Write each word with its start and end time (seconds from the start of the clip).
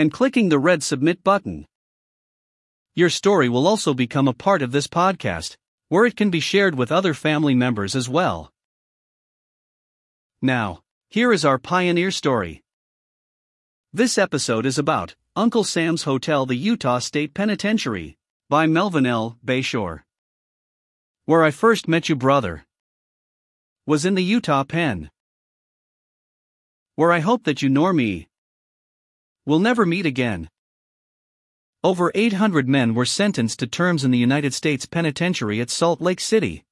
and 0.00 0.10
clicking 0.10 0.48
the 0.48 0.58
red 0.58 0.82
Submit 0.82 1.22
button. 1.22 1.66
Your 2.94 3.10
story 3.10 3.50
will 3.50 3.66
also 3.66 3.92
become 3.92 4.28
a 4.28 4.32
part 4.32 4.62
of 4.62 4.72
this 4.72 4.86
podcast, 4.86 5.58
where 5.90 6.06
it 6.06 6.16
can 6.16 6.30
be 6.30 6.40
shared 6.40 6.74
with 6.74 6.90
other 6.90 7.12
family 7.12 7.54
members 7.54 7.94
as 7.94 8.08
well. 8.08 8.50
Now, 10.40 10.80
here 11.10 11.34
is 11.34 11.44
our 11.44 11.58
pioneer 11.58 12.10
story. 12.10 12.62
This 13.92 14.16
episode 14.16 14.64
is 14.64 14.78
about 14.78 15.16
Uncle 15.36 15.64
Sam's 15.64 16.04
Hotel, 16.04 16.46
the 16.46 16.56
Utah 16.56 17.00
State 17.00 17.34
Penitentiary, 17.34 18.16
by 18.48 18.66
Melvin 18.66 19.04
L. 19.04 19.36
Bashore. 19.44 20.04
Where 21.26 21.44
I 21.44 21.50
first 21.50 21.88
met 21.88 22.08
you, 22.08 22.16
brother, 22.16 22.64
was 23.84 24.06
in 24.06 24.14
the 24.14 24.24
Utah 24.24 24.64
pen. 24.64 25.10
Where 26.94 27.12
I 27.12 27.20
hope 27.20 27.44
that 27.44 27.60
you 27.60 27.68
know 27.68 27.92
me 27.92 28.29
We'll 29.46 29.58
never 29.58 29.86
meet 29.86 30.06
again. 30.06 30.48
Over 31.82 32.12
800 32.14 32.68
men 32.68 32.94
were 32.94 33.06
sentenced 33.06 33.58
to 33.60 33.66
terms 33.66 34.04
in 34.04 34.10
the 34.10 34.18
United 34.18 34.52
States 34.52 34.84
Penitentiary 34.84 35.60
at 35.60 35.70
Salt 35.70 36.00
Lake 36.00 36.20
City. 36.20 36.64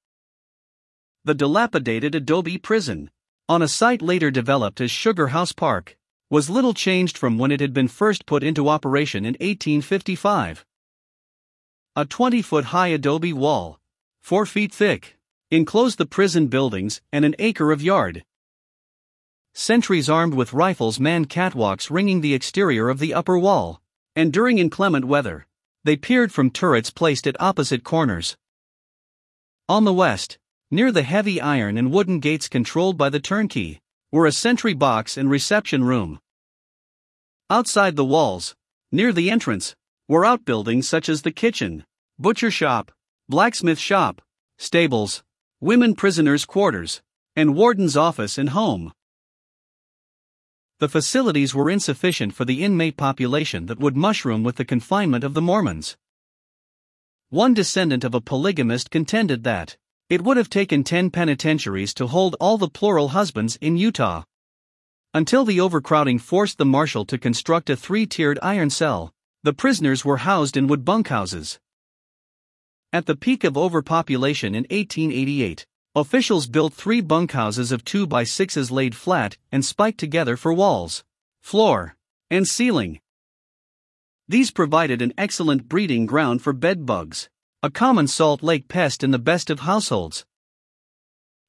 The 1.24 1.34
dilapidated 1.34 2.14
adobe 2.14 2.58
prison, 2.58 3.10
on 3.48 3.62
a 3.62 3.68
site 3.68 4.02
later 4.02 4.30
developed 4.30 4.80
as 4.80 4.90
Sugar 4.90 5.28
House 5.28 5.52
Park, 5.52 5.96
was 6.30 6.50
little 6.50 6.74
changed 6.74 7.16
from 7.16 7.38
when 7.38 7.50
it 7.50 7.60
had 7.60 7.72
been 7.72 7.88
first 7.88 8.26
put 8.26 8.42
into 8.42 8.68
operation 8.68 9.24
in 9.24 9.32
1855. 9.40 10.66
A 11.96 12.04
20 12.04 12.42
foot 12.42 12.66
high 12.66 12.88
adobe 12.88 13.32
wall, 13.32 13.80
4 14.20 14.44
feet 14.44 14.72
thick, 14.72 15.16
enclosed 15.50 15.96
the 15.96 16.04
prison 16.04 16.48
buildings 16.48 17.00
and 17.10 17.24
an 17.24 17.34
acre 17.38 17.72
of 17.72 17.82
yard. 17.82 18.24
Sentries 19.54 20.08
armed 20.08 20.34
with 20.34 20.52
rifles 20.52 21.00
manned 21.00 21.28
catwalks 21.28 21.90
ringing 21.90 22.20
the 22.20 22.34
exterior 22.34 22.88
of 22.88 22.98
the 22.98 23.12
upper 23.12 23.38
wall, 23.38 23.80
and 24.14 24.32
during 24.32 24.58
inclement 24.58 25.04
weather, 25.04 25.46
they 25.84 25.96
peered 25.96 26.32
from 26.32 26.50
turrets 26.50 26.90
placed 26.90 27.26
at 27.26 27.40
opposite 27.40 27.84
corners. 27.84 28.36
On 29.68 29.84
the 29.84 29.92
west, 29.92 30.38
near 30.70 30.92
the 30.92 31.02
heavy 31.02 31.40
iron 31.40 31.76
and 31.76 31.90
wooden 31.92 32.20
gates 32.20 32.48
controlled 32.48 32.96
by 32.96 33.08
the 33.08 33.20
turnkey, 33.20 33.80
were 34.10 34.26
a 34.26 34.32
sentry 34.32 34.74
box 34.74 35.16
and 35.16 35.30
reception 35.30 35.84
room. 35.84 36.20
Outside 37.50 37.96
the 37.96 38.04
walls, 38.04 38.54
near 38.90 39.12
the 39.12 39.30
entrance, 39.30 39.74
were 40.08 40.24
outbuildings 40.24 40.88
such 40.88 41.08
as 41.08 41.22
the 41.22 41.30
kitchen, 41.30 41.84
butcher 42.18 42.50
shop, 42.50 42.90
blacksmith 43.28 43.78
shop, 43.78 44.22
stables, 44.58 45.22
women 45.60 45.94
prisoners' 45.94 46.44
quarters, 46.44 47.02
and 47.36 47.54
warden's 47.54 47.96
office 47.96 48.38
and 48.38 48.50
home. 48.50 48.92
The 50.80 50.88
facilities 50.88 51.56
were 51.56 51.70
insufficient 51.70 52.34
for 52.34 52.44
the 52.44 52.62
inmate 52.62 52.96
population 52.96 53.66
that 53.66 53.80
would 53.80 53.96
mushroom 53.96 54.44
with 54.44 54.56
the 54.56 54.64
confinement 54.64 55.24
of 55.24 55.34
the 55.34 55.42
Mormons. 55.42 55.96
One 57.30 57.52
descendant 57.52 58.04
of 58.04 58.14
a 58.14 58.20
polygamist 58.20 58.90
contended 58.90 59.42
that 59.42 59.76
it 60.08 60.22
would 60.22 60.36
have 60.36 60.48
taken 60.48 60.84
10 60.84 61.10
penitentiaries 61.10 61.92
to 61.94 62.06
hold 62.06 62.36
all 62.40 62.58
the 62.58 62.68
plural 62.68 63.08
husbands 63.08 63.56
in 63.60 63.76
Utah. 63.76 64.22
Until 65.12 65.44
the 65.44 65.60
overcrowding 65.60 66.20
forced 66.20 66.58
the 66.58 66.64
marshal 66.64 67.04
to 67.06 67.18
construct 67.18 67.68
a 67.68 67.76
three 67.76 68.06
tiered 68.06 68.38
iron 68.40 68.70
cell, 68.70 69.12
the 69.42 69.52
prisoners 69.52 70.04
were 70.04 70.18
housed 70.18 70.56
in 70.56 70.68
wood 70.68 70.84
bunkhouses. 70.84 71.58
At 72.92 73.06
the 73.06 73.16
peak 73.16 73.42
of 73.42 73.58
overpopulation 73.58 74.54
in 74.54 74.62
1888, 74.70 75.66
Officials 75.98 76.46
built 76.46 76.74
three 76.74 77.00
bunkhouses 77.00 77.72
of 77.72 77.84
2 77.84 78.06
by 78.06 78.22
6s 78.22 78.70
laid 78.70 78.94
flat 78.94 79.36
and 79.50 79.64
spiked 79.64 79.98
together 79.98 80.36
for 80.36 80.54
walls, 80.54 81.02
floor, 81.40 81.96
and 82.30 82.46
ceiling. 82.46 83.00
These 84.28 84.52
provided 84.52 85.02
an 85.02 85.12
excellent 85.18 85.68
breeding 85.68 86.06
ground 86.06 86.40
for 86.40 86.52
bed 86.52 86.86
bugs, 86.86 87.28
a 87.64 87.70
common 87.70 88.06
Salt 88.06 88.44
Lake 88.44 88.68
pest 88.68 89.02
in 89.02 89.10
the 89.10 89.18
best 89.18 89.50
of 89.50 89.60
households. 89.60 90.24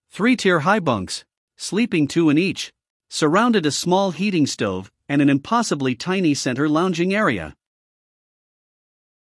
Three 0.10 0.36
tier 0.36 0.62
high 0.62 0.80
bunks, 0.80 1.26
sleeping 1.56 2.08
two 2.08 2.32
in 2.32 2.40
each, 2.40 2.74
surrounded 3.08 3.68
a 3.68 3.72
small 3.72 4.10
heating 4.10 4.48
stove 4.48 4.92
and 5.08 5.22
an 5.22 5.30
impossibly 5.30 5.94
tiny 5.94 6.34
center 6.34 6.68
lounging 6.68 7.14
area. 7.14 7.56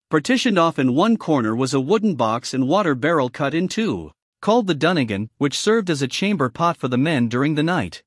Partitioned 0.10 0.58
off 0.58 0.80
in 0.80 0.96
one 0.96 1.18
corner 1.18 1.54
was 1.54 1.74
a 1.74 1.82
wooden 1.82 2.16
box 2.16 2.54
and 2.54 2.70
water 2.70 2.96
barrel 2.96 3.28
cut 3.28 3.54
in 3.54 3.68
two 3.68 4.14
called 4.42 4.68
the 4.68 4.76
Dunnigan, 4.76 5.30
which 5.38 5.58
served 5.58 5.90
as 5.90 6.02
a 6.02 6.08
chamber 6.08 6.50
pot 6.50 6.78
for 6.78 6.88
the 6.88 6.98
men 6.98 7.28
during 7.28 7.56
the 7.56 7.64
night. 7.64 8.04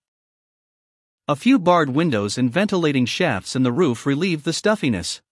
A 1.29 1.37
few 1.37 1.59
barred 1.59 1.91
windows 1.91 2.37
and 2.37 2.53
ventilating 2.53 3.07
shafts 3.07 3.55
in 3.55 3.63
the 3.63 3.73
roof 3.73 4.05
relieved 4.05 4.45
the 4.45 4.53
stuffiness. 4.53 5.23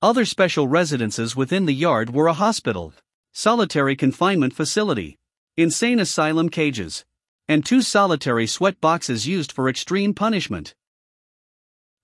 Other 0.00 0.24
special 0.24 0.68
residences 0.68 1.36
within 1.36 1.66
the 1.66 1.74
yard 1.74 2.14
were 2.14 2.28
a 2.28 2.32
hospital, 2.32 2.94
solitary 3.32 3.96
confinement 3.96 4.54
facility, 4.54 5.18
insane 5.56 5.98
asylum 5.98 6.48
cages, 6.48 7.04
and 7.48 7.66
two 7.66 7.82
solitary 7.82 8.46
sweat 8.46 8.80
boxes 8.80 9.26
used 9.26 9.50
for 9.50 9.68
extreme 9.68 10.14
punishment. 10.14 10.74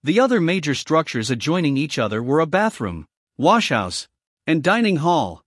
The 0.03 0.20
other 0.20 0.41
major 0.41 0.75
structures 0.75 1.31
adjoining 1.31 1.76
each 1.76 1.98
other 1.98 2.22
were 2.22 2.41
a 2.41 2.47
bathroom, 2.47 3.06
washhouse, 3.38 4.09
and 4.47 4.62
dining 4.62 4.97
hall. 4.97 5.42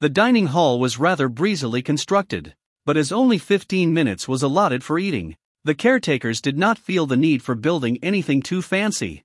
The 0.00 0.08
dining 0.08 0.46
hall 0.46 0.80
was 0.80 0.98
rather 0.98 1.28
breezily 1.28 1.82
constructed, 1.82 2.54
but 2.86 2.96
as 2.96 3.12
only 3.12 3.36
15 3.36 3.92
minutes 3.92 4.26
was 4.26 4.42
allotted 4.42 4.82
for 4.82 4.98
eating, 4.98 5.36
the 5.62 5.74
caretakers 5.74 6.40
did 6.40 6.56
not 6.56 6.78
feel 6.78 7.06
the 7.06 7.18
need 7.18 7.42
for 7.42 7.54
building 7.54 7.98
anything 8.02 8.40
too 8.40 8.62
fancy. 8.62 9.24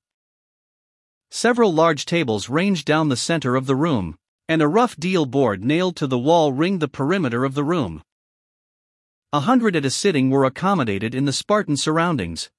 Several 1.31 1.73
large 1.73 2.05
tables 2.05 2.49
ranged 2.49 2.85
down 2.85 3.07
the 3.07 3.15
center 3.15 3.55
of 3.55 3.67
the 3.67 3.75
room, 3.75 4.17
and 4.49 4.61
a 4.61 4.67
rough 4.67 4.97
deal 4.97 5.25
board 5.25 5.63
nailed 5.63 5.95
to 5.95 6.07
the 6.07 6.19
wall 6.19 6.51
ringed 6.51 6.81
the 6.81 6.89
perimeter 6.89 7.45
of 7.45 7.53
the 7.53 7.63
room. 7.63 8.03
A 9.31 9.39
hundred 9.41 9.77
at 9.77 9.85
a 9.85 9.89
sitting 9.89 10.29
were 10.29 10.43
accommodated 10.43 11.15
in 11.15 11.23
the 11.23 11.33
Spartan 11.33 11.77
surroundings. 11.77 12.51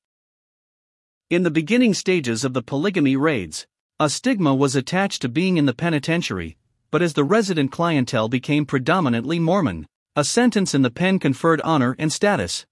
In 1.28 1.43
the 1.43 1.50
beginning 1.50 1.93
stages 1.93 2.44
of 2.44 2.55
the 2.55 2.62
polygamy 2.62 3.15
raids, 3.15 3.66
a 4.00 4.09
stigma 4.09 4.55
was 4.55 4.75
attached 4.75 5.21
to 5.21 5.28
being 5.28 5.59
in 5.59 5.66
the 5.66 5.75
penitentiary, 5.75 6.56
but 6.91 7.02
as 7.02 7.14
the 7.14 7.24
resident 7.24 7.72
clientele 7.72 8.28
became 8.28 8.66
predominantly 8.66 9.38
Mormon, 9.38 9.86
a 10.14 10.24
sentence 10.24 10.74
in 10.74 10.82
the 10.82 10.91
pen 10.91 11.19
conferred 11.19 11.60
honor 11.62 11.94
and 11.98 12.12
status. 12.12 12.66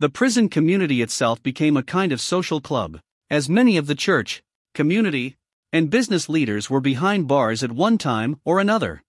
The 0.00 0.08
prison 0.08 0.48
community 0.48 1.02
itself 1.02 1.42
became 1.42 1.76
a 1.76 1.82
kind 1.82 2.12
of 2.12 2.20
social 2.20 2.60
club, 2.60 3.00
as 3.30 3.48
many 3.48 3.76
of 3.76 3.86
the 3.86 3.94
church, 3.94 4.42
community, 4.74 5.36
and 5.72 5.90
business 5.90 6.28
leaders 6.28 6.70
were 6.70 6.80
behind 6.80 7.28
bars 7.28 7.62
at 7.62 7.72
one 7.72 7.98
time 7.98 8.40
or 8.44 8.58
another. 8.58 9.02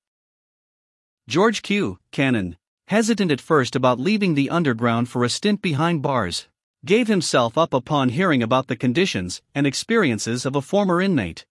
George 1.28 1.62
Q. 1.62 2.00
Cannon, 2.12 2.58
hesitant 2.88 3.32
at 3.32 3.40
first 3.40 3.76
about 3.76 4.00
leaving 4.00 4.34
the 4.34 4.50
underground 4.50 5.10
for 5.10 5.24
a 5.24 5.30
stint 5.30 5.62
behind 5.62 6.02
bars, 6.02 6.48
gave 6.86 7.08
himself 7.08 7.58
up 7.58 7.74
upon 7.74 8.10
hearing 8.10 8.42
about 8.42 8.68
the 8.68 8.76
conditions 8.76 9.42
and 9.54 9.68
experiences 9.68 10.46
of 10.46 10.56
a 10.56 10.62
former 10.62 11.02
inmate. 11.02 11.46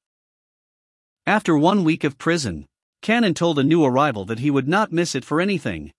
After 1.29 1.59
one 1.59 1.85
week 1.85 2.05
of 2.05 2.17
prison, 2.17 2.65
Cannon 3.03 3.35
told 3.35 3.59
a 3.59 3.63
new 3.63 3.85
arrival 3.85 4.25
that 4.25 4.39
he 4.39 4.51
would 4.51 4.67
not 4.67 4.95
miss 4.95 5.15
it 5.15 5.27
for 5.27 5.43
anything. 5.43 5.93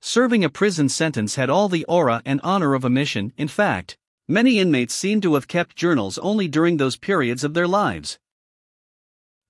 Serving 0.00 0.42
a 0.42 0.48
prison 0.48 0.88
sentence 0.88 1.34
had 1.34 1.50
all 1.50 1.68
the 1.68 1.84
aura 1.84 2.22
and 2.24 2.40
honor 2.42 2.72
of 2.72 2.82
a 2.82 2.88
mission, 2.88 3.34
in 3.36 3.46
fact, 3.46 3.98
many 4.26 4.58
inmates 4.58 4.94
seemed 4.94 5.22
to 5.24 5.34
have 5.34 5.48
kept 5.48 5.76
journals 5.76 6.16
only 6.20 6.48
during 6.48 6.78
those 6.78 6.96
periods 6.96 7.44
of 7.44 7.52
their 7.52 7.68
lives. 7.68 8.18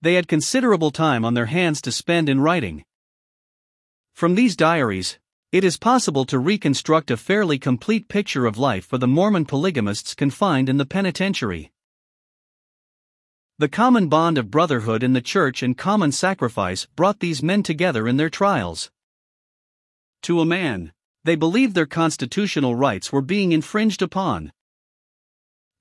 They 0.02 0.14
had 0.14 0.26
considerable 0.26 0.90
time 0.90 1.24
on 1.24 1.34
their 1.34 1.46
hands 1.46 1.80
to 1.82 1.92
spend 1.92 2.28
in 2.28 2.40
writing. 2.40 2.82
From 4.14 4.34
these 4.34 4.56
diaries, 4.56 5.16
it 5.52 5.62
is 5.62 5.76
possible 5.76 6.24
to 6.24 6.40
reconstruct 6.40 7.12
a 7.12 7.16
fairly 7.16 7.60
complete 7.60 8.08
picture 8.08 8.46
of 8.46 8.58
life 8.58 8.86
for 8.86 8.98
the 8.98 9.06
Mormon 9.06 9.44
polygamists 9.44 10.16
confined 10.16 10.68
in 10.68 10.76
the 10.76 10.84
penitentiary. 10.84 11.70
The 13.60 13.68
common 13.68 14.08
bond 14.08 14.38
of 14.38 14.52
brotherhood 14.52 15.02
in 15.02 15.14
the 15.14 15.20
church 15.20 15.64
and 15.64 15.76
common 15.76 16.12
sacrifice 16.12 16.86
brought 16.94 17.18
these 17.18 17.42
men 17.42 17.64
together 17.64 18.06
in 18.06 18.16
their 18.16 18.30
trials. 18.30 18.92
To 20.22 20.40
a 20.40 20.46
man, 20.46 20.92
they 21.24 21.34
believed 21.34 21.74
their 21.74 21.84
constitutional 21.84 22.76
rights 22.76 23.10
were 23.10 23.20
being 23.20 23.50
infringed 23.50 24.00
upon. 24.00 24.52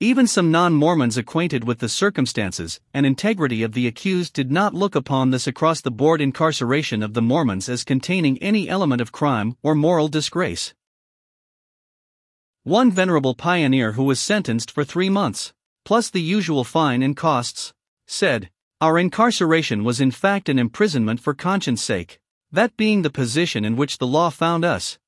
Even 0.00 0.26
some 0.26 0.50
non 0.50 0.74
Mormons 0.74 1.16
acquainted 1.16 1.62
with 1.62 1.78
the 1.78 1.88
circumstances 1.88 2.80
and 2.92 3.06
integrity 3.06 3.62
of 3.62 3.74
the 3.74 3.86
accused 3.86 4.32
did 4.32 4.50
not 4.50 4.74
look 4.74 4.96
upon 4.96 5.30
this 5.30 5.46
across 5.46 5.80
the 5.80 5.92
board 5.92 6.20
incarceration 6.20 7.00
of 7.00 7.14
the 7.14 7.22
Mormons 7.22 7.68
as 7.68 7.84
containing 7.84 8.38
any 8.38 8.68
element 8.68 9.00
of 9.00 9.12
crime 9.12 9.56
or 9.62 9.76
moral 9.76 10.08
disgrace. 10.08 10.74
One 12.64 12.90
venerable 12.90 13.36
pioneer 13.36 13.92
who 13.92 14.02
was 14.02 14.18
sentenced 14.18 14.72
for 14.72 14.82
three 14.82 15.08
months, 15.08 15.52
plus 15.88 16.10
the 16.10 16.20
usual 16.20 16.64
fine 16.64 17.02
and 17.02 17.16
costs, 17.16 17.72
said, 18.06 18.50
Our 18.78 18.98
incarceration 18.98 19.84
was 19.84 20.02
in 20.02 20.10
fact 20.10 20.50
an 20.50 20.58
imprisonment 20.58 21.18
for 21.18 21.32
conscience 21.32 21.82
sake, 21.82 22.20
that 22.52 22.76
being 22.76 23.00
the 23.00 23.08
position 23.08 23.64
in 23.64 23.74
which 23.74 23.96
the 23.96 24.06
law 24.06 24.28
found 24.28 24.66
us. 24.66 24.98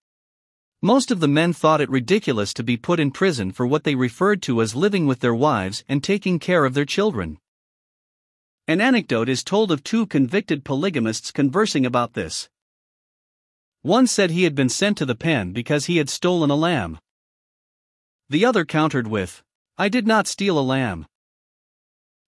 Most 0.80 1.10
of 1.10 1.20
the 1.20 1.28
men 1.28 1.52
thought 1.52 1.82
it 1.82 1.90
ridiculous 1.90 2.54
to 2.54 2.62
be 2.62 2.78
put 2.78 2.98
in 2.98 3.10
prison 3.10 3.52
for 3.52 3.66
what 3.66 3.84
they 3.84 3.94
referred 3.94 4.40
to 4.44 4.62
as 4.62 4.74
living 4.74 5.06
with 5.06 5.20
their 5.20 5.34
wives 5.34 5.84
and 5.86 6.02
taking 6.02 6.38
care 6.38 6.64
of 6.64 6.72
their 6.72 6.86
children. 6.86 7.36
An 8.66 8.80
anecdote 8.80 9.28
is 9.28 9.44
told 9.44 9.70
of 9.70 9.84
two 9.84 10.06
convicted 10.06 10.64
polygamists 10.64 11.30
conversing 11.30 11.84
about 11.84 12.14
this. 12.14 12.48
One 13.82 14.06
said 14.06 14.30
he 14.30 14.44
had 14.44 14.54
been 14.54 14.70
sent 14.70 14.96
to 14.96 15.04
the 15.04 15.14
pen 15.14 15.52
because 15.52 15.84
he 15.84 15.98
had 15.98 16.08
stolen 16.08 16.48
a 16.48 16.56
lamb. 16.56 16.98
The 18.30 18.46
other 18.46 18.64
countered 18.64 19.08
with, 19.08 19.42
I 19.80 19.88
did 19.88 20.06
not 20.06 20.26
steal 20.26 20.58
a 20.58 20.60
lamb. 20.60 21.06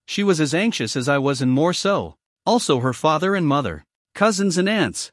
She 0.07 0.25
was 0.25 0.41
as 0.41 0.55
anxious 0.55 0.97
as 0.97 1.07
I 1.07 1.19
was 1.19 1.43
and 1.43 1.53
more 1.53 1.75
so, 1.75 2.17
also 2.47 2.81
her 2.81 2.95
father 2.95 3.35
and 3.35 3.47
mother, 3.47 3.85
cousins 4.15 4.57
and 4.57 4.71
aunts. 4.71 5.13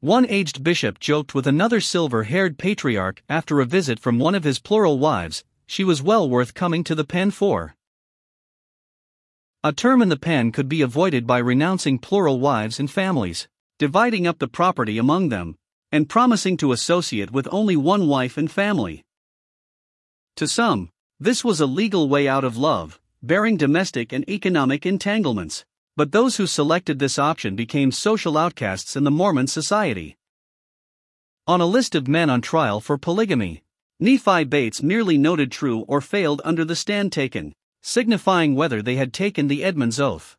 One 0.00 0.26
aged 0.28 0.62
bishop 0.62 1.00
joked 1.00 1.34
with 1.34 1.46
another 1.46 1.80
silver 1.80 2.24
haired 2.24 2.58
patriarch 2.58 3.22
after 3.30 3.60
a 3.60 3.64
visit 3.64 3.98
from 3.98 4.18
one 4.18 4.34
of 4.34 4.44
his 4.44 4.58
plural 4.58 4.98
wives, 4.98 5.42
she 5.66 5.84
was 5.84 6.02
well 6.02 6.28
worth 6.28 6.52
coming 6.52 6.84
to 6.84 6.94
the 6.94 7.02
pen 7.02 7.30
for. 7.30 7.74
A 9.64 9.72
term 9.72 10.02
in 10.02 10.10
the 10.10 10.18
pen 10.18 10.52
could 10.52 10.68
be 10.68 10.82
avoided 10.82 11.26
by 11.26 11.38
renouncing 11.38 11.98
plural 11.98 12.40
wives 12.40 12.78
and 12.78 12.90
families, 12.90 13.48
dividing 13.78 14.26
up 14.26 14.38
the 14.38 14.48
property 14.48 14.98
among 14.98 15.30
them, 15.30 15.56
and 15.90 16.10
promising 16.10 16.58
to 16.58 16.72
associate 16.72 17.30
with 17.30 17.48
only 17.50 17.74
one 17.74 18.06
wife 18.06 18.36
and 18.36 18.50
family. 18.50 19.02
To 20.36 20.46
some, 20.46 20.90
this 21.20 21.44
was 21.44 21.60
a 21.60 21.66
legal 21.66 22.08
way 22.08 22.28
out 22.28 22.44
of 22.44 22.56
love, 22.56 23.00
bearing 23.22 23.56
domestic 23.56 24.12
and 24.12 24.28
economic 24.28 24.86
entanglements. 24.86 25.64
But 25.96 26.12
those 26.12 26.36
who 26.36 26.46
selected 26.46 27.00
this 27.00 27.18
option 27.18 27.56
became 27.56 27.90
social 27.90 28.38
outcasts 28.38 28.94
in 28.94 29.02
the 29.02 29.10
Mormon 29.10 29.48
society. 29.48 30.16
On 31.48 31.60
a 31.60 31.66
list 31.66 31.96
of 31.96 32.06
men 32.06 32.30
on 32.30 32.40
trial 32.40 32.80
for 32.80 32.96
polygamy, 32.96 33.64
Nephi 33.98 34.44
Bates 34.44 34.80
merely 34.80 35.18
noted 35.18 35.50
true 35.50 35.80
or 35.88 36.00
failed 36.00 36.40
under 36.44 36.64
the 36.64 36.76
stand 36.76 37.10
taken, 37.10 37.52
signifying 37.82 38.54
whether 38.54 38.80
they 38.80 38.94
had 38.94 39.12
taken 39.12 39.48
the 39.48 39.64
Edmunds 39.64 39.98
oath. 39.98 40.36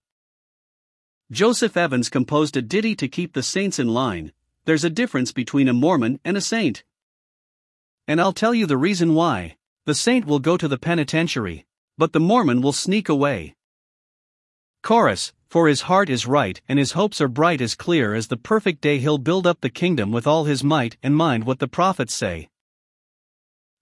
Joseph 1.30 1.76
Evans 1.76 2.08
composed 2.08 2.56
a 2.56 2.62
ditty 2.62 2.96
to 2.96 3.10
keep 3.10 3.34
the 3.34 3.44
saints 3.44 3.80
in 3.80 3.90
line 3.90 4.32
There's 4.64 4.86
a 4.86 4.90
difference 4.90 5.34
between 5.34 5.68
a 5.68 5.74
Mormon 5.74 6.22
and 6.24 6.38
a 6.38 6.42
saint. 6.42 6.86
And 8.08 8.22
I'll 8.22 8.32
tell 8.32 8.56
you 8.56 8.66
the 8.66 8.78
reason 8.78 9.14
why. 9.14 9.58
The 9.90 9.96
saint 9.96 10.28
will 10.28 10.38
go 10.38 10.56
to 10.56 10.68
the 10.68 10.78
penitentiary, 10.78 11.66
but 11.98 12.14
the 12.14 12.20
Mormon 12.20 12.62
will 12.62 12.74
sneak 12.74 13.10
away. 13.10 13.56
Chorus 14.84 15.34
For 15.48 15.68
his 15.68 15.82
heart 15.90 16.12
is 16.12 16.28
right 16.28 16.62
and 16.70 16.78
his 16.78 16.92
hopes 16.92 17.20
are 17.20 17.28
bright 17.28 17.60
as 17.60 17.74
clear 17.74 18.14
as 18.14 18.28
the 18.28 18.38
perfect 18.38 18.82
day 18.82 19.00
he'll 19.00 19.18
build 19.18 19.48
up 19.48 19.62
the 19.62 19.70
kingdom 19.72 20.12
with 20.12 20.28
all 20.28 20.44
his 20.44 20.64
might 20.64 20.98
and 21.02 21.16
mind 21.16 21.46
what 21.46 21.58
the 21.58 21.68
prophets 21.68 22.14
say. 22.14 22.50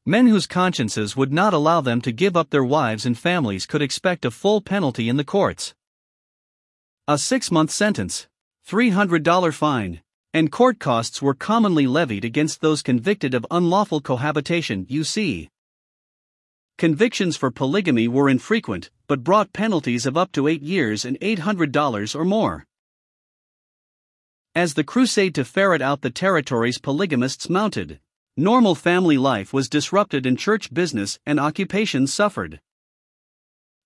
Men 0.05 0.27
whose 0.27 0.47
consciences 0.47 1.17
would 1.17 1.33
not 1.33 1.53
allow 1.53 1.81
them 1.81 1.99
to 2.03 2.13
give 2.13 2.37
up 2.37 2.51
their 2.51 2.63
wives 2.63 3.05
and 3.05 3.19
families 3.19 3.65
could 3.65 3.81
expect 3.81 4.23
a 4.23 4.31
full 4.31 4.61
penalty 4.61 5.09
in 5.09 5.17
the 5.17 5.25
courts. 5.25 5.75
A 7.05 7.17
six 7.17 7.51
month 7.51 7.71
sentence, 7.71 8.29
$300 8.65 9.53
fine, 9.53 10.01
and 10.33 10.53
court 10.53 10.79
costs 10.79 11.21
were 11.21 11.33
commonly 11.33 11.85
levied 11.85 12.23
against 12.23 12.61
those 12.61 12.81
convicted 12.81 13.33
of 13.33 13.45
unlawful 13.51 13.99
cohabitation, 13.99 14.85
you 14.87 15.03
see. 15.03 15.49
Convictions 16.77 17.35
for 17.35 17.49
polygamy 17.49 18.07
were 18.07 18.29
infrequent, 18.29 18.91
but 19.07 19.23
brought 19.23 19.51
penalties 19.51 20.05
of 20.05 20.15
up 20.15 20.31
to 20.31 20.47
eight 20.47 20.61
years 20.61 21.05
and 21.05 21.19
$800 21.21 22.15
or 22.15 22.23
more. 22.23 22.67
As 24.53 24.75
the 24.75 24.83
crusade 24.83 25.33
to 25.33 25.43
ferret 25.43 25.81
out 25.81 26.01
the 26.01 26.11
territories 26.11 26.77
polygamists 26.77 27.49
mounted, 27.49 27.99
normal 28.35 28.75
family 28.75 29.17
life 29.17 29.53
was 29.53 29.67
disrupted 29.67 30.27
and 30.27 30.37
church 30.37 30.71
business 30.71 31.17
and 31.25 31.39
occupations 31.39 32.13
suffered. 32.13 32.61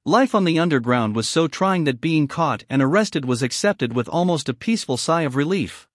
Life 0.06 0.36
on 0.36 0.44
the 0.44 0.60
underground 0.60 1.16
was 1.16 1.30
so 1.30 1.48
trying 1.48 1.86
that 1.86 2.02
being 2.02 2.28
caught 2.28 2.66
and 2.70 2.82
arrested 2.82 3.24
was 3.24 3.42
accepted 3.42 3.94
with 3.94 4.10
almost 4.10 4.50
a 4.50 4.54
peaceful 4.54 4.98
sigh 4.98 5.22
of 5.22 5.38
relief. 5.38 5.88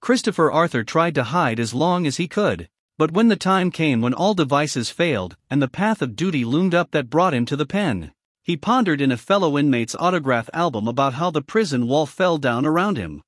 Christopher 0.00 0.52
Arthur 0.52 0.84
tried 0.84 1.16
to 1.16 1.24
hide 1.24 1.58
as 1.58 1.74
long 1.74 2.06
as 2.06 2.18
he 2.18 2.28
could. 2.28 2.68
But 2.96 3.10
when 3.10 3.28
the 3.28 3.36
time 3.36 3.72
came 3.72 4.00
when 4.00 4.14
all 4.14 4.34
devices 4.34 4.88
failed 4.88 5.36
and 5.50 5.60
the 5.60 5.68
path 5.68 6.00
of 6.00 6.14
duty 6.14 6.44
loomed 6.44 6.74
up 6.74 6.92
that 6.92 7.10
brought 7.10 7.34
him 7.34 7.44
to 7.46 7.56
the 7.56 7.66
pen, 7.66 8.12
he 8.42 8.56
pondered 8.56 9.00
in 9.00 9.10
a 9.10 9.16
fellow 9.16 9.58
inmate's 9.58 9.96
autograph 9.96 10.48
album 10.52 10.86
about 10.86 11.14
how 11.14 11.30
the 11.30 11.42
prison 11.42 11.88
wall 11.88 12.06
fell 12.06 12.38
down 12.38 12.64
around 12.64 12.96
him. 12.96 13.22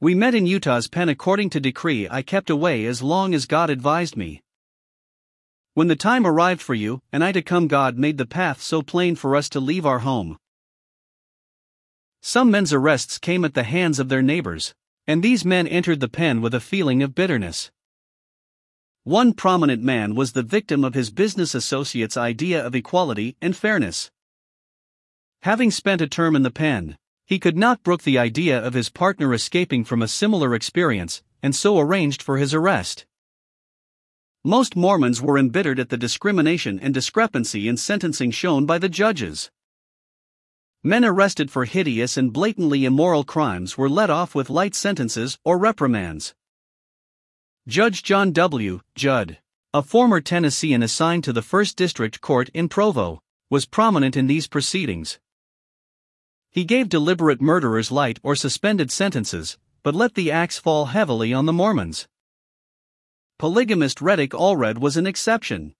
We 0.00 0.14
met 0.14 0.34
in 0.34 0.46
Utah's 0.46 0.88
pen 0.88 1.08
according 1.10 1.50
to 1.50 1.60
decree. 1.60 2.08
I 2.08 2.22
kept 2.22 2.48
away 2.48 2.86
as 2.86 3.02
long 3.02 3.34
as 3.34 3.46
God 3.46 3.68
advised 3.68 4.16
me. 4.16 4.42
When 5.74 5.88
the 5.88 5.96
time 5.96 6.26
arrived 6.26 6.62
for 6.62 6.74
you 6.74 7.02
and 7.12 7.22
I 7.22 7.32
to 7.32 7.42
come, 7.42 7.68
God 7.68 7.98
made 7.98 8.16
the 8.16 8.24
path 8.24 8.62
so 8.62 8.80
plain 8.80 9.16
for 9.16 9.36
us 9.36 9.50
to 9.50 9.60
leave 9.60 9.84
our 9.84 9.98
home. 9.98 10.38
Some 12.22 12.50
men's 12.50 12.72
arrests 12.72 13.18
came 13.18 13.44
at 13.44 13.52
the 13.52 13.64
hands 13.64 13.98
of 13.98 14.08
their 14.08 14.22
neighbors, 14.22 14.74
and 15.06 15.22
these 15.22 15.44
men 15.44 15.66
entered 15.66 16.00
the 16.00 16.08
pen 16.08 16.40
with 16.40 16.54
a 16.54 16.60
feeling 16.60 17.02
of 17.02 17.14
bitterness. 17.14 17.70
One 19.06 19.34
prominent 19.34 19.84
man 19.84 20.16
was 20.16 20.32
the 20.32 20.42
victim 20.42 20.82
of 20.82 20.94
his 20.94 21.12
business 21.12 21.54
associate's 21.54 22.16
idea 22.16 22.66
of 22.66 22.74
equality 22.74 23.36
and 23.40 23.56
fairness. 23.56 24.10
Having 25.42 25.70
spent 25.70 26.00
a 26.00 26.08
term 26.08 26.34
in 26.34 26.42
the 26.42 26.50
pen, 26.50 26.98
he 27.24 27.38
could 27.38 27.56
not 27.56 27.84
brook 27.84 28.02
the 28.02 28.18
idea 28.18 28.60
of 28.60 28.74
his 28.74 28.88
partner 28.88 29.32
escaping 29.32 29.84
from 29.84 30.02
a 30.02 30.08
similar 30.08 30.56
experience, 30.56 31.22
and 31.40 31.54
so 31.54 31.78
arranged 31.78 32.20
for 32.20 32.38
his 32.38 32.52
arrest. 32.52 33.06
Most 34.42 34.74
Mormons 34.74 35.22
were 35.22 35.38
embittered 35.38 35.78
at 35.78 35.90
the 35.90 35.96
discrimination 35.96 36.80
and 36.80 36.92
discrepancy 36.92 37.68
in 37.68 37.76
sentencing 37.76 38.32
shown 38.32 38.66
by 38.66 38.76
the 38.76 38.88
judges. 38.88 39.52
Men 40.82 41.04
arrested 41.04 41.52
for 41.52 41.64
hideous 41.64 42.16
and 42.16 42.32
blatantly 42.32 42.84
immoral 42.84 43.22
crimes 43.22 43.78
were 43.78 43.88
let 43.88 44.10
off 44.10 44.34
with 44.34 44.50
light 44.50 44.74
sentences 44.74 45.38
or 45.44 45.58
reprimands. 45.58 46.34
Judge 47.68 48.04
John 48.04 48.30
W. 48.30 48.78
Judd, 48.94 49.38
a 49.74 49.82
former 49.82 50.20
Tennessean 50.20 50.84
assigned 50.84 51.24
to 51.24 51.32
the 51.32 51.40
1st 51.40 51.74
District 51.74 52.20
Court 52.20 52.48
in 52.54 52.68
Provo, 52.68 53.20
was 53.50 53.66
prominent 53.66 54.16
in 54.16 54.28
these 54.28 54.46
proceedings. 54.46 55.18
He 56.52 56.62
gave 56.62 56.88
deliberate 56.88 57.40
murderers 57.40 57.90
light 57.90 58.20
or 58.22 58.36
suspended 58.36 58.92
sentences, 58.92 59.58
but 59.82 59.96
let 59.96 60.14
the 60.14 60.30
axe 60.30 60.60
fall 60.60 60.86
heavily 60.86 61.32
on 61.32 61.46
the 61.46 61.52
Mormons. 61.52 62.06
Polygamist 63.36 64.00
Reddick 64.00 64.30
Allred 64.30 64.78
was 64.78 64.96
an 64.96 65.08
exception. 65.08 65.74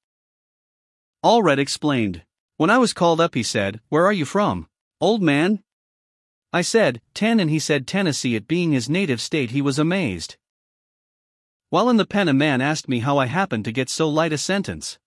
Allred 1.25 1.59
explained. 1.59 2.23
When 2.57 2.69
I 2.69 2.79
was 2.79 2.93
called 2.93 3.21
up, 3.21 3.37
he 3.37 3.45
said, 3.45 3.81
Where 3.91 4.07
are 4.07 4.13
you 4.13 4.25
from, 4.25 4.67
old 5.01 5.23
man? 5.23 5.63
I 6.53 6.63
said, 6.63 7.01
Ten, 7.15 7.39
and 7.39 7.49
he 7.49 7.61
said 7.61 7.87
Tennessee. 7.87 8.35
It 8.35 8.49
being 8.49 8.73
his 8.73 8.91
native 8.91 9.21
state, 9.21 9.51
he 9.51 9.63
was 9.63 9.79
amazed. 9.79 10.37
While 11.71 11.91
in 11.91 11.97
the 11.97 12.07
pen, 12.07 12.29
a 12.29 12.33
man 12.33 12.61
asked 12.61 12.89
me 12.89 13.01
how 13.01 13.19
I 13.19 13.27
happened 13.27 13.65
to 13.65 13.73
get 13.73 13.91
so 13.91 14.09
light 14.09 14.33
a 14.33 14.39
sentence. 14.39 14.99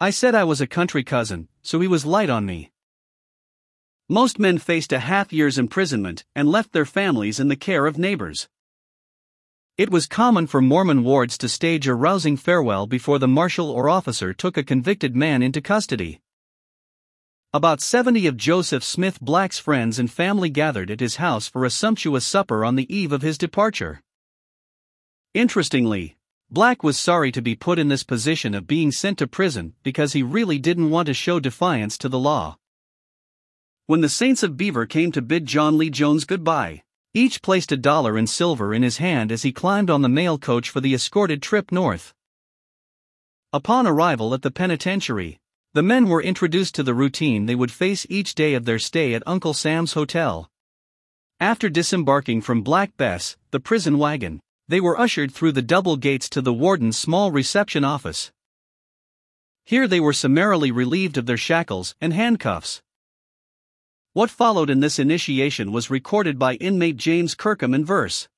I 0.00 0.10
said 0.10 0.34
I 0.34 0.44
was 0.44 0.60
a 0.60 0.66
country 0.66 1.02
cousin, 1.02 1.48
so 1.60 1.80
he 1.80 1.88
was 1.88 2.06
light 2.06 2.30
on 2.30 2.46
me. 2.46 2.70
Most 4.08 4.38
men 4.38 4.58
faced 4.58 4.92
a 4.92 5.00
half 5.00 5.32
year's 5.32 5.58
imprisonment 5.58 6.24
and 6.36 6.48
left 6.48 6.72
their 6.72 6.84
families 6.84 7.40
in 7.40 7.48
the 7.48 7.56
care 7.56 7.86
of 7.86 7.98
neighbors. 7.98 8.48
It 9.76 9.90
was 9.90 10.06
common 10.06 10.46
for 10.46 10.62
Mormon 10.62 11.02
wards 11.02 11.36
to 11.38 11.48
stage 11.48 11.88
a 11.88 11.94
rousing 11.94 12.36
farewell 12.36 12.86
before 12.86 13.18
the 13.18 13.26
marshal 13.26 13.70
or 13.70 13.88
officer 13.88 14.32
took 14.32 14.56
a 14.56 14.62
convicted 14.62 15.16
man 15.16 15.42
into 15.42 15.60
custody. 15.60 16.20
About 17.52 17.80
70 17.80 18.28
of 18.28 18.36
Joseph 18.36 18.84
Smith 18.84 19.20
Black's 19.20 19.58
friends 19.58 19.98
and 19.98 20.08
family 20.08 20.48
gathered 20.48 20.92
at 20.92 21.00
his 21.00 21.16
house 21.16 21.48
for 21.48 21.64
a 21.64 21.70
sumptuous 21.70 22.24
supper 22.24 22.64
on 22.64 22.76
the 22.76 22.94
eve 22.94 23.10
of 23.10 23.22
his 23.22 23.36
departure. 23.36 24.00
Interestingly, 25.34 26.16
Black 26.48 26.84
was 26.84 26.96
sorry 26.96 27.32
to 27.32 27.42
be 27.42 27.56
put 27.56 27.80
in 27.80 27.88
this 27.88 28.04
position 28.04 28.54
of 28.54 28.68
being 28.68 28.92
sent 28.92 29.18
to 29.18 29.26
prison 29.26 29.74
because 29.82 30.12
he 30.12 30.22
really 30.22 30.60
didn't 30.60 30.90
want 30.90 31.06
to 31.06 31.14
show 31.14 31.40
defiance 31.40 31.98
to 31.98 32.08
the 32.08 32.20
law. 32.20 32.56
When 33.86 34.00
the 34.00 34.08
Saints 34.08 34.44
of 34.44 34.56
Beaver 34.56 34.86
came 34.86 35.10
to 35.10 35.20
bid 35.20 35.46
John 35.46 35.76
Lee 35.76 35.90
Jones 35.90 36.24
goodbye, 36.24 36.84
each 37.14 37.42
placed 37.42 37.72
a 37.72 37.76
dollar 37.76 38.16
in 38.16 38.28
silver 38.28 38.72
in 38.72 38.84
his 38.84 38.98
hand 38.98 39.32
as 39.32 39.42
he 39.42 39.50
climbed 39.50 39.90
on 39.90 40.02
the 40.02 40.08
mail 40.08 40.38
coach 40.38 40.70
for 40.70 40.80
the 40.80 40.94
escorted 40.94 41.42
trip 41.42 41.72
north. 41.72 42.14
Upon 43.52 43.88
arrival 43.88 44.34
at 44.34 44.42
the 44.42 44.52
penitentiary, 44.52 45.40
the 45.72 45.82
men 45.82 46.08
were 46.08 46.22
introduced 46.22 46.76
to 46.76 46.84
the 46.84 46.94
routine 46.94 47.46
they 47.46 47.56
would 47.56 47.72
face 47.72 48.06
each 48.08 48.36
day 48.36 48.54
of 48.54 48.66
their 48.66 48.78
stay 48.78 49.14
at 49.14 49.24
Uncle 49.26 49.52
Sam's 49.52 49.94
hotel. 49.94 50.48
After 51.40 51.68
disembarking 51.68 52.40
from 52.40 52.62
Black 52.62 52.96
Bess, 52.96 53.36
the 53.50 53.58
prison 53.58 53.98
wagon, 53.98 54.40
they 54.68 54.80
were 54.80 54.98
ushered 54.98 55.32
through 55.32 55.52
the 55.52 55.62
double 55.62 55.96
gates 55.96 56.28
to 56.30 56.40
the 56.40 56.52
warden's 56.52 56.96
small 56.96 57.30
reception 57.30 57.84
office. 57.84 58.32
Here 59.64 59.86
they 59.86 60.00
were 60.00 60.12
summarily 60.12 60.70
relieved 60.70 61.16
of 61.16 61.26
their 61.26 61.36
shackles 61.36 61.94
and 62.00 62.12
handcuffs. 62.12 62.82
What 64.12 64.30
followed 64.30 64.70
in 64.70 64.80
this 64.80 64.98
initiation 64.98 65.72
was 65.72 65.90
recorded 65.90 66.38
by 66.38 66.54
inmate 66.54 66.96
James 66.96 67.34
Kirkham 67.34 67.74
in 67.74 67.84
verse. 67.84 68.28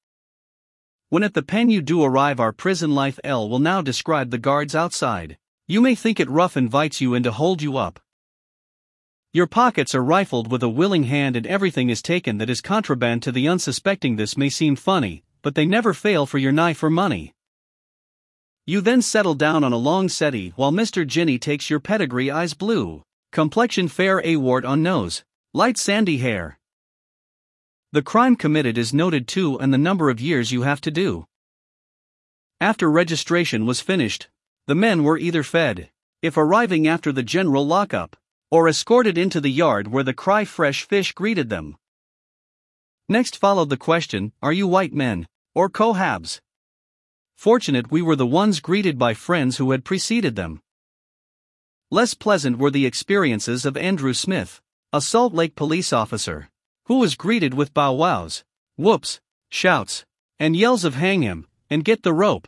When 1.11 1.23
at 1.23 1.35
the 1.35 1.43
pen 1.43 1.69
you 1.69 1.83
do 1.83 2.03
arrive, 2.03 2.41
our 2.41 2.53
prison 2.53 2.95
life 2.95 3.21
L 3.23 3.49
will 3.49 3.59
now 3.59 3.83
describe 3.83 4.31
the 4.31 4.39
guards 4.39 4.75
outside. 4.75 5.37
You 5.69 5.81
may 5.81 5.95
think 5.95 6.19
it 6.19 6.31
rough 6.31 6.57
invites 6.57 7.01
you 7.01 7.13
in 7.15 7.23
to 7.25 7.33
hold 7.33 7.61
you 7.61 7.77
up. 7.77 8.01
Your 9.33 9.47
pockets 9.47 9.95
are 9.95 10.03
rifled 10.03 10.51
with 10.51 10.63
a 10.63 10.69
willing 10.69 11.05
hand 11.05 11.37
and 11.37 11.47
everything 11.47 11.91
is 11.91 12.01
taken 12.01 12.39
that 12.39 12.49
is 12.49 12.63
contraband 12.63 13.23
to 13.25 13.33
the 13.33 13.47
unsuspecting. 13.47 14.17
This 14.17 14.37
may 14.37 14.49
seem 14.49 14.77
funny, 14.77 15.25
but 15.47 15.55
they 15.55 15.65
never 15.65 15.95
fail 15.95 16.27
for 16.27 16.39
your 16.39 16.51
knife 16.51 16.83
or 16.83 16.91
money. 16.91 17.33
You 18.67 18.81
then 18.81 19.01
settle 19.01 19.35
down 19.35 19.63
on 19.63 19.73
a 19.73 19.85
long 19.91 20.09
settee 20.09 20.53
while 20.57 20.73
Mr. 20.73 21.07
Ginny 21.07 21.39
takes 21.39 21.71
your 21.71 21.79
pedigree 21.79 22.33
eyes 22.33 22.53
blue, 22.53 23.05
complexion 23.31 23.87
fair, 23.87 24.21
a 24.25 24.35
wart 24.35 24.65
on 24.65 24.83
nose, 24.83 25.23
light 25.55 25.79
sandy 25.79 26.19
hair, 26.19 26.59
the 27.97 28.03
crime 28.03 28.37
committed 28.37 28.77
is 28.77 28.93
noted 28.93 29.27
too 29.27 29.59
and 29.59 29.73
the 29.73 29.79
number 29.79 30.11
of 30.11 30.21
years 30.21 30.53
you 30.53 30.63
have 30.63 30.83
to 30.83 30.91
do. 30.91 31.25
After 32.61 32.91
registration 32.91 33.65
was 33.65 33.81
finished, 33.81 34.29
the 34.67 34.75
men 34.75 35.03
were 35.03 35.17
either 35.17 35.43
fed, 35.43 35.89
if 36.21 36.37
arriving 36.37 36.87
after 36.87 37.11
the 37.11 37.23
general 37.23 37.67
lockup, 37.67 38.15
or 38.51 38.69
escorted 38.69 39.17
into 39.17 39.41
the 39.41 39.51
yard 39.51 39.89
where 39.89 40.03
the 40.03 40.13
cry 40.13 40.45
fresh 40.45 40.85
fish 40.85 41.13
greeted 41.13 41.49
them. 41.49 41.79
Next 43.09 43.39
followed 43.39 43.71
the 43.71 43.77
question 43.77 44.33
Are 44.43 44.53
you 44.53 44.67
white 44.67 44.93
men, 44.93 45.27
or 45.57 45.69
cohabs? 45.69 46.41
Fortunate 47.37 47.91
we 47.91 48.03
were 48.03 48.15
the 48.15 48.25
ones 48.25 48.61
greeted 48.61 48.97
by 48.97 49.15
friends 49.15 49.57
who 49.57 49.73
had 49.73 49.85
preceded 49.85 50.37
them. 50.37 50.61
Less 51.91 52.15
pleasant 52.15 52.59
were 52.59 52.71
the 52.71 52.87
experiences 52.87 53.67
of 53.67 53.77
Andrew 53.77 54.13
Smith, 54.13 54.61
a 54.93 55.01
Salt 55.01 55.35
Lake 55.35 55.57
police 55.57 55.93
officer 55.93 56.49
who 56.87 57.01
was 57.01 57.17
greeted 57.17 57.53
with 57.53 57.75
bow 57.75 57.93
wows, 57.93 58.45
whoops, 58.77 59.21
shouts, 59.51 60.05
and 60.39 60.55
yells 60.55 60.85
of 60.85 60.95
hang 60.95 61.23
him, 61.23 61.47
and 61.69 61.85
get 61.85 62.05
the 62.05 62.13
rope. 62.13 62.47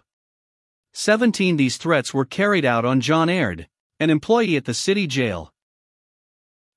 17 0.93 1.57
These 1.57 1.77
threats 1.77 2.15
were 2.15 2.25
carried 2.25 2.65
out 2.65 2.85
on 2.85 3.01
John 3.01 3.29
Aird, 3.29 3.69
an 3.99 4.11
employee 4.11 4.57
at 4.57 4.65
the 4.65 4.75
city 4.75 5.09
jail. 5.09 5.53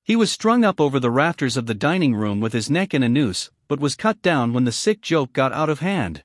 He 0.04 0.16
was 0.16 0.32
strung 0.32 0.64
up 0.64 0.82
over 0.82 1.00
the 1.00 1.12
rafters 1.12 1.58
of 1.58 1.68
the 1.68 1.76
dining 1.76 2.16
room 2.16 2.40
with 2.40 2.54
his 2.54 2.70
neck 2.70 2.94
in 2.94 3.04
a 3.04 3.10
noose, 3.10 3.52
but 3.68 3.80
was 3.80 3.96
cut 3.96 4.22
down 4.22 4.52
when 4.52 4.64
the 4.64 4.72
sick 4.72 5.02
joke 5.02 5.32
got 5.32 5.54
out 5.54 5.70
of 5.70 5.80
hand. 5.80 6.24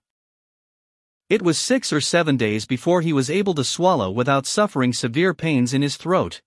It 1.29 1.43
was 1.43 1.59
six 1.59 1.93
or 1.93 2.01
seven 2.01 2.37
days 2.37 2.67
before 2.67 3.03
he 3.03 3.13
was 3.13 3.29
able 3.29 3.55
to 3.55 3.65
swallow 3.65 4.11
without 4.11 4.47
suffering 4.47 4.93
severe 4.93 5.35
pains 5.35 5.75
in 5.75 5.83
his 5.83 5.97
throat. 5.97 6.41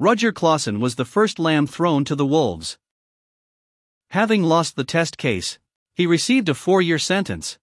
Rudger 0.00 0.34
Clawson 0.34 0.80
was 0.80 0.96
the 0.96 1.04
first 1.04 1.38
lamb 1.38 1.66
thrown 1.66 2.04
to 2.04 2.14
the 2.14 2.26
wolves. 2.26 2.76
Having 4.10 4.42
lost 4.42 4.76
the 4.76 4.84
test 4.84 5.16
case, 5.16 5.58
he 5.94 6.06
received 6.06 6.48
a 6.48 6.54
four 6.54 6.82
year 6.82 6.98
sentence. 6.98 7.58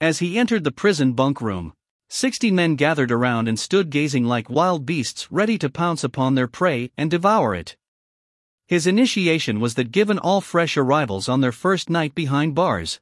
As 0.00 0.18
he 0.18 0.38
entered 0.38 0.64
the 0.64 0.72
prison 0.72 1.12
bunk 1.12 1.40
room, 1.40 1.72
60 2.08 2.50
men 2.50 2.76
gathered 2.76 3.10
around 3.10 3.48
and 3.48 3.58
stood 3.58 3.90
gazing 3.90 4.24
like 4.24 4.48
wild 4.48 4.86
beasts 4.86 5.30
ready 5.30 5.58
to 5.58 5.68
pounce 5.68 6.04
upon 6.04 6.34
their 6.34 6.46
prey 6.46 6.90
and 6.96 7.10
devour 7.10 7.54
it. 7.54 7.76
His 8.66 8.86
initiation 8.86 9.60
was 9.60 9.74
that 9.74 9.92
given 9.92 10.18
all 10.18 10.40
fresh 10.40 10.76
arrivals 10.76 11.28
on 11.28 11.40
their 11.40 11.52
first 11.52 11.90
night 11.90 12.14
behind 12.14 12.54
bars. 12.54 13.00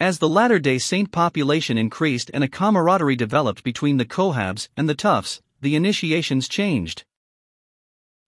As 0.00 0.20
the 0.20 0.28
Latter 0.28 0.60
day 0.60 0.78
Saint 0.78 1.10
population 1.10 1.76
increased 1.76 2.30
and 2.32 2.44
a 2.44 2.48
camaraderie 2.48 3.16
developed 3.16 3.64
between 3.64 3.96
the 3.96 4.04
Cohabs 4.04 4.68
and 4.76 4.88
the 4.88 4.94
Toughs, 4.94 5.42
the 5.60 5.74
initiations 5.74 6.48
changed. 6.48 7.04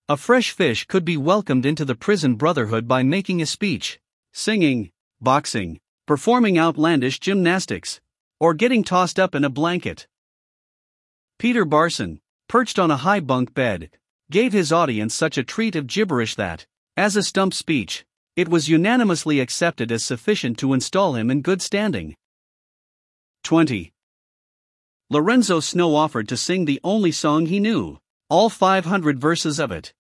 A 0.09 0.17
fresh 0.17 0.51
fish 0.51 0.85
could 0.87 1.05
be 1.05 1.17
welcomed 1.17 1.65
into 1.65 1.85
the 1.85 1.95
prison 1.95 2.35
brotherhood 2.35 2.89
by 2.89 3.05
making 3.05 3.41
a 3.41 3.47
speech, 3.47 4.01
singing, 4.33 4.91
boxing, 5.21 5.79
performing 6.07 6.59
outlandish 6.59 7.21
gymnastics, 7.21 8.01
or 8.41 8.55
getting 8.55 8.83
tossed 8.83 9.21
up 9.21 9.35
in 9.35 9.45
a 9.45 9.51
blanket. 9.51 10.09
Peter 11.39 11.65
Barson, 11.65 12.19
perched 12.49 12.79
on 12.79 12.91
a 12.91 12.97
high 12.97 13.21
bunk 13.21 13.55
bed, 13.55 13.91
gave 14.31 14.53
his 14.53 14.73
audience 14.73 15.15
such 15.15 15.39
a 15.39 15.45
treat 15.45 15.77
of 15.77 15.87
gibberish 15.87 16.35
that, 16.35 16.67
as 16.97 17.17
a 17.17 17.23
stump 17.23 17.55
speech, 17.55 18.05
it 18.37 18.49
was 18.49 18.69
unanimously 18.69 19.41
accepted 19.41 19.93
as 19.93 20.05
sufficient 20.05 20.59
to 20.59 20.73
install 20.73 21.15
him 21.15 21.31
in 21.31 21.43
good 21.43 21.61
standing. 21.61 22.17
20. 23.45 23.93
Lorenzo 25.11 25.61
Snow 25.61 25.95
offered 25.95 26.29
to 26.29 26.37
sing 26.37 26.65
the 26.65 26.81
only 26.85 27.13
song 27.13 27.47
he 27.47 27.61
knew, 27.61 27.99
all 28.29 28.49
500 28.49 29.19
verses 29.19 29.59
of 29.59 29.73
it. 29.73 29.93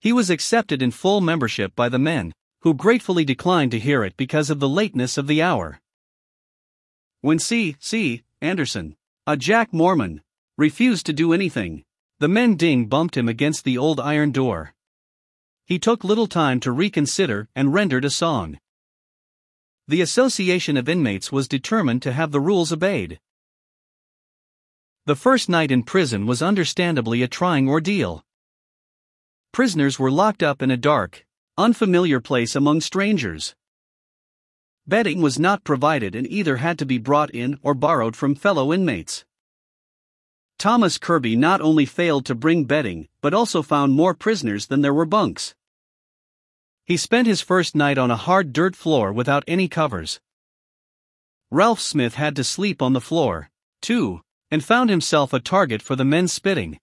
He 0.00 0.12
was 0.12 0.30
accepted 0.30 0.82
in 0.82 0.90
full 0.90 1.20
membership 1.20 1.74
by 1.76 1.88
the 1.88 1.98
men, 1.98 2.32
who 2.62 2.74
gratefully 2.74 3.24
declined 3.24 3.70
to 3.70 3.78
hear 3.78 4.02
it 4.02 4.16
because 4.16 4.50
of 4.50 4.60
the 4.60 4.68
lateness 4.68 5.16
of 5.16 5.26
the 5.26 5.40
hour. 5.40 5.80
When 7.26 7.40
C. 7.40 7.74
C. 7.80 8.22
Anderson, 8.40 8.94
a 9.26 9.36
Jack 9.36 9.72
Mormon, 9.72 10.22
refused 10.56 11.06
to 11.06 11.12
do 11.12 11.32
anything, 11.32 11.82
the 12.20 12.28
men 12.28 12.54
ding 12.54 12.86
bumped 12.86 13.16
him 13.16 13.28
against 13.28 13.64
the 13.64 13.76
old 13.76 13.98
iron 13.98 14.30
door. 14.30 14.74
He 15.64 15.80
took 15.80 16.04
little 16.04 16.28
time 16.28 16.60
to 16.60 16.70
reconsider 16.70 17.48
and 17.56 17.74
rendered 17.74 18.04
a 18.04 18.10
song. 18.10 18.60
The 19.88 20.02
Association 20.02 20.76
of 20.76 20.88
Inmates 20.88 21.32
was 21.32 21.48
determined 21.48 22.00
to 22.02 22.12
have 22.12 22.30
the 22.30 22.38
rules 22.38 22.72
obeyed. 22.72 23.18
The 25.06 25.16
first 25.16 25.48
night 25.48 25.72
in 25.72 25.82
prison 25.82 26.26
was 26.26 26.42
understandably 26.42 27.22
a 27.22 27.26
trying 27.26 27.68
ordeal 27.68 28.24
prisoners 29.50 29.98
were 29.98 30.12
locked 30.12 30.44
up 30.44 30.62
in 30.62 30.70
a 30.70 30.76
dark, 30.76 31.26
unfamiliar 31.58 32.20
place 32.20 32.54
among 32.54 32.82
strangers. 32.82 33.56
Bedding 34.88 35.20
was 35.20 35.38
not 35.38 35.64
provided 35.64 36.14
and 36.14 36.30
either 36.30 36.58
had 36.58 36.78
to 36.78 36.86
be 36.86 36.98
brought 36.98 37.30
in 37.30 37.58
or 37.62 37.74
borrowed 37.74 38.14
from 38.14 38.36
fellow 38.36 38.72
inmates. 38.72 39.24
Thomas 40.58 40.96
Kirby 40.96 41.34
not 41.34 41.60
only 41.60 41.84
failed 41.84 42.24
to 42.26 42.34
bring 42.34 42.64
bedding, 42.64 43.08
but 43.20 43.34
also 43.34 43.62
found 43.62 43.92
more 43.92 44.14
prisoners 44.14 44.66
than 44.66 44.82
there 44.82 44.94
were 44.94 45.04
bunks. 45.04 45.54
He 46.84 46.96
spent 46.96 47.26
his 47.26 47.40
first 47.40 47.74
night 47.74 47.98
on 47.98 48.12
a 48.12 48.16
hard 48.16 48.52
dirt 48.52 48.76
floor 48.76 49.12
without 49.12 49.42
any 49.48 49.66
covers. 49.66 50.20
Ralph 51.50 51.80
Smith 51.80 52.14
had 52.14 52.36
to 52.36 52.44
sleep 52.44 52.80
on 52.80 52.92
the 52.92 53.00
floor, 53.00 53.50
too, 53.82 54.20
and 54.52 54.64
found 54.64 54.88
himself 54.88 55.32
a 55.32 55.40
target 55.40 55.82
for 55.82 55.96
the 55.96 56.04
men's 56.04 56.32
spitting. 56.32 56.78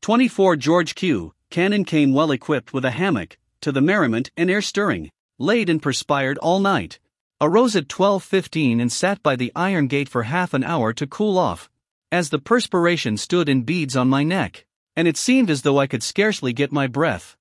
24 0.00 0.56
George 0.56 0.94
Q. 0.94 1.34
Cannon 1.50 1.84
came 1.84 2.14
well 2.14 2.30
equipped 2.30 2.72
with 2.72 2.86
a 2.86 2.90
hammock, 2.92 3.36
to 3.60 3.70
the 3.70 3.82
merriment 3.82 4.30
and 4.36 4.50
air 4.50 4.62
stirring, 4.62 5.10
laid 5.40 5.70
and 5.70 5.80
perspired 5.80 6.36
all 6.38 6.60
night, 6.60 7.00
arose 7.40 7.74
at 7.74 7.88
12.15 7.88 8.80
and 8.80 8.92
sat 8.92 9.22
by 9.22 9.34
the 9.34 9.50
iron 9.56 9.86
gate 9.86 10.08
for 10.08 10.24
half 10.24 10.52
an 10.52 10.62
hour 10.62 10.92
to 10.92 11.06
cool 11.06 11.38
off, 11.38 11.70
as 12.12 12.28
the 12.28 12.38
perspiration 12.38 13.16
stood 13.16 13.48
in 13.48 13.62
beads 13.62 13.96
on 13.96 14.06
my 14.06 14.22
neck, 14.22 14.66
and 14.94 15.08
it 15.08 15.16
seemed 15.16 15.48
as 15.48 15.62
though 15.62 15.78
I 15.78 15.86
could 15.86 16.02
scarcely 16.02 16.52
get 16.52 16.70
my 16.70 16.86
breath. 16.86 17.38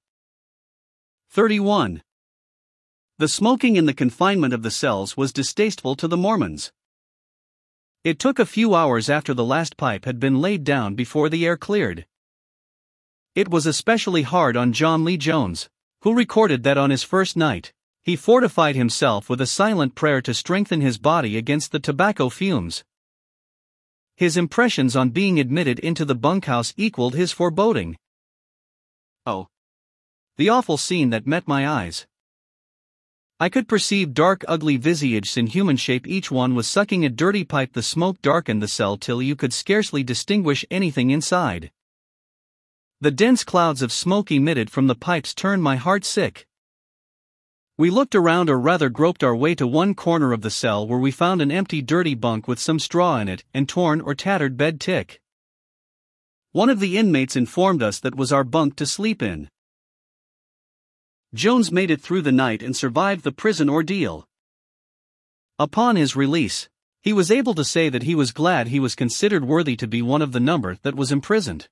31. 1.31 2.01
The 3.17 3.27
smoking 3.27 3.75
in 3.75 3.85
the 3.85 3.93
confinement 3.93 4.53
of 4.53 4.63
the 4.63 4.71
cells 4.71 5.17
was 5.17 5.33
distasteful 5.33 5.95
to 5.97 6.07
the 6.07 6.15
Mormons. 6.15 6.71
It 8.05 8.17
took 8.17 8.39
a 8.39 8.45
few 8.45 8.75
hours 8.75 9.09
after 9.09 9.33
the 9.33 9.43
last 9.43 9.75
pipe 9.75 10.05
had 10.05 10.21
been 10.21 10.39
laid 10.39 10.63
down 10.63 10.95
before 10.95 11.27
the 11.27 11.45
air 11.45 11.57
cleared. 11.57 12.05
It 13.35 13.49
was 13.49 13.65
especially 13.65 14.21
hard 14.21 14.55
on 14.55 14.71
John 14.71 15.03
Lee 15.03 15.17
Jones, 15.17 15.69
who 16.03 16.15
recorded 16.15 16.63
that 16.63 16.77
on 16.77 16.91
his 16.91 17.03
first 17.03 17.35
night, 17.35 17.73
he 18.09 18.15
fortified 18.15 18.75
himself 18.75 19.29
with 19.29 19.39
a 19.39 19.45
silent 19.45 19.93
prayer 19.93 20.19
to 20.19 20.33
strengthen 20.33 20.81
his 20.81 20.97
body 20.97 21.37
against 21.37 21.71
the 21.71 21.79
tobacco 21.79 22.27
fumes. 22.27 22.83
His 24.17 24.35
impressions 24.35 24.95
on 24.95 25.11
being 25.11 25.39
admitted 25.39 25.77
into 25.77 26.05
the 26.05 26.15
bunkhouse 26.15 26.73
equaled 26.75 27.13
his 27.13 27.31
foreboding. 27.31 27.97
Oh! 29.27 29.47
The 30.37 30.49
awful 30.49 30.75
scene 30.75 31.11
that 31.11 31.27
met 31.27 31.47
my 31.47 31.69
eyes. 31.69 32.07
I 33.39 33.47
could 33.47 33.67
perceive 33.67 34.15
dark, 34.15 34.43
ugly 34.47 34.77
visages 34.77 35.37
in 35.37 35.45
human 35.45 35.77
shape. 35.77 36.07
Each 36.07 36.31
one 36.31 36.55
was 36.55 36.67
sucking 36.67 37.05
a 37.05 37.09
dirty 37.09 37.43
pipe. 37.43 37.73
The 37.73 37.83
smoke 37.83 38.23
darkened 38.23 38.63
the 38.63 38.67
cell 38.67 38.97
till 38.97 39.21
you 39.21 39.35
could 39.35 39.53
scarcely 39.53 40.01
distinguish 40.01 40.65
anything 40.71 41.11
inside. 41.11 41.69
The 43.01 43.11
dense 43.11 43.43
clouds 43.43 43.83
of 43.83 43.91
smoke 43.91 44.31
emitted 44.31 44.71
from 44.71 44.87
the 44.87 44.95
pipes 44.95 45.35
turned 45.35 45.61
my 45.61 45.75
heart 45.75 46.03
sick. 46.03 46.47
We 47.79 47.89
looked 47.89 48.13
around 48.13 48.49
or 48.49 48.59
rather 48.59 48.89
groped 48.89 49.23
our 49.23 49.33
way 49.33 49.55
to 49.55 49.65
one 49.65 49.95
corner 49.95 50.33
of 50.33 50.41
the 50.41 50.51
cell 50.51 50.85
where 50.85 50.99
we 50.99 51.11
found 51.11 51.41
an 51.41 51.49
empty 51.49 51.81
dirty 51.81 52.13
bunk 52.13 52.45
with 52.45 52.59
some 52.59 52.77
straw 52.77 53.19
in 53.19 53.29
it 53.29 53.45
and 53.53 53.69
torn 53.69 54.01
or 54.01 54.13
tattered 54.13 54.57
bed 54.57 54.81
tick. 54.81 55.21
One 56.51 56.69
of 56.69 56.81
the 56.81 56.97
inmates 56.97 57.37
informed 57.37 57.81
us 57.81 58.01
that 58.01 58.15
was 58.15 58.33
our 58.33 58.43
bunk 58.43 58.75
to 58.75 58.85
sleep 58.85 59.21
in. 59.21 59.47
Jones 61.33 61.71
made 61.71 61.89
it 61.89 62.01
through 62.01 62.23
the 62.23 62.33
night 62.33 62.61
and 62.61 62.75
survived 62.75 63.23
the 63.23 63.31
prison 63.31 63.69
ordeal. 63.69 64.27
Upon 65.57 65.95
his 65.95 66.17
release, 66.17 66.67
he 67.01 67.13
was 67.13 67.31
able 67.31 67.53
to 67.53 67.63
say 67.63 67.87
that 67.87 68.03
he 68.03 68.13
was 68.13 68.33
glad 68.33 68.67
he 68.67 68.81
was 68.81 68.93
considered 68.93 69.45
worthy 69.45 69.77
to 69.77 69.87
be 69.87 70.01
one 70.01 70.21
of 70.21 70.33
the 70.33 70.41
number 70.41 70.75
that 70.81 70.95
was 70.95 71.13
imprisoned. 71.13 71.69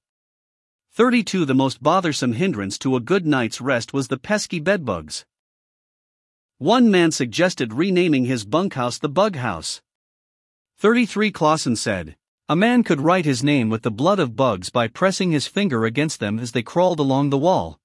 32 0.93 1.43
The 1.43 1.53
most 1.53 1.83
bothersome 1.83 2.31
hindrance 2.31 2.77
to 2.77 2.95
a 2.95 3.01
good 3.01 3.25
night's 3.25 3.59
rest 3.59 3.91
was 3.91 4.07
the 4.07 4.17
pesky 4.17 4.61
bedbugs. 4.61 5.25
One 6.59 6.89
man 6.89 7.11
suggested 7.11 7.71
renaming 7.71 8.25
his 8.25 8.43
bunkhouse 8.43 8.97
the 8.97 9.07
Bug 9.09 9.35
House. 9.35 9.79
33 10.79 11.29
Clawson 11.31 11.75
said, 11.75 12.15
A 12.49 12.55
man 12.55 12.83
could 12.83 12.99
write 12.99 13.25
his 13.25 13.43
name 13.43 13.69
with 13.69 13.83
the 13.83 13.91
blood 13.91 14.17
of 14.17 14.35
bugs 14.35 14.71
by 14.71 14.87
pressing 14.87 15.29
his 15.29 15.45
finger 15.45 15.85
against 15.85 16.19
them 16.19 16.39
as 16.39 16.53
they 16.53 16.63
crawled 16.63 16.99
along 16.99 17.29
the 17.29 17.37
wall. 17.37 17.79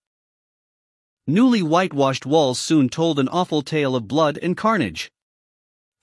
Newly 1.26 1.60
whitewashed 1.60 2.24
walls 2.24 2.58
soon 2.58 2.88
told 2.88 3.18
an 3.18 3.28
awful 3.28 3.60
tale 3.60 3.94
of 3.94 4.08
blood 4.08 4.38
and 4.42 4.56
carnage. 4.56 5.12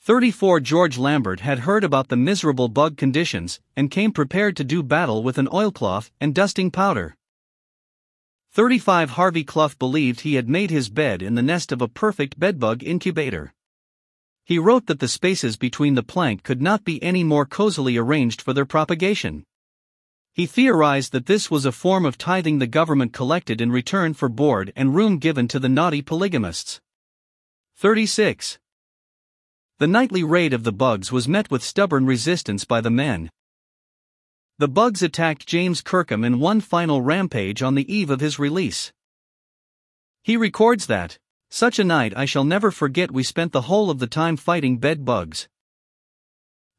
34 0.02 0.60
George 0.60 1.00
Lambert 1.00 1.40
had 1.40 1.60
heard 1.60 1.84
about 1.84 2.10
the 2.10 2.16
miserable 2.16 2.68
bug 2.68 2.98
conditions 2.98 3.60
and 3.76 3.90
came 3.90 4.12
prepared 4.12 4.56
to 4.56 4.64
do 4.64 4.84
battle 4.84 5.24
with 5.24 5.40
an 5.40 5.50
oilcloth 5.52 6.12
and 6.22 6.36
dusting 6.36 6.70
powder. 6.70 7.18
35 8.52 9.12
Harvey 9.12 9.44
Clough 9.44 9.78
believed 9.78 10.22
he 10.22 10.34
had 10.34 10.50
made 10.50 10.72
his 10.72 10.90
bed 10.90 11.22
in 11.22 11.36
the 11.36 11.44
nest 11.44 11.72
of 11.72 11.82
a 11.82 11.88
perfect 11.88 12.40
bedbug 12.40 12.84
incubator. 12.84 13.54
He 14.44 14.58
wrote 14.58 14.88
that 14.88 15.00
the 15.00 15.08
spaces 15.08 15.56
between 15.56 15.94
the 15.94 16.02
plank 16.02 16.42
could 16.42 16.60
not 16.60 16.84
be 16.84 17.02
any 17.04 17.24
more 17.24 17.46
cozily 17.46 17.96
arranged 17.96 18.42
for 18.42 18.52
their 18.52 18.66
propagation. 18.66 19.44
He 20.34 20.48
theorized 20.48 21.12
that 21.12 21.28
this 21.28 21.52
was 21.52 21.66
a 21.66 21.72
form 21.72 22.06
of 22.06 22.18
tithing 22.18 22.58
the 22.58 22.66
government 22.66 23.14
collected 23.14 23.62
in 23.62 23.72
return 23.72 24.16
for 24.16 24.30
board 24.30 24.74
and 24.76 24.96
room 24.96 25.20
given 25.20 25.48
to 25.50 25.60
the 25.60 25.70
naughty 25.70 26.02
polygamists. 26.02 26.82
36. 27.78 28.58
The 29.78 29.88
nightly 29.88 30.24
raid 30.24 30.54
of 30.54 30.64
the 30.64 30.74
bugs 30.74 31.12
was 31.12 31.28
met 31.28 31.52
with 31.52 31.64
stubborn 31.64 32.08
resistance 32.08 32.66
by 32.66 32.82
the 32.82 32.90
men, 32.90 33.30
the 34.60 34.68
Bugs 34.68 35.02
attacked 35.02 35.48
James 35.48 35.82
Kirkham 35.82 36.26
in 36.26 36.38
one 36.38 36.60
final 36.60 37.02
rampage 37.02 37.62
on 37.62 37.76
the 37.76 37.94
eve 37.94 38.10
of 38.10 38.20
his 38.20 38.38
release. 38.38 38.92
He 40.22 40.36
records 40.36 40.88
that, 40.88 41.18
such 41.50 41.80
a 41.80 41.86
night 41.86 42.12
I 42.14 42.26
shall 42.26 42.44
never 42.44 42.70
forget 42.70 43.10
we 43.10 43.24
spent 43.24 43.54
the 43.54 43.62
whole 43.62 43.90
of 43.90 44.00
the 44.00 44.06
time 44.06 44.36
fighting 44.36 44.78
bed 44.78 45.06
bugs. 45.06 45.48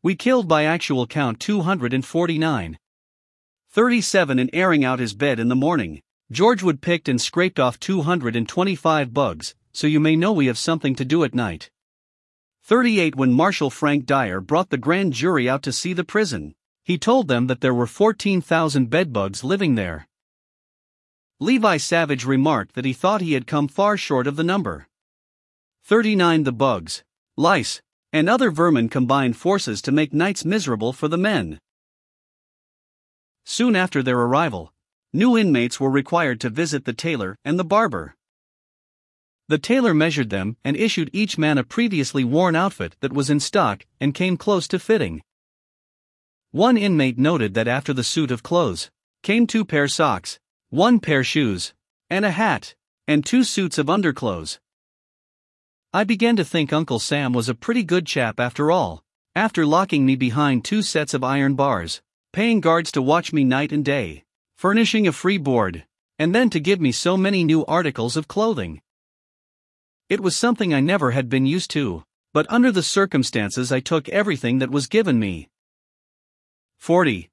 We 0.03 0.15
killed 0.15 0.47
by 0.47 0.65
actual 0.65 1.07
count 1.07 1.41
249. 1.41 2.79
37 3.71 4.39
in 4.39 4.51
airing 4.55 4.85
out 4.85 4.99
his 4.99 5.15
bed 5.15 5.41
in 5.41 5.49
the 5.49 5.57
morning. 5.57 6.03
George 6.31 6.63
Wood 6.63 6.83
picked 6.83 7.09
and 7.09 7.19
scraped 7.19 7.59
off 7.59 7.81
225 7.81 9.15
bugs, 9.15 9.55
so 9.73 9.87
you 9.87 10.01
may 10.01 10.17
know 10.17 10.33
we 10.33 10.49
have 10.49 10.59
something 10.59 10.95
to 10.97 11.05
do 11.07 11.25
at 11.25 11.35
night. 11.35 11.71
38 12.63 13.17
When 13.17 13.33
Marshal 13.33 13.71
Frank 13.71 14.05
Dyer 14.05 14.43
brought 14.43 14.69
the 14.69 14.77
grand 14.77 15.15
jury 15.15 15.49
out 15.49 15.63
to 15.63 15.73
see 15.73 15.95
the 15.95 16.05
prison. 16.05 16.55
He 16.83 16.99
told 16.99 17.29
them 17.29 17.47
that 17.47 17.61
there 17.61 17.75
were 17.75 17.87
14,000 17.87 18.91
bedbugs 18.91 19.45
living 19.45 19.75
there. 19.75 20.07
Levi 21.39 21.77
Savage 21.77 22.25
remarked 22.25 22.75
that 22.75 22.85
he 22.85 22.93
thought 22.93 23.21
he 23.21 23.33
had 23.33 23.47
come 23.47 23.69
far 23.69 23.97
short 23.97 24.27
of 24.27 24.37
the 24.37 24.45
number. 24.45 24.87
39 25.85 26.45
The 26.45 26.53
bugs, 26.53 27.03
lice, 27.37 27.81
and 28.13 28.29
other 28.29 28.51
vermin 28.51 28.89
combined 28.89 29.37
forces 29.37 29.81
to 29.83 29.93
make 29.93 30.13
nights 30.13 30.45
miserable 30.45 30.93
for 30.93 31.09
the 31.09 31.17
men. 31.17 31.59
Soon 33.45 33.75
after 33.75 34.03
their 34.03 34.19
arrival, 34.19 34.73
new 35.13 35.37
inmates 35.37 35.81
were 35.81 35.91
required 35.91 36.41
to 36.41 36.51
visit 36.51 36.85
the 36.85 36.93
tailor 36.93 37.37
and 37.45 37.59
the 37.59 37.64
barber. 37.64 38.14
The 39.49 39.59
tailor 39.59 39.95
measured 39.95 40.31
them 40.31 40.57
and 40.64 40.77
issued 40.77 41.11
each 41.12 41.38
man 41.38 41.59
a 41.59 41.64
previously 41.64 42.23
worn 42.23 42.55
outfit 42.55 42.97
that 43.01 43.12
was 43.12 43.31
in 43.31 43.40
stock 43.40 43.85
and 44.01 44.14
came 44.14 44.37
close 44.37 44.69
to 44.69 44.79
fitting. 44.79 45.23
One 46.53 46.77
inmate 46.77 47.17
noted 47.17 47.55
that 47.55 47.69
after 47.69 47.93
the 47.93 48.03
suit 48.03 48.33
of 48.33 48.43
clothes 48.43 48.91
came 49.23 49.47
two 49.47 49.65
pair 49.65 49.87
socks, 49.87 50.41
one 50.71 50.99
pair 50.99 51.23
shoes, 51.23 51.75
and 52.09 52.25
a 52.25 52.33
hat, 52.33 52.75
and 53.07 53.25
two 53.25 53.45
suits 53.45 53.79
of 53.79 53.89
underclothes. 53.89 54.59
I 55.93 56.03
began 56.03 56.35
to 56.35 56.45
think 56.45 56.73
Uncle 56.73 56.99
Sam 56.99 57.33
was 57.33 57.49
a 57.49 57.55
pretty 57.55 57.85
good 57.85 58.05
chap 58.05 58.41
after 58.41 58.73
all, 58.73 59.05
after 59.37 59.65
locking 59.65 60.05
me 60.05 60.17
behind 60.17 60.65
two 60.65 60.83
sets 60.83 61.15
of 61.15 61.23
iron 61.23 61.55
bars, 61.55 62.03
paying 62.33 62.61
guards 62.61 62.91
to 62.93 63.03
watch 63.03 63.33
me 63.33 63.45
night 63.45 63.71
and 63.71 63.85
day, 63.85 64.25
furnishing 64.57 65.07
a 65.07 65.13
free 65.13 65.39
board, 65.39 65.85
and 66.19 66.35
then 66.35 66.51
to 66.51 66.59
give 66.59 66.81
me 66.81 66.91
so 66.91 67.17
many 67.17 67.45
new 67.45 67.65
articles 67.67 68.17
of 68.17 68.27
clothing. 68.27 68.83
It 70.09 70.19
was 70.19 70.37
something 70.37 70.75
I 70.75 70.81
never 70.81 71.13
had 71.13 71.29
been 71.29 71.47
used 71.47 71.71
to, 71.71 72.03
but 72.33 72.51
under 72.51 72.73
the 72.73 72.83
circumstances 72.83 73.71
I 73.71 73.79
took 73.79 74.09
everything 74.09 74.59
that 74.59 74.73
was 74.73 74.89
given 74.89 75.21
me. 75.21 75.49
40. 76.81 77.31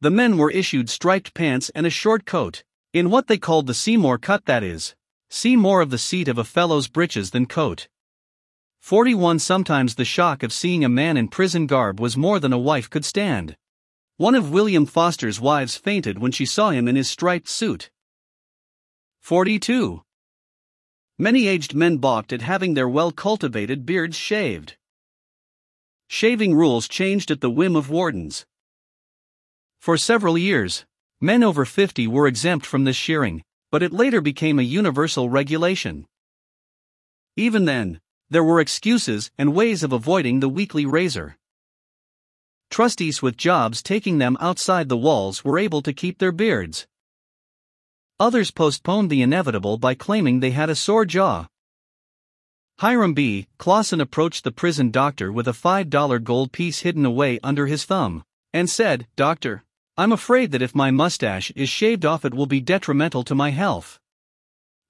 The 0.00 0.10
men 0.10 0.36
were 0.36 0.50
issued 0.50 0.90
striped 0.90 1.34
pants 1.34 1.70
and 1.72 1.86
a 1.86 1.90
short 1.90 2.26
coat, 2.26 2.64
in 2.92 3.08
what 3.08 3.28
they 3.28 3.38
called 3.38 3.68
the 3.68 3.74
Seymour 3.74 4.18
cut, 4.18 4.44
that 4.46 4.64
is, 4.64 4.96
see 5.30 5.54
more 5.54 5.80
of 5.80 5.90
the 5.90 5.98
seat 5.98 6.26
of 6.26 6.36
a 6.36 6.42
fellow's 6.42 6.88
breeches 6.88 7.30
than 7.30 7.46
coat. 7.46 7.86
41 8.80 9.38
Sometimes 9.38 9.94
the 9.94 10.04
shock 10.04 10.42
of 10.42 10.52
seeing 10.52 10.84
a 10.84 10.88
man 10.88 11.16
in 11.16 11.28
prison 11.28 11.66
garb 11.68 12.00
was 12.00 12.16
more 12.16 12.40
than 12.40 12.52
a 12.52 12.58
wife 12.58 12.90
could 12.90 13.04
stand. 13.04 13.56
One 14.16 14.34
of 14.34 14.50
William 14.50 14.84
Foster's 14.84 15.40
wives 15.40 15.76
fainted 15.76 16.18
when 16.18 16.32
she 16.32 16.44
saw 16.44 16.70
him 16.70 16.88
in 16.88 16.96
his 16.96 17.08
striped 17.08 17.48
suit. 17.48 17.88
42. 19.20 20.02
Many 21.18 21.46
aged 21.46 21.72
men 21.72 21.98
balked 21.98 22.32
at 22.32 22.42
having 22.42 22.74
their 22.74 22.88
well 22.88 23.12
cultivated 23.12 23.86
beards 23.86 24.16
shaved. 24.16 24.76
Shaving 26.14 26.54
rules 26.54 26.86
changed 26.86 27.32
at 27.32 27.40
the 27.40 27.50
whim 27.50 27.74
of 27.74 27.90
wardens. 27.90 28.46
For 29.80 29.96
several 29.96 30.38
years, 30.38 30.84
men 31.20 31.42
over 31.42 31.64
50 31.64 32.06
were 32.06 32.28
exempt 32.28 32.64
from 32.64 32.84
this 32.84 32.94
shearing, 32.94 33.42
but 33.72 33.82
it 33.82 33.92
later 33.92 34.20
became 34.20 34.60
a 34.60 34.62
universal 34.62 35.28
regulation. 35.28 36.06
Even 37.36 37.64
then, 37.64 38.00
there 38.30 38.44
were 38.44 38.60
excuses 38.60 39.32
and 39.36 39.56
ways 39.56 39.82
of 39.82 39.92
avoiding 39.92 40.38
the 40.38 40.48
weekly 40.48 40.86
razor. 40.86 41.36
Trustees 42.70 43.20
with 43.20 43.36
jobs 43.36 43.82
taking 43.82 44.18
them 44.18 44.36
outside 44.40 44.88
the 44.88 44.96
walls 44.96 45.44
were 45.44 45.58
able 45.58 45.82
to 45.82 45.92
keep 45.92 46.18
their 46.18 46.30
beards. 46.30 46.86
Others 48.20 48.52
postponed 48.52 49.10
the 49.10 49.20
inevitable 49.20 49.78
by 49.78 49.96
claiming 49.96 50.38
they 50.38 50.52
had 50.52 50.70
a 50.70 50.76
sore 50.76 51.06
jaw. 51.06 51.48
Hiram 52.78 53.14
B. 53.14 53.46
Clawson 53.56 54.00
approached 54.00 54.42
the 54.42 54.50
prison 54.50 54.90
doctor 54.90 55.30
with 55.30 55.46
a 55.46 55.52
$5 55.52 56.24
gold 56.24 56.50
piece 56.50 56.80
hidden 56.80 57.06
away 57.06 57.38
under 57.42 57.66
his 57.66 57.84
thumb, 57.84 58.24
and 58.52 58.68
said, 58.68 59.06
Doctor, 59.14 59.62
I'm 59.96 60.10
afraid 60.10 60.50
that 60.50 60.62
if 60.62 60.74
my 60.74 60.90
mustache 60.90 61.52
is 61.54 61.68
shaved 61.68 62.04
off, 62.04 62.24
it 62.24 62.34
will 62.34 62.46
be 62.46 62.60
detrimental 62.60 63.22
to 63.24 63.34
my 63.34 63.50
health. 63.50 64.00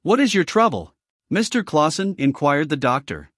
What 0.02 0.18
is 0.18 0.34
your 0.34 0.44
trouble? 0.44 0.94
Mr. 1.30 1.64
Clawson 1.64 2.14
inquired 2.16 2.70
the 2.70 2.76
doctor. 2.76 3.30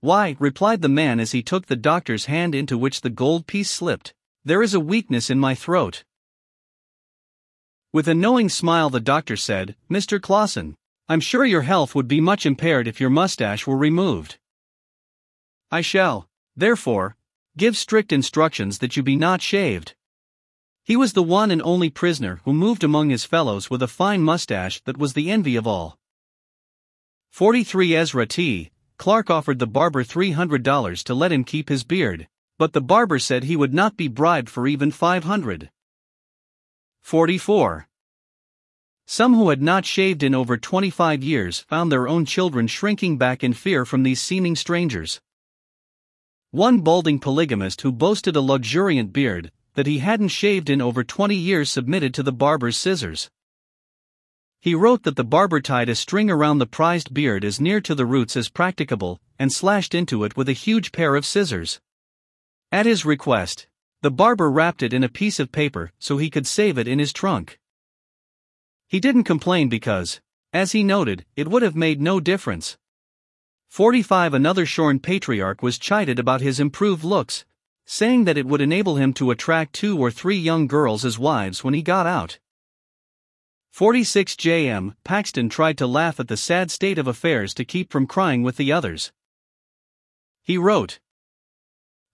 Why, 0.00 0.34
replied 0.40 0.82
the 0.82 0.88
man 0.88 1.20
as 1.20 1.30
he 1.30 1.44
took 1.44 1.66
the 1.66 1.76
doctor's 1.76 2.24
hand 2.24 2.56
into 2.56 2.76
which 2.76 3.02
the 3.02 3.10
gold 3.10 3.46
piece 3.46 3.70
slipped, 3.70 4.14
there 4.44 4.62
is 4.62 4.74
a 4.74 4.80
weakness 4.80 5.30
in 5.30 5.38
my 5.38 5.54
throat. 5.54 6.02
With 7.92 8.08
a 8.08 8.14
knowing 8.14 8.48
smile, 8.48 8.90
the 8.90 8.98
doctor 8.98 9.36
said, 9.36 9.76
Mr. 9.88 10.20
Clawson, 10.20 10.74
I'm 11.12 11.20
sure 11.20 11.44
your 11.44 11.60
health 11.60 11.94
would 11.94 12.08
be 12.08 12.22
much 12.22 12.46
impaired 12.46 12.88
if 12.88 12.98
your 12.98 13.10
mustache 13.10 13.66
were 13.66 13.76
removed. 13.76 14.38
I 15.70 15.82
shall, 15.82 16.26
therefore, 16.56 17.16
give 17.54 17.76
strict 17.76 18.14
instructions 18.14 18.78
that 18.78 18.96
you 18.96 19.02
be 19.02 19.14
not 19.14 19.42
shaved. 19.42 19.94
He 20.82 20.96
was 20.96 21.12
the 21.12 21.22
one 21.22 21.50
and 21.50 21.60
only 21.60 21.90
prisoner 21.90 22.40
who 22.46 22.54
moved 22.54 22.82
among 22.82 23.10
his 23.10 23.26
fellows 23.26 23.68
with 23.68 23.82
a 23.82 23.88
fine 23.88 24.22
mustache 24.22 24.80
that 24.84 24.96
was 24.96 25.12
the 25.12 25.30
envy 25.30 25.54
of 25.54 25.66
all. 25.66 25.98
43 27.28 27.94
Ezra 27.94 28.24
T. 28.24 28.70
Clark 28.96 29.28
offered 29.28 29.58
the 29.58 29.66
barber 29.66 30.02
$300 30.02 31.02
to 31.04 31.12
let 31.12 31.30
him 31.30 31.44
keep 31.44 31.68
his 31.68 31.84
beard, 31.84 32.26
but 32.56 32.72
the 32.72 32.80
barber 32.80 33.18
said 33.18 33.44
he 33.44 33.54
would 33.54 33.74
not 33.74 33.98
be 33.98 34.08
bribed 34.08 34.48
for 34.48 34.66
even 34.66 34.90
500. 34.90 35.70
44. 37.02 37.86
Some 39.12 39.34
who 39.34 39.50
had 39.50 39.60
not 39.60 39.84
shaved 39.84 40.22
in 40.22 40.34
over 40.34 40.56
25 40.56 41.22
years 41.22 41.60
found 41.68 41.92
their 41.92 42.08
own 42.08 42.24
children 42.24 42.66
shrinking 42.66 43.18
back 43.18 43.44
in 43.44 43.52
fear 43.52 43.84
from 43.84 44.04
these 44.04 44.22
seeming 44.22 44.56
strangers. 44.56 45.20
One 46.50 46.80
balding 46.80 47.18
polygamist 47.18 47.82
who 47.82 47.92
boasted 47.92 48.36
a 48.36 48.40
luxuriant 48.40 49.12
beard 49.12 49.52
that 49.74 49.86
he 49.86 49.98
hadn't 49.98 50.28
shaved 50.28 50.70
in 50.70 50.80
over 50.80 51.04
20 51.04 51.36
years 51.36 51.68
submitted 51.68 52.14
to 52.14 52.22
the 52.22 52.32
barber's 52.32 52.78
scissors. 52.78 53.28
He 54.62 54.74
wrote 54.74 55.02
that 55.02 55.16
the 55.16 55.24
barber 55.24 55.60
tied 55.60 55.90
a 55.90 55.94
string 55.94 56.30
around 56.30 56.56
the 56.56 56.66
prized 56.66 57.12
beard 57.12 57.44
as 57.44 57.60
near 57.60 57.82
to 57.82 57.94
the 57.94 58.06
roots 58.06 58.34
as 58.34 58.48
practicable, 58.48 59.20
and 59.38 59.52
slashed 59.52 59.94
into 59.94 60.24
it 60.24 60.38
with 60.38 60.48
a 60.48 60.54
huge 60.54 60.90
pair 60.90 61.16
of 61.16 61.26
scissors. 61.26 61.82
At 62.70 62.86
his 62.86 63.04
request, 63.04 63.66
the 64.00 64.10
barber 64.10 64.50
wrapped 64.50 64.82
it 64.82 64.94
in 64.94 65.04
a 65.04 65.10
piece 65.10 65.38
of 65.38 65.52
paper 65.52 65.92
so 65.98 66.16
he 66.16 66.30
could 66.30 66.46
save 66.46 66.78
it 66.78 66.88
in 66.88 66.98
his 66.98 67.12
trunk. 67.12 67.58
He 68.92 69.00
didn't 69.00 69.24
complain 69.24 69.70
because, 69.70 70.20
as 70.52 70.72
he 70.72 70.84
noted, 70.84 71.24
it 71.34 71.48
would 71.48 71.62
have 71.62 71.74
made 71.74 71.98
no 71.98 72.20
difference. 72.20 72.76
45 73.70 74.34
Another 74.34 74.66
shorn 74.66 75.00
patriarch 75.00 75.62
was 75.62 75.78
chided 75.78 76.18
about 76.18 76.42
his 76.42 76.60
improved 76.60 77.02
looks, 77.02 77.46
saying 77.86 78.24
that 78.24 78.36
it 78.36 78.44
would 78.44 78.60
enable 78.60 78.96
him 78.96 79.14
to 79.14 79.30
attract 79.30 79.72
two 79.72 79.98
or 79.98 80.10
three 80.10 80.36
young 80.36 80.66
girls 80.66 81.06
as 81.06 81.18
wives 81.18 81.64
when 81.64 81.72
he 81.72 81.80
got 81.80 82.06
out. 82.06 82.38
46 83.70 84.36
JM 84.36 84.94
Paxton 85.04 85.48
tried 85.48 85.78
to 85.78 85.86
laugh 85.86 86.20
at 86.20 86.28
the 86.28 86.36
sad 86.36 86.70
state 86.70 86.98
of 86.98 87.06
affairs 87.06 87.54
to 87.54 87.64
keep 87.64 87.90
from 87.90 88.06
crying 88.06 88.42
with 88.42 88.58
the 88.58 88.70
others. 88.70 89.10
He 90.42 90.58
wrote, 90.58 91.00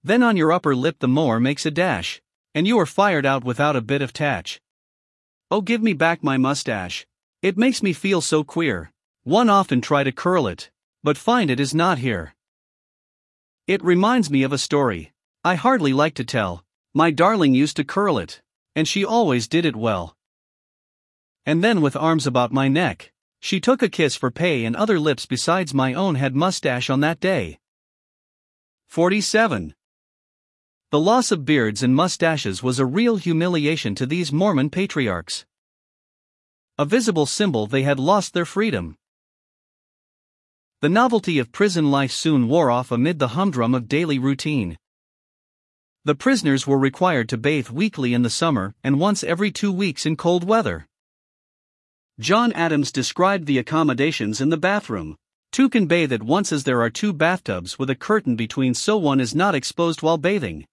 Then 0.05 0.23
on 0.23 0.37
your 0.37 0.53
upper 0.53 0.77
lip 0.77 1.01
the 1.01 1.09
mower 1.09 1.41
makes 1.41 1.67
a 1.67 1.73
dash, 1.73 2.23
and 2.55 2.69
you 2.69 2.79
are 2.79 2.87
fired 2.87 3.27
out 3.27 3.43
without 3.43 3.75
a 3.75 3.81
bit 3.81 4.01
of 4.01 4.13
tatch. 4.13 4.61
Oh, 5.51 5.61
give 5.61 5.83
me 5.83 5.93
back 5.93 6.23
my 6.23 6.37
mustache. 6.37 7.07
It 7.43 7.57
makes 7.57 7.83
me 7.83 7.93
feel 7.93 8.21
so 8.21 8.45
queer. 8.45 8.93
One 9.25 9.49
often 9.49 9.81
try 9.81 10.05
to 10.05 10.13
curl 10.13 10.47
it, 10.47 10.71
but 11.03 11.17
find 11.17 11.51
it 11.51 11.61
is 11.61 11.75
not 11.75 11.99
here. 11.99 12.35
It 13.67 13.83
reminds 13.85 14.31
me 14.31 14.43
of 14.43 14.53
a 14.53 14.59
story. 14.59 15.13
I 15.45 15.55
hardly 15.55 15.93
like 15.93 16.15
to 16.15 16.25
tell. 16.25 16.65
My 16.95 17.11
darling 17.11 17.55
used 17.55 17.77
to 17.77 17.85
curl 17.85 18.19
it, 18.19 18.43
and 18.75 18.89
she 18.89 19.05
always 19.05 19.49
did 19.49 19.65
it 19.65 19.77
well 19.77 20.17
and 21.49 21.65
then 21.65 21.81
with 21.81 21.97
arms 21.97 22.27
about 22.27 22.53
my 22.53 22.69
neck. 22.69 23.11
She 23.41 23.59
took 23.59 23.83
a 23.83 23.89
kiss 23.89 24.15
for 24.15 24.31
pay, 24.31 24.67
and 24.67 24.77
other 24.77 25.01
lips 25.01 25.25
besides 25.25 25.73
my 25.73 25.95
own 25.95 26.17
had 26.17 26.37
mustache 26.37 26.91
on 26.91 27.01
that 27.01 27.21
day. 27.21 27.59
47. 28.89 29.75
The 30.91 30.99
loss 30.99 31.31
of 31.31 31.45
beards 31.45 31.83
and 31.83 31.95
mustaches 31.95 32.63
was 32.63 32.79
a 32.79 32.87
real 32.87 33.19
humiliation 33.19 33.95
to 33.97 34.07
these 34.07 34.33
Mormon 34.33 34.71
patriarchs. 34.71 35.45
A 36.79 36.87
visible 36.87 37.27
symbol 37.27 37.67
they 37.67 37.83
had 37.83 38.01
lost 38.01 38.33
their 38.33 38.47
freedom. 38.47 38.97
The 40.81 40.89
novelty 40.89 41.39
of 41.39 41.53
prison 41.53 41.91
life 41.91 42.11
soon 42.11 42.49
wore 42.49 42.71
off 42.71 42.91
amid 42.91 43.19
the 43.19 43.37
humdrum 43.37 43.75
of 43.75 43.87
daily 43.87 44.19
routine. 44.19 44.79
The 46.07 46.15
prisoners 46.15 46.67
were 46.67 46.79
required 46.79 47.29
to 47.29 47.37
bathe 47.37 47.69
weekly 47.69 48.15
in 48.15 48.23
the 48.23 48.31
summer 48.31 48.75
and 48.83 48.99
once 48.99 49.23
every 49.23 49.51
two 49.51 49.71
weeks 49.71 50.07
in 50.07 50.17
cold 50.17 50.43
weather. 50.43 50.89
John 52.19 52.51
Adams 52.53 52.91
described 52.91 53.45
the 53.45 53.59
accommodations 53.59 54.41
in 54.41 54.49
the 54.49 54.57
bathroom. 54.57 55.19
Two 55.53 55.69
can 55.69 55.87
bathe 55.87 56.15
at 56.15 56.23
once 56.23 56.51
as 56.51 56.65
there 56.65 56.81
are 56.81 56.89
two 56.89 57.13
bathtubs 57.13 57.79
with 57.79 57.91
a 57.91 57.95
curtain 57.95 58.37
between 58.37 58.73
so 58.73 58.97
one 58.97 59.21
is 59.21 59.35
not 59.35 59.55
exposed 59.55 60.01
while 60.01 60.17
bathing. 60.17 60.65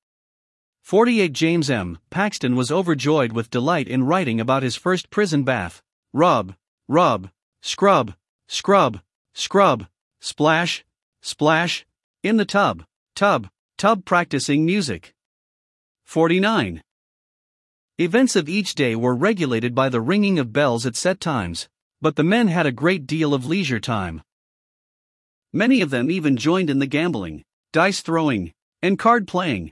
48 0.86 1.34
James 1.34 1.72
M. 1.72 1.98
Paxton 2.12 2.56
was 2.56 2.72
overjoyed 2.72 3.32
with 3.32 3.50
delight 3.50 3.88
in 3.88 4.04
writing 4.04 4.40
about 4.40 4.62
his 4.62 4.76
first 4.76 5.10
prison 5.10 5.42
bath. 5.42 5.82
Rub, 6.14 6.54
rub, 6.88 7.32
scrub, 7.64 8.14
scrub, 8.48 9.00
scrub, 9.34 9.88
splash, 10.20 10.86
splash, 11.24 11.88
in 12.22 12.38
the 12.38 12.46
tub, 12.46 12.84
tub, 13.16 13.50
tub 13.80 14.06
practicing 14.06 14.64
music. 14.64 15.16
49. 16.04 16.84
Events 17.98 18.36
of 18.36 18.48
each 18.48 18.76
day 18.76 18.96
were 18.96 19.16
regulated 19.16 19.74
by 19.74 19.90
the 19.90 20.02
ringing 20.02 20.38
of 20.38 20.54
bells 20.54 20.86
at 20.86 20.96
set 20.96 21.20
times, 21.20 21.68
but 22.00 22.16
the 22.16 22.24
men 22.24 22.48
had 22.48 22.68
a 22.68 22.72
great 22.72 23.08
deal 23.08 23.34
of 23.34 23.48
leisure 23.48 23.80
time. 23.80 24.22
Many 25.52 25.82
of 25.82 25.90
them 25.90 26.12
even 26.12 26.38
joined 26.38 26.70
in 26.70 26.78
the 26.78 26.86
gambling, 26.86 27.44
dice 27.74 28.02
throwing, 28.02 28.54
and 28.84 29.00
card 29.00 29.28
playing. 29.28 29.72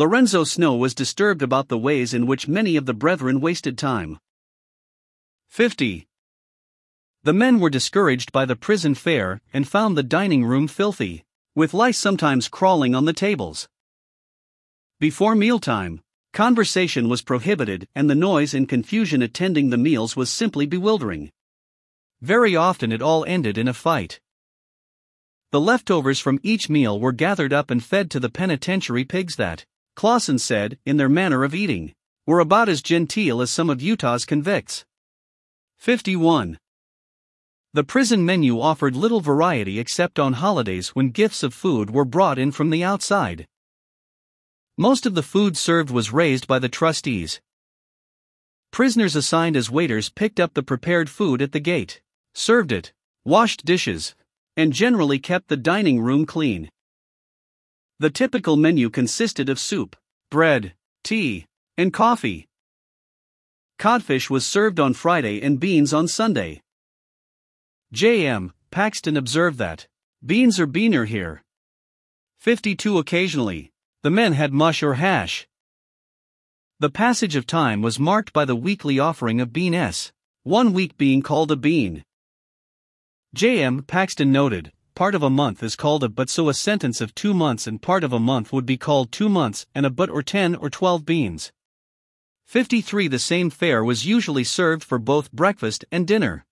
Lorenzo 0.00 0.44
Snow 0.44 0.76
was 0.76 0.94
disturbed 0.94 1.42
about 1.42 1.68
the 1.68 1.76
ways 1.76 2.14
in 2.14 2.24
which 2.24 2.48
many 2.48 2.74
of 2.76 2.86
the 2.86 2.94
brethren 2.94 3.38
wasted 3.38 3.76
time. 3.76 4.18
50. 5.48 6.08
The 7.22 7.34
men 7.34 7.60
were 7.60 7.68
discouraged 7.68 8.32
by 8.32 8.46
the 8.46 8.56
prison 8.56 8.94
fare 8.94 9.42
and 9.52 9.68
found 9.68 9.98
the 9.98 10.02
dining 10.02 10.42
room 10.42 10.68
filthy, 10.68 11.22
with 11.54 11.74
lice 11.74 11.98
sometimes 11.98 12.48
crawling 12.48 12.94
on 12.94 13.04
the 13.04 13.12
tables. 13.12 13.68
Before 14.98 15.34
mealtime, 15.34 16.00
Conversation 16.32 17.10
was 17.10 17.20
prohibited, 17.20 17.86
and 17.94 18.08
the 18.08 18.14
noise 18.14 18.54
and 18.54 18.66
confusion 18.66 19.20
attending 19.20 19.68
the 19.68 19.76
meals 19.76 20.16
was 20.16 20.30
simply 20.30 20.64
bewildering. 20.64 21.30
Very 22.22 22.56
often 22.56 22.90
it 22.90 23.02
all 23.02 23.26
ended 23.26 23.58
in 23.58 23.68
a 23.68 23.74
fight. 23.74 24.18
The 25.50 25.60
leftovers 25.60 26.20
from 26.20 26.40
each 26.42 26.70
meal 26.70 26.98
were 26.98 27.12
gathered 27.12 27.52
up 27.52 27.70
and 27.70 27.84
fed 27.84 28.10
to 28.12 28.20
the 28.20 28.30
penitentiary 28.30 29.04
pigs 29.04 29.36
that, 29.36 29.66
Clawson 29.94 30.38
said, 30.38 30.78
in 30.84 30.96
their 30.96 31.08
manner 31.08 31.44
of 31.44 31.54
eating, 31.54 31.94
were 32.26 32.40
about 32.40 32.68
as 32.68 32.82
genteel 32.82 33.40
as 33.40 33.50
some 33.50 33.68
of 33.68 33.82
Utah's 33.82 34.24
convicts. 34.24 34.84
51. 35.78 36.58
The 37.72 37.84
prison 37.84 38.24
menu 38.24 38.60
offered 38.60 38.96
little 38.96 39.20
variety 39.20 39.78
except 39.78 40.18
on 40.18 40.34
holidays 40.34 40.88
when 40.88 41.10
gifts 41.10 41.42
of 41.42 41.54
food 41.54 41.90
were 41.90 42.04
brought 42.04 42.38
in 42.38 42.50
from 42.50 42.70
the 42.70 42.82
outside. 42.82 43.46
Most 44.76 45.06
of 45.06 45.14
the 45.14 45.22
food 45.22 45.56
served 45.56 45.90
was 45.90 46.12
raised 46.12 46.46
by 46.46 46.58
the 46.58 46.68
trustees. 46.68 47.40
Prisoners 48.70 49.14
assigned 49.14 49.56
as 49.56 49.70
waiters 49.70 50.08
picked 50.08 50.40
up 50.40 50.54
the 50.54 50.62
prepared 50.62 51.10
food 51.10 51.42
at 51.42 51.52
the 51.52 51.60
gate, 51.60 52.00
served 52.34 52.72
it, 52.72 52.92
washed 53.24 53.64
dishes, 53.64 54.14
and 54.56 54.72
generally 54.72 55.18
kept 55.18 55.48
the 55.48 55.56
dining 55.56 56.00
room 56.00 56.26
clean. 56.26 56.70
The 58.00 58.08
typical 58.08 58.56
menu 58.56 58.88
consisted 58.88 59.50
of 59.50 59.60
soup, 59.60 59.94
bread, 60.30 60.72
tea, 61.04 61.44
and 61.76 61.92
coffee. 61.92 62.48
Codfish 63.78 64.30
was 64.30 64.46
served 64.46 64.80
on 64.80 64.94
Friday 64.94 65.42
and 65.42 65.60
beans 65.60 65.92
on 65.92 66.08
Sunday. 66.08 66.62
J.M. 67.92 68.54
Paxton 68.70 69.18
observed 69.18 69.58
that 69.58 69.86
beans 70.24 70.58
are 70.58 70.66
beaner 70.66 71.06
here. 71.06 71.42
52 72.38 72.96
occasionally, 72.96 73.70
the 74.02 74.08
men 74.08 74.32
had 74.32 74.54
mush 74.54 74.82
or 74.82 74.94
hash. 74.94 75.46
The 76.78 76.88
passage 76.88 77.36
of 77.36 77.46
time 77.46 77.82
was 77.82 77.98
marked 77.98 78.32
by 78.32 78.46
the 78.46 78.56
weekly 78.56 78.98
offering 78.98 79.42
of 79.42 79.52
bean 79.52 79.74
s, 79.74 80.10
one 80.42 80.72
week 80.72 80.96
being 80.96 81.20
called 81.20 81.52
a 81.52 81.56
bean. 81.56 82.02
J.M. 83.34 83.82
Paxton 83.82 84.32
noted, 84.32 84.72
part 84.94 85.14
of 85.14 85.22
a 85.22 85.30
month 85.30 85.62
is 85.62 85.76
called 85.76 86.04
a 86.04 86.08
but 86.08 86.30
so 86.30 86.48
a 86.48 86.54
sentence 86.54 87.00
of 87.00 87.14
two 87.14 87.34
months 87.34 87.66
and 87.66 87.80
part 87.80 88.04
of 88.04 88.12
a 88.12 88.18
month 88.18 88.52
would 88.52 88.66
be 88.66 88.76
called 88.76 89.10
two 89.12 89.28
months 89.28 89.66
and 89.74 89.86
a 89.86 89.90
but 89.90 90.10
or 90.10 90.22
ten 90.22 90.54
or 90.54 90.70
twelve 90.70 91.04
beans. 91.04 91.52
53 92.46 93.08
The 93.08 93.18
same 93.18 93.50
fare 93.50 93.84
was 93.84 94.06
usually 94.06 94.44
served 94.44 94.84
for 94.84 94.98
both 94.98 95.32
breakfast 95.32 95.84
and 95.92 96.06
dinner. 96.06 96.44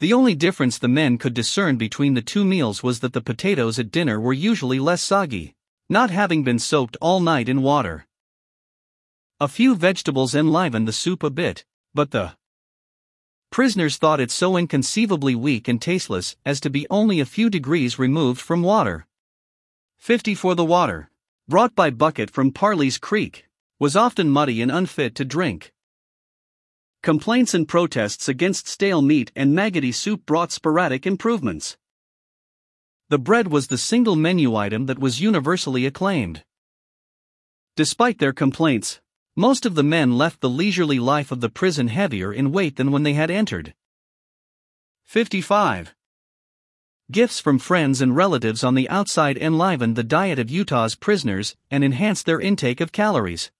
The 0.00 0.12
only 0.12 0.34
difference 0.34 0.78
the 0.78 0.88
men 0.88 1.18
could 1.18 1.34
discern 1.34 1.76
between 1.76 2.14
the 2.14 2.22
two 2.22 2.44
meals 2.44 2.82
was 2.82 3.00
that 3.00 3.12
the 3.12 3.20
potatoes 3.20 3.78
at 3.78 3.90
dinner 3.90 4.20
were 4.20 4.32
usually 4.32 4.78
less 4.78 5.02
soggy 5.02 5.54
not 5.92 6.08
having 6.08 6.42
been 6.42 6.58
soaked 6.58 6.96
all 7.02 7.20
night 7.20 7.50
in 7.50 7.60
water. 7.60 8.06
A 9.38 9.46
few 9.46 9.74
vegetables 9.74 10.34
enlivened 10.34 10.88
the 10.88 10.92
soup 10.92 11.22
a 11.22 11.28
bit, 11.28 11.66
but 11.92 12.12
the 12.12 12.32
prisoners 13.52 13.98
thought 13.98 14.18
it 14.18 14.30
so 14.30 14.56
inconceivably 14.56 15.34
weak 15.34 15.68
and 15.68 15.80
tasteless 15.80 16.34
as 16.44 16.58
to 16.58 16.70
be 16.70 16.86
only 16.88 17.20
a 17.20 17.26
few 17.26 17.50
degrees 17.50 17.98
removed 17.98 18.40
from 18.40 18.62
water. 18.62 19.06
50 19.98 20.34
for 20.34 20.54
the 20.54 20.64
water, 20.64 21.10
brought 21.46 21.74
by 21.74 21.90
bucket 21.90 22.30
from 22.30 22.50
Parley's 22.50 22.96
Creek, 22.96 23.46
was 23.78 23.94
often 23.94 24.30
muddy 24.30 24.62
and 24.62 24.72
unfit 24.72 25.14
to 25.16 25.24
drink. 25.24 25.70
Complaints 27.02 27.52
and 27.52 27.68
protests 27.68 28.26
against 28.26 28.66
stale 28.66 29.02
meat 29.02 29.30
and 29.36 29.54
maggoty 29.54 29.92
soup 29.92 30.24
brought 30.24 30.50
sporadic 30.50 31.06
improvements. 31.06 31.76
The 33.10 33.18
bread 33.18 33.48
was 33.48 33.66
the 33.66 33.76
single 33.76 34.16
menu 34.16 34.56
item 34.56 34.86
that 34.86 34.98
was 34.98 35.20
universally 35.20 35.84
acclaimed. 35.84 36.42
Despite 37.76 38.18
their 38.18 38.32
complaints, 38.32 39.01
most 39.34 39.64
of 39.64 39.74
the 39.74 39.82
men 39.82 40.18
left 40.18 40.40
the 40.40 40.50
leisurely 40.50 40.98
life 40.98 41.32
of 41.32 41.40
the 41.40 41.48
prison 41.48 41.88
heavier 41.88 42.32
in 42.32 42.52
weight 42.52 42.76
than 42.76 42.90
when 42.90 43.02
they 43.02 43.14
had 43.14 43.30
entered. 43.30 43.74
55. 45.04 45.94
Gifts 47.10 47.40
from 47.40 47.58
friends 47.58 48.00
and 48.00 48.16
relatives 48.16 48.62
on 48.62 48.74
the 48.74 48.88
outside 48.88 49.36
enlivened 49.36 49.96
the 49.96 50.04
diet 50.04 50.38
of 50.38 50.50
Utah's 50.50 50.94
prisoners 50.94 51.56
and 51.70 51.82
enhanced 51.82 52.26
their 52.26 52.40
intake 52.40 52.80
of 52.80 52.92
calories. 52.92 53.50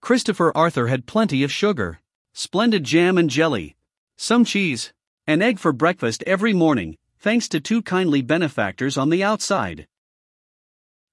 Christopher 0.00 0.52
Arthur 0.56 0.88
had 0.88 1.06
plenty 1.06 1.42
of 1.42 1.52
sugar, 1.52 2.00
splendid 2.32 2.84
jam 2.84 3.18
and 3.18 3.30
jelly, 3.30 3.76
some 4.16 4.44
cheese, 4.44 4.92
an 5.26 5.42
egg 5.42 5.58
for 5.58 5.72
breakfast 5.72 6.22
every 6.26 6.52
morning, 6.52 6.96
thanks 7.18 7.48
to 7.48 7.60
two 7.60 7.82
kindly 7.82 8.20
benefactors 8.20 8.96
on 8.96 9.10
the 9.10 9.22
outside. 9.22 9.86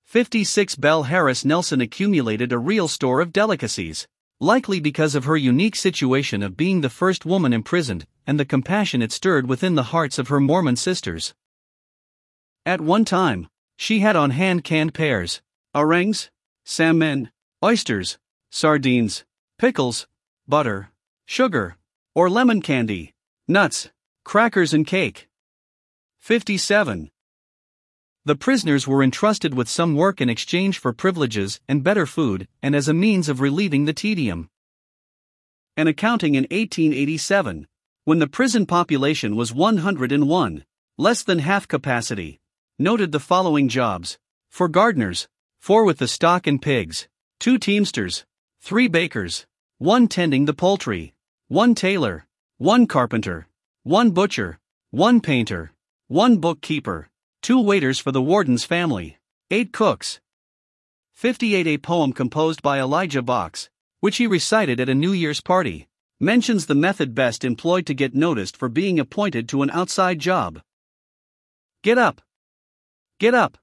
56 0.09 0.73
Belle 0.73 1.03
Harris 1.03 1.45
Nelson 1.45 1.81
accumulated 1.81 2.51
a 2.51 2.57
real 2.57 2.87
store 2.87 3.21
of 3.21 3.31
delicacies 3.31 4.07
likely 4.39 4.79
because 4.79 5.13
of 5.13 5.25
her 5.25 5.37
unique 5.37 5.75
situation 5.75 6.41
of 6.41 6.57
being 6.57 6.81
the 6.81 6.89
first 6.89 7.27
woman 7.27 7.53
imprisoned 7.53 8.07
and 8.25 8.39
the 8.39 8.43
compassion 8.43 9.03
it 9.03 9.11
stirred 9.11 9.47
within 9.47 9.75
the 9.75 9.93
hearts 9.93 10.17
of 10.17 10.29
her 10.29 10.39
Mormon 10.39 10.75
sisters. 10.75 11.35
At 12.65 12.81
one 12.81 13.05
time, 13.05 13.49
she 13.77 13.99
had 13.99 14.15
on 14.15 14.31
hand 14.31 14.63
canned 14.63 14.95
pears, 14.95 15.43
orangs, 15.75 16.31
salmon, 16.65 17.29
oysters, 17.63 18.17
sardines, 18.49 19.25
pickles, 19.59 20.07
butter, 20.47 20.89
sugar, 21.27 21.77
or 22.15 22.31
lemon 22.31 22.63
candy, 22.63 23.13
nuts, 23.47 23.91
crackers, 24.23 24.73
and 24.73 24.87
cake. 24.87 25.29
57. 26.17 27.11
The 28.29 28.35
prisoners 28.35 28.85
were 28.85 29.01
entrusted 29.01 29.55
with 29.55 29.67
some 29.67 29.95
work 29.95 30.21
in 30.21 30.29
exchange 30.29 30.77
for 30.77 30.93
privileges 30.93 31.59
and 31.67 31.83
better 31.83 32.05
food, 32.05 32.47
and 32.61 32.75
as 32.75 32.87
a 32.87 32.93
means 32.93 33.27
of 33.27 33.41
relieving 33.41 33.85
the 33.85 33.91
tedium. 33.91 34.51
An 35.75 35.87
accounting 35.87 36.35
in 36.35 36.43
1887, 36.43 37.65
when 38.03 38.19
the 38.19 38.27
prison 38.27 38.67
population 38.67 39.35
was 39.35 39.51
101, 39.51 40.63
less 40.95 41.23
than 41.23 41.39
half 41.39 41.67
capacity, 41.67 42.39
noted 42.77 43.11
the 43.11 43.19
following 43.19 43.67
jobs 43.67 44.19
for 44.47 44.67
gardeners, 44.67 45.27
four 45.57 45.83
with 45.83 45.97
the 45.97 46.07
stock 46.07 46.45
and 46.45 46.61
pigs, 46.61 47.07
two 47.39 47.57
teamsters, 47.57 48.25
three 48.61 48.87
bakers, 48.87 49.47
one 49.79 50.07
tending 50.07 50.45
the 50.45 50.53
poultry, 50.53 51.15
one 51.47 51.73
tailor, 51.73 52.27
one 52.59 52.85
carpenter, 52.85 53.47
one 53.81 54.11
butcher, 54.11 54.59
one 54.91 55.19
painter, 55.19 55.71
one 56.09 56.37
bookkeeper, 56.37 57.08
two 57.41 57.61
waiters 57.61 57.99
for 57.99 58.11
the 58.11 58.21
warden's 58.21 58.63
family, 58.63 59.17
eight 59.51 59.71
cooks. 59.71 60.19
58 61.13 61.67
A 61.67 61.77
poem 61.77 62.13
composed 62.13 62.61
by 62.61 62.79
Elijah 62.79 63.21
Box, 63.21 63.69
which 63.99 64.17
he 64.17 64.27
recited 64.27 64.79
at 64.79 64.89
a 64.89 64.95
New 64.95 65.11
Year's 65.11 65.41
party, 65.41 65.87
mentions 66.19 66.65
the 66.65 66.75
method 66.75 67.15
best 67.15 67.45
employed 67.45 67.85
to 67.85 67.93
get 67.93 68.13
noticed 68.13 68.57
for 68.57 68.69
being 68.69 68.99
appointed 68.99 69.47
to 69.49 69.61
an 69.61 69.69
outside 69.71 70.19
job. 70.19 70.61
Get 71.81 71.97
up! 71.97 72.21
Get 73.19 73.33
up! 73.33 73.57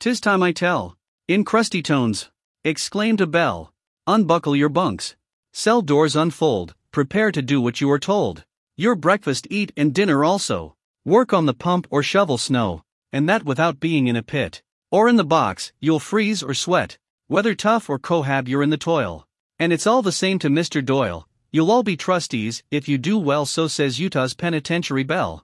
Tis 0.00 0.20
time 0.20 0.42
I 0.42 0.52
tell, 0.52 0.96
in 1.26 1.44
crusty 1.44 1.82
tones, 1.82 2.30
exclaimed 2.64 3.20
a 3.20 3.26
bell. 3.26 3.72
Unbuckle 4.06 4.56
your 4.56 4.70
bunks. 4.70 5.14
Cell 5.52 5.82
doors 5.82 6.16
unfold, 6.16 6.74
prepare 6.92 7.30
to 7.32 7.42
do 7.42 7.60
what 7.60 7.80
you 7.82 7.90
are 7.90 7.98
told. 7.98 8.44
Your 8.76 8.94
breakfast 8.94 9.46
eat 9.50 9.72
and 9.76 9.92
dinner 9.92 10.24
also. 10.24 10.76
Work 11.08 11.32
on 11.32 11.46
the 11.46 11.54
pump 11.54 11.86
or 11.88 12.02
shovel 12.02 12.36
snow, 12.36 12.82
and 13.14 13.26
that 13.30 13.42
without 13.42 13.80
being 13.80 14.08
in 14.08 14.16
a 14.16 14.22
pit. 14.22 14.60
Or 14.92 15.08
in 15.08 15.16
the 15.16 15.24
box, 15.24 15.72
you'll 15.80 16.00
freeze 16.00 16.42
or 16.42 16.52
sweat. 16.52 16.98
Whether 17.28 17.54
tough 17.54 17.88
or 17.88 17.98
cohab, 17.98 18.46
you're 18.46 18.62
in 18.62 18.68
the 18.68 18.76
toil. 18.76 19.26
And 19.58 19.72
it's 19.72 19.86
all 19.86 20.02
the 20.02 20.12
same 20.12 20.38
to 20.40 20.50
Mr. 20.50 20.84
Doyle. 20.84 21.26
You'll 21.50 21.70
all 21.70 21.82
be 21.82 21.96
trustees 21.96 22.62
if 22.70 22.90
you 22.90 22.98
do 22.98 23.16
well, 23.16 23.46
so 23.46 23.68
says 23.68 23.98
Utah's 23.98 24.34
penitentiary 24.34 25.02
bell. 25.02 25.42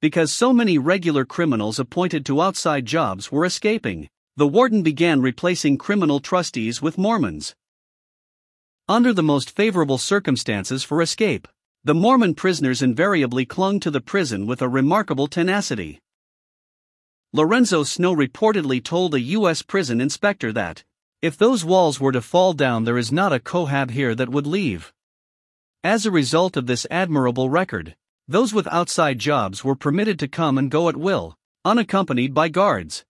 Because 0.00 0.30
so 0.30 0.52
many 0.52 0.78
regular 0.78 1.24
criminals 1.24 1.80
appointed 1.80 2.24
to 2.26 2.40
outside 2.40 2.86
jobs 2.86 3.32
were 3.32 3.44
escaping, 3.44 4.08
the 4.36 4.46
warden 4.46 4.84
began 4.84 5.20
replacing 5.20 5.76
criminal 5.76 6.20
trustees 6.20 6.80
with 6.80 6.98
Mormons. 6.98 7.56
Under 8.88 9.12
the 9.12 9.24
most 9.24 9.50
favorable 9.50 9.98
circumstances 9.98 10.84
for 10.84 11.02
escape, 11.02 11.48
the 11.82 11.94
Mormon 11.94 12.34
prisoners 12.34 12.82
invariably 12.82 13.46
clung 13.46 13.80
to 13.80 13.90
the 13.90 14.02
prison 14.02 14.46
with 14.46 14.60
a 14.60 14.68
remarkable 14.68 15.26
tenacity. 15.26 15.98
Lorenzo 17.32 17.84
Snow 17.84 18.14
reportedly 18.14 18.84
told 18.84 19.14
a 19.14 19.20
U.S. 19.20 19.62
prison 19.62 19.98
inspector 19.98 20.52
that, 20.52 20.84
if 21.22 21.38
those 21.38 21.64
walls 21.64 21.98
were 21.98 22.12
to 22.12 22.20
fall 22.20 22.52
down, 22.52 22.84
there 22.84 22.98
is 22.98 23.10
not 23.10 23.32
a 23.32 23.40
cohab 23.40 23.92
here 23.92 24.14
that 24.14 24.28
would 24.28 24.46
leave. 24.46 24.92
As 25.82 26.04
a 26.04 26.10
result 26.10 26.58
of 26.58 26.66
this 26.66 26.86
admirable 26.90 27.48
record, 27.48 27.96
those 28.28 28.52
with 28.52 28.66
outside 28.66 29.18
jobs 29.18 29.64
were 29.64 29.74
permitted 29.74 30.18
to 30.18 30.28
come 30.28 30.58
and 30.58 30.70
go 30.70 30.90
at 30.90 30.98
will, 30.98 31.34
unaccompanied 31.64 32.34
by 32.34 32.50
guards. 32.50 33.06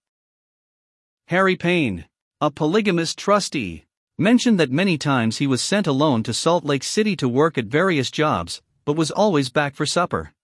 Harry 1.27 1.57
Payne, 1.57 2.05
a 2.41 2.53
polygamous 2.53 3.17
trustee, 3.17 3.85
mentioned 4.21 4.61
that 4.61 4.71
many 4.71 4.99
times 4.99 5.39
he 5.39 5.47
was 5.47 5.63
sent 5.63 5.87
alone 5.87 6.23
to 6.23 6.35
Salt 6.35 6.63
Lake 6.63 6.85
City 6.85 7.17
to 7.17 7.27
work 7.27 7.57
at 7.57 7.65
various 7.65 8.11
jobs, 8.11 8.61
but 8.85 8.95
was 8.95 9.11
always 9.11 9.49
back 9.49 9.75
for 9.75 9.87
supper. 9.87 10.35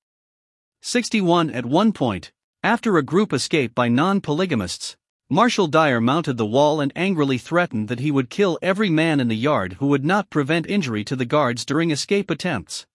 61 0.81 1.51
At 1.51 1.67
one 1.67 1.93
point, 1.93 2.33
after 2.63 2.97
a 2.97 3.03
group 3.03 3.35
escape 3.35 3.75
by 3.75 3.89
non 3.89 4.23
polygamists, 4.23 4.97
Marshall 5.29 5.67
Dyer 5.67 6.01
mounted 6.01 6.39
the 6.39 6.47
wall 6.47 6.81
and 6.81 6.91
angrily 6.97 7.37
threatened 7.37 7.89
that 7.89 8.01
he 8.01 8.11
would 8.11 8.31
kill 8.31 8.59
every 8.63 8.89
man 8.89 9.21
in 9.21 9.29
the 9.29 9.37
yard 9.37 9.75
who 9.75 9.89
would 9.89 10.07
not 10.07 10.31
prevent 10.31 10.71
injury 10.71 11.05
to 11.05 11.15
the 11.15 11.27
guards 11.27 11.67
during 11.67 11.91
escape 11.91 12.31
attempts. 12.31 12.87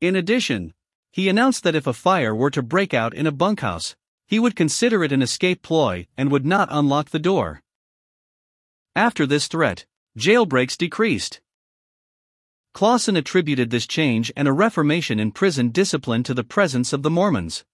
In 0.00 0.14
addition, 0.14 0.72
he 1.10 1.28
announced 1.28 1.64
that 1.64 1.74
if 1.74 1.88
a 1.88 1.92
fire 1.92 2.32
were 2.32 2.50
to 2.50 2.62
break 2.62 2.94
out 2.94 3.12
in 3.12 3.26
a 3.26 3.32
bunkhouse, 3.32 3.96
he 4.24 4.38
would 4.38 4.54
consider 4.54 5.02
it 5.02 5.10
an 5.10 5.20
escape 5.20 5.62
ploy 5.62 6.06
and 6.16 6.30
would 6.30 6.46
not 6.46 6.68
unlock 6.70 7.10
the 7.10 7.18
door. 7.18 7.62
After 8.98 9.26
this 9.26 9.46
threat, 9.46 9.86
jailbreaks 10.18 10.76
decreased. 10.76 11.40
Clawson 12.74 13.16
attributed 13.16 13.70
this 13.70 13.86
change 13.86 14.32
and 14.34 14.48
a 14.48 14.52
reformation 14.52 15.20
in 15.20 15.30
prison 15.30 15.68
discipline 15.68 16.24
to 16.24 16.34
the 16.34 16.42
presence 16.42 16.92
of 16.92 17.04
the 17.04 17.08
Mormons. 17.08 17.64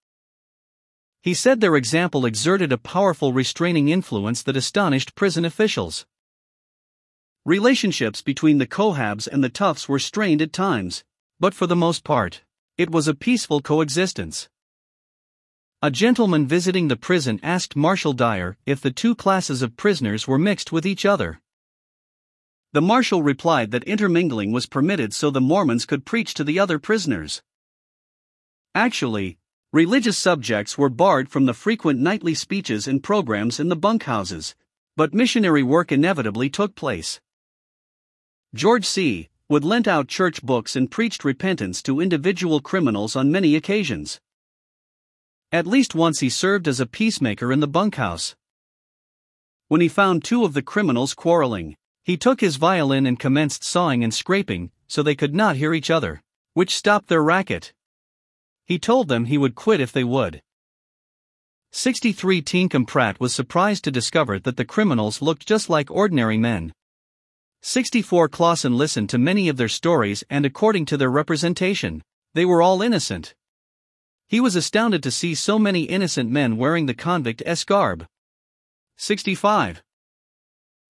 He 1.22 1.32
said 1.32 1.62
their 1.62 1.76
example 1.76 2.26
exerted 2.26 2.72
a 2.72 2.76
powerful 2.76 3.32
restraining 3.32 3.88
influence 3.88 4.42
that 4.42 4.54
astonished 4.54 5.14
prison 5.14 5.46
officials. 5.46 6.04
Relationships 7.46 8.20
between 8.20 8.58
the 8.58 8.66
Cohabs 8.66 9.26
and 9.26 9.42
the 9.42 9.48
Toughs 9.48 9.88
were 9.88 9.98
strained 9.98 10.42
at 10.42 10.52
times, 10.52 11.04
but 11.40 11.54
for 11.54 11.66
the 11.66 11.74
most 11.74 12.04
part, 12.04 12.42
it 12.76 12.90
was 12.90 13.08
a 13.08 13.14
peaceful 13.14 13.62
coexistence. 13.62 14.50
A 15.84 15.90
gentleman 15.90 16.46
visiting 16.46 16.88
the 16.88 16.96
prison 16.96 17.38
asked 17.42 17.76
Marshal 17.76 18.14
Dyer 18.14 18.56
if 18.64 18.80
the 18.80 18.90
two 18.90 19.14
classes 19.14 19.60
of 19.60 19.76
prisoners 19.76 20.26
were 20.26 20.38
mixed 20.38 20.72
with 20.72 20.86
each 20.86 21.04
other. 21.04 21.42
The 22.72 22.80
marshal 22.80 23.22
replied 23.22 23.70
that 23.72 23.84
intermingling 23.84 24.50
was 24.50 24.64
permitted 24.64 25.12
so 25.12 25.30
the 25.30 25.42
Mormons 25.42 25.84
could 25.84 26.06
preach 26.06 26.32
to 26.34 26.42
the 26.42 26.58
other 26.58 26.78
prisoners. 26.78 27.42
Actually, 28.74 29.36
religious 29.74 30.16
subjects 30.16 30.78
were 30.78 30.88
barred 30.88 31.28
from 31.28 31.44
the 31.44 31.52
frequent 31.52 32.00
nightly 32.00 32.32
speeches 32.32 32.88
and 32.88 33.02
programs 33.02 33.60
in 33.60 33.68
the 33.68 33.76
bunkhouses, 33.76 34.54
but 34.96 35.12
missionary 35.12 35.62
work 35.62 35.92
inevitably 35.92 36.48
took 36.48 36.74
place. 36.74 37.20
George 38.54 38.86
C. 38.86 39.28
Wood 39.50 39.64
lent 39.64 39.86
out 39.86 40.08
church 40.08 40.42
books 40.42 40.76
and 40.76 40.90
preached 40.90 41.24
repentance 41.24 41.82
to 41.82 42.00
individual 42.00 42.60
criminals 42.60 43.14
on 43.14 43.30
many 43.30 43.54
occasions. 43.54 44.18
At 45.54 45.68
least 45.68 45.94
once 45.94 46.18
he 46.18 46.30
served 46.30 46.66
as 46.66 46.80
a 46.80 46.84
peacemaker 46.84 47.52
in 47.52 47.60
the 47.60 47.68
bunkhouse. 47.68 48.34
When 49.68 49.80
he 49.80 49.86
found 49.86 50.24
two 50.24 50.44
of 50.44 50.52
the 50.52 50.62
criminals 50.62 51.14
quarreling, 51.14 51.76
he 52.02 52.16
took 52.16 52.40
his 52.40 52.56
violin 52.56 53.06
and 53.06 53.20
commenced 53.20 53.62
sawing 53.62 54.02
and 54.02 54.12
scraping 54.12 54.72
so 54.88 55.00
they 55.00 55.14
could 55.14 55.32
not 55.32 55.54
hear 55.54 55.72
each 55.72 55.90
other, 55.90 56.20
which 56.54 56.74
stopped 56.74 57.06
their 57.06 57.22
racket. 57.22 57.72
He 58.64 58.80
told 58.80 59.06
them 59.06 59.26
he 59.26 59.38
would 59.38 59.54
quit 59.54 59.80
if 59.80 59.92
they 59.92 60.02
would. 60.02 60.42
63 61.70 62.42
Teancum 62.42 62.84
Pratt 62.84 63.20
was 63.20 63.32
surprised 63.32 63.84
to 63.84 63.92
discover 63.92 64.40
that 64.40 64.56
the 64.56 64.64
criminals 64.64 65.22
looked 65.22 65.46
just 65.46 65.70
like 65.70 65.88
ordinary 65.88 66.36
men. 66.36 66.72
64 67.62 68.28
Clawson 68.28 68.76
listened 68.76 69.08
to 69.10 69.18
many 69.18 69.48
of 69.48 69.56
their 69.56 69.68
stories 69.68 70.24
and 70.28 70.44
according 70.44 70.84
to 70.86 70.96
their 70.96 71.12
representation, 71.12 72.02
they 72.34 72.44
were 72.44 72.60
all 72.60 72.82
innocent. 72.82 73.36
He 74.26 74.40
was 74.40 74.56
astounded 74.56 75.02
to 75.02 75.10
see 75.10 75.34
so 75.34 75.58
many 75.58 75.82
innocent 75.82 76.30
men 76.30 76.56
wearing 76.56 76.86
the 76.86 76.94
convict 76.94 77.42
S 77.44 77.64
garb. 77.64 78.06
65. 78.96 79.82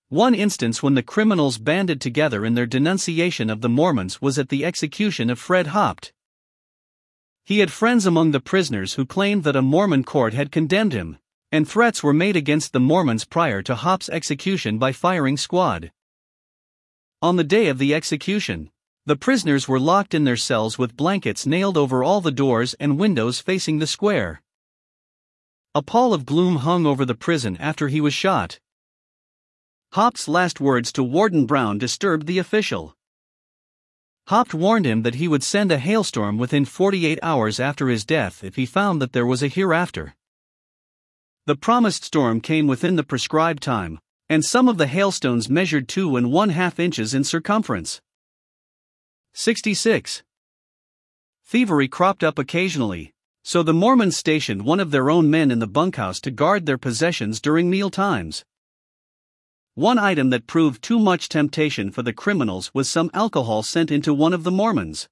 One 0.08 0.34
instance 0.34 0.82
when 0.82 0.94
the 0.94 1.02
criminals 1.02 1.58
banded 1.58 2.00
together 2.00 2.44
in 2.44 2.54
their 2.54 2.66
denunciation 2.66 3.50
of 3.50 3.60
the 3.60 3.68
Mormons 3.68 4.22
was 4.22 4.38
at 4.38 4.48
the 4.48 4.64
execution 4.64 5.30
of 5.30 5.38
Fred 5.38 5.68
Hopt. 5.68 6.12
He 7.44 7.58
had 7.58 7.72
friends 7.72 8.06
among 8.06 8.30
the 8.30 8.40
prisoners 8.40 8.94
who 8.94 9.04
claimed 9.04 9.44
that 9.44 9.56
a 9.56 9.62
Mormon 9.62 10.04
court 10.04 10.32
had 10.34 10.52
condemned 10.52 10.92
him, 10.92 11.18
and 11.50 11.68
threats 11.68 12.02
were 12.02 12.12
made 12.12 12.36
against 12.36 12.72
the 12.72 12.80
Mormons 12.80 13.24
prior 13.24 13.62
to 13.62 13.74
Hopt's 13.74 14.08
execution 14.08 14.78
by 14.78 14.92
firing 14.92 15.36
squad. 15.36 15.92
On 17.20 17.36
the 17.36 17.44
day 17.44 17.68
of 17.68 17.78
the 17.78 17.94
execution, 17.94 18.70
the 19.06 19.16
prisoners 19.16 19.68
were 19.68 19.78
locked 19.78 20.14
in 20.14 20.24
their 20.24 20.36
cells 20.36 20.78
with 20.78 20.96
blankets 20.96 21.44
nailed 21.44 21.76
over 21.76 22.02
all 22.02 22.22
the 22.22 22.30
doors 22.30 22.74
and 22.80 22.98
windows 22.98 23.38
facing 23.38 23.78
the 23.78 23.86
square. 23.86 24.40
A 25.74 25.82
pall 25.82 26.14
of 26.14 26.24
gloom 26.24 26.56
hung 26.56 26.86
over 26.86 27.04
the 27.04 27.14
prison 27.14 27.56
after 27.58 27.88
he 27.88 28.00
was 28.00 28.14
shot. 28.14 28.60
Hopt's 29.92 30.26
last 30.26 30.58
words 30.58 30.90
to 30.92 31.02
Warden 31.02 31.44
Brown 31.44 31.76
disturbed 31.78 32.26
the 32.26 32.38
official. 32.38 32.96
Hopt 34.28 34.54
warned 34.54 34.86
him 34.86 35.02
that 35.02 35.16
he 35.16 35.28
would 35.28 35.42
send 35.42 35.70
a 35.70 35.78
hailstorm 35.78 36.38
within 36.38 36.64
48 36.64 37.18
hours 37.22 37.60
after 37.60 37.88
his 37.88 38.06
death 38.06 38.42
if 38.42 38.56
he 38.56 38.64
found 38.64 39.02
that 39.02 39.12
there 39.12 39.26
was 39.26 39.42
a 39.42 39.48
hereafter. 39.48 40.14
The 41.44 41.56
promised 41.56 42.04
storm 42.04 42.40
came 42.40 42.66
within 42.66 42.96
the 42.96 43.04
prescribed 43.04 43.62
time, 43.62 43.98
and 44.30 44.42
some 44.42 44.66
of 44.66 44.78
the 44.78 44.86
hailstones 44.86 45.50
measured 45.50 45.88
two 45.88 46.16
and 46.16 46.32
one 46.32 46.48
half 46.48 46.80
inches 46.80 47.12
in 47.12 47.22
circumference. 47.22 48.00
66. 49.36 50.22
Thievery 51.44 51.88
cropped 51.88 52.22
up 52.22 52.38
occasionally, 52.38 53.12
so 53.42 53.64
the 53.64 53.74
Mormons 53.74 54.16
stationed 54.16 54.62
one 54.62 54.78
of 54.78 54.92
their 54.92 55.10
own 55.10 55.28
men 55.28 55.50
in 55.50 55.58
the 55.58 55.66
bunkhouse 55.66 56.20
to 56.20 56.30
guard 56.30 56.66
their 56.66 56.78
possessions 56.78 57.40
during 57.40 57.68
meal 57.68 57.90
times. 57.90 58.44
One 59.74 59.98
item 59.98 60.30
that 60.30 60.46
proved 60.46 60.82
too 60.82 61.00
much 61.00 61.28
temptation 61.28 61.90
for 61.90 62.02
the 62.02 62.12
criminals 62.12 62.70
was 62.72 62.88
some 62.88 63.10
alcohol 63.12 63.64
sent 63.64 63.90
into 63.90 64.14
one 64.14 64.32
of 64.32 64.44
the 64.44 64.52
Mormons. 64.52 65.08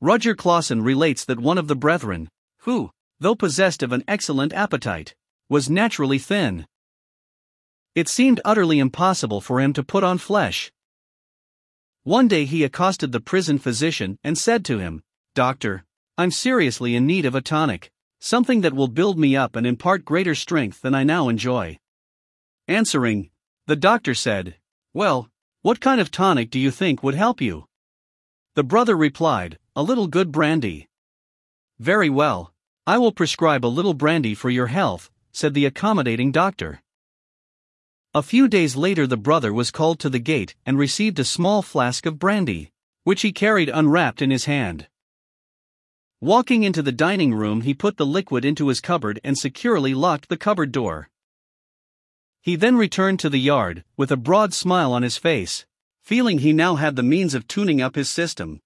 Rudger 0.00 0.36
Clawson 0.36 0.80
relates 0.80 1.24
that 1.24 1.40
one 1.40 1.58
of 1.58 1.66
the 1.66 1.74
brethren, 1.74 2.28
who, 2.58 2.92
though 3.18 3.34
possessed 3.34 3.82
of 3.82 3.90
an 3.90 4.04
excellent 4.06 4.52
appetite, 4.52 5.16
was 5.48 5.68
naturally 5.68 6.20
thin. 6.20 6.64
It 7.96 8.08
seemed 8.08 8.40
utterly 8.44 8.78
impossible 8.78 9.40
for 9.40 9.60
him 9.60 9.72
to 9.72 9.82
put 9.82 10.04
on 10.04 10.18
flesh. 10.18 10.70
One 12.04 12.28
day 12.28 12.44
he 12.44 12.64
accosted 12.64 13.12
the 13.12 13.20
prison 13.20 13.58
physician 13.58 14.18
and 14.22 14.36
said 14.36 14.62
to 14.66 14.78
him, 14.78 15.02
Doctor, 15.34 15.86
I'm 16.18 16.30
seriously 16.30 16.94
in 16.94 17.06
need 17.06 17.24
of 17.24 17.34
a 17.34 17.40
tonic, 17.40 17.90
something 18.20 18.60
that 18.60 18.74
will 18.74 18.88
build 18.88 19.18
me 19.18 19.34
up 19.34 19.56
and 19.56 19.66
impart 19.66 20.04
greater 20.04 20.34
strength 20.34 20.82
than 20.82 20.94
I 20.94 21.02
now 21.02 21.30
enjoy. 21.30 21.78
Answering, 22.68 23.30
the 23.66 23.74
doctor 23.76 24.14
said, 24.14 24.56
Well, 24.92 25.30
what 25.62 25.80
kind 25.80 25.98
of 25.98 26.10
tonic 26.10 26.50
do 26.50 26.60
you 26.60 26.70
think 26.70 27.02
would 27.02 27.14
help 27.14 27.40
you? 27.40 27.68
The 28.54 28.64
brother 28.64 28.98
replied, 28.98 29.58
A 29.74 29.82
little 29.82 30.06
good 30.06 30.30
brandy. 30.30 30.88
Very 31.78 32.10
well, 32.10 32.52
I 32.86 32.98
will 32.98 33.12
prescribe 33.12 33.64
a 33.64 33.76
little 33.78 33.94
brandy 33.94 34.34
for 34.34 34.50
your 34.50 34.66
health, 34.66 35.10
said 35.32 35.54
the 35.54 35.64
accommodating 35.64 36.32
doctor. 36.32 36.82
A 38.16 38.22
few 38.22 38.46
days 38.46 38.76
later, 38.76 39.08
the 39.08 39.16
brother 39.16 39.52
was 39.52 39.72
called 39.72 39.98
to 39.98 40.08
the 40.08 40.20
gate 40.20 40.54
and 40.64 40.78
received 40.78 41.18
a 41.18 41.24
small 41.24 41.62
flask 41.62 42.06
of 42.06 42.20
brandy, 42.20 42.70
which 43.02 43.22
he 43.22 43.32
carried 43.32 43.68
unwrapped 43.68 44.22
in 44.22 44.30
his 44.30 44.44
hand. 44.44 44.86
Walking 46.20 46.62
into 46.62 46.80
the 46.80 46.92
dining 46.92 47.34
room, 47.34 47.62
he 47.62 47.74
put 47.74 47.96
the 47.96 48.06
liquid 48.06 48.44
into 48.44 48.68
his 48.68 48.80
cupboard 48.80 49.18
and 49.24 49.36
securely 49.36 49.94
locked 49.94 50.28
the 50.28 50.36
cupboard 50.36 50.70
door. 50.70 51.10
He 52.40 52.54
then 52.54 52.76
returned 52.76 53.18
to 53.18 53.28
the 53.28 53.40
yard, 53.40 53.82
with 53.96 54.12
a 54.12 54.16
broad 54.16 54.54
smile 54.54 54.92
on 54.92 55.02
his 55.02 55.16
face, 55.16 55.66
feeling 56.00 56.38
he 56.38 56.52
now 56.52 56.76
had 56.76 56.94
the 56.94 57.02
means 57.02 57.34
of 57.34 57.48
tuning 57.48 57.82
up 57.82 57.96
his 57.96 58.08
system. 58.08 58.60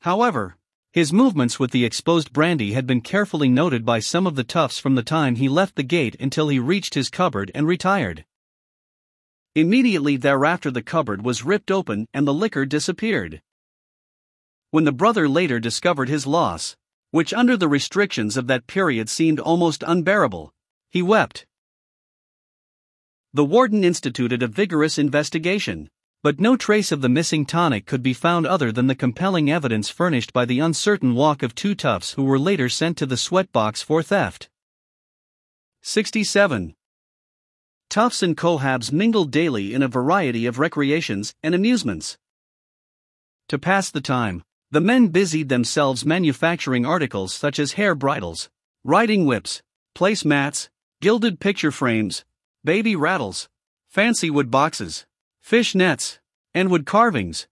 However, 0.00 0.56
his 0.94 1.12
movements 1.12 1.58
with 1.58 1.72
the 1.72 1.84
exposed 1.84 2.32
brandy 2.32 2.72
had 2.72 2.86
been 2.86 3.00
carefully 3.00 3.48
noted 3.48 3.84
by 3.84 3.98
some 3.98 4.28
of 4.28 4.36
the 4.36 4.44
toughs 4.44 4.78
from 4.78 4.94
the 4.94 5.02
time 5.02 5.34
he 5.34 5.48
left 5.48 5.74
the 5.74 5.82
gate 5.82 6.14
until 6.20 6.46
he 6.46 6.60
reached 6.60 6.94
his 6.94 7.10
cupboard 7.10 7.50
and 7.52 7.66
retired. 7.66 8.24
Immediately 9.56 10.16
thereafter, 10.18 10.70
the 10.70 10.84
cupboard 10.84 11.24
was 11.24 11.44
ripped 11.44 11.72
open 11.72 12.06
and 12.14 12.28
the 12.28 12.32
liquor 12.32 12.64
disappeared. 12.64 13.42
When 14.70 14.84
the 14.84 14.92
brother 14.92 15.28
later 15.28 15.58
discovered 15.58 16.08
his 16.08 16.28
loss, 16.28 16.76
which 17.10 17.34
under 17.34 17.56
the 17.56 17.66
restrictions 17.66 18.36
of 18.36 18.46
that 18.46 18.68
period 18.68 19.08
seemed 19.08 19.40
almost 19.40 19.82
unbearable, 19.84 20.54
he 20.90 21.02
wept. 21.02 21.44
The 23.32 23.44
warden 23.44 23.82
instituted 23.82 24.44
a 24.44 24.46
vigorous 24.46 24.96
investigation, 24.96 25.90
but 26.24 26.40
no 26.40 26.56
trace 26.56 26.90
of 26.90 27.02
the 27.02 27.08
missing 27.10 27.44
tonic 27.44 27.84
could 27.84 28.02
be 28.02 28.14
found 28.14 28.46
other 28.46 28.72
than 28.72 28.86
the 28.86 28.94
compelling 28.94 29.50
evidence 29.50 29.90
furnished 29.90 30.32
by 30.32 30.46
the 30.46 30.58
uncertain 30.58 31.14
walk 31.14 31.42
of 31.42 31.54
two 31.54 31.74
toughs 31.74 32.14
who 32.14 32.24
were 32.24 32.38
later 32.38 32.66
sent 32.66 32.96
to 32.96 33.04
the 33.04 33.14
sweatbox 33.14 33.84
for 33.84 34.02
theft. 34.02 34.48
67. 35.82 36.74
Toughs 37.90 38.22
and 38.22 38.38
cohabs 38.38 38.90
mingled 38.90 39.30
daily 39.30 39.74
in 39.74 39.82
a 39.82 39.86
variety 39.86 40.46
of 40.46 40.58
recreations 40.58 41.34
and 41.42 41.54
amusements. 41.54 42.16
To 43.48 43.58
pass 43.58 43.90
the 43.90 44.00
time, 44.00 44.42
the 44.70 44.80
men 44.80 45.08
busied 45.08 45.50
themselves 45.50 46.06
manufacturing 46.06 46.86
articles 46.86 47.34
such 47.34 47.58
as 47.58 47.72
hair 47.72 47.94
bridles, 47.94 48.48
riding 48.82 49.26
whips, 49.26 49.60
place 49.94 50.24
mats, 50.24 50.70
gilded 51.02 51.38
picture 51.38 51.70
frames, 51.70 52.24
baby 52.64 52.96
rattles, 52.96 53.50
fancy 53.90 54.30
wood 54.30 54.50
boxes, 54.50 55.04
fish 55.44 55.74
nets, 55.74 56.20
and 56.54 56.70
wood 56.70 56.86
carvings. 56.86 57.46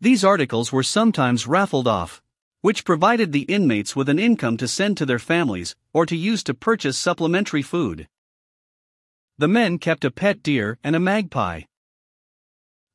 These 0.00 0.24
articles 0.24 0.72
were 0.72 0.82
sometimes 0.82 1.46
raffled 1.46 1.86
off, 1.86 2.22
which 2.62 2.86
provided 2.86 3.32
the 3.32 3.42
inmates 3.42 3.94
with 3.94 4.08
an 4.08 4.18
income 4.18 4.56
to 4.56 4.66
send 4.66 4.96
to 4.96 5.04
their 5.04 5.18
families 5.18 5.76
or 5.92 6.06
to 6.06 6.16
use 6.16 6.42
to 6.44 6.54
purchase 6.54 6.96
supplementary 6.96 7.60
food. 7.60 8.08
The 9.36 9.46
men 9.46 9.76
kept 9.76 10.06
a 10.06 10.10
pet 10.10 10.42
deer 10.42 10.78
and 10.82 10.96
a 10.96 11.00
magpie. 11.00 11.64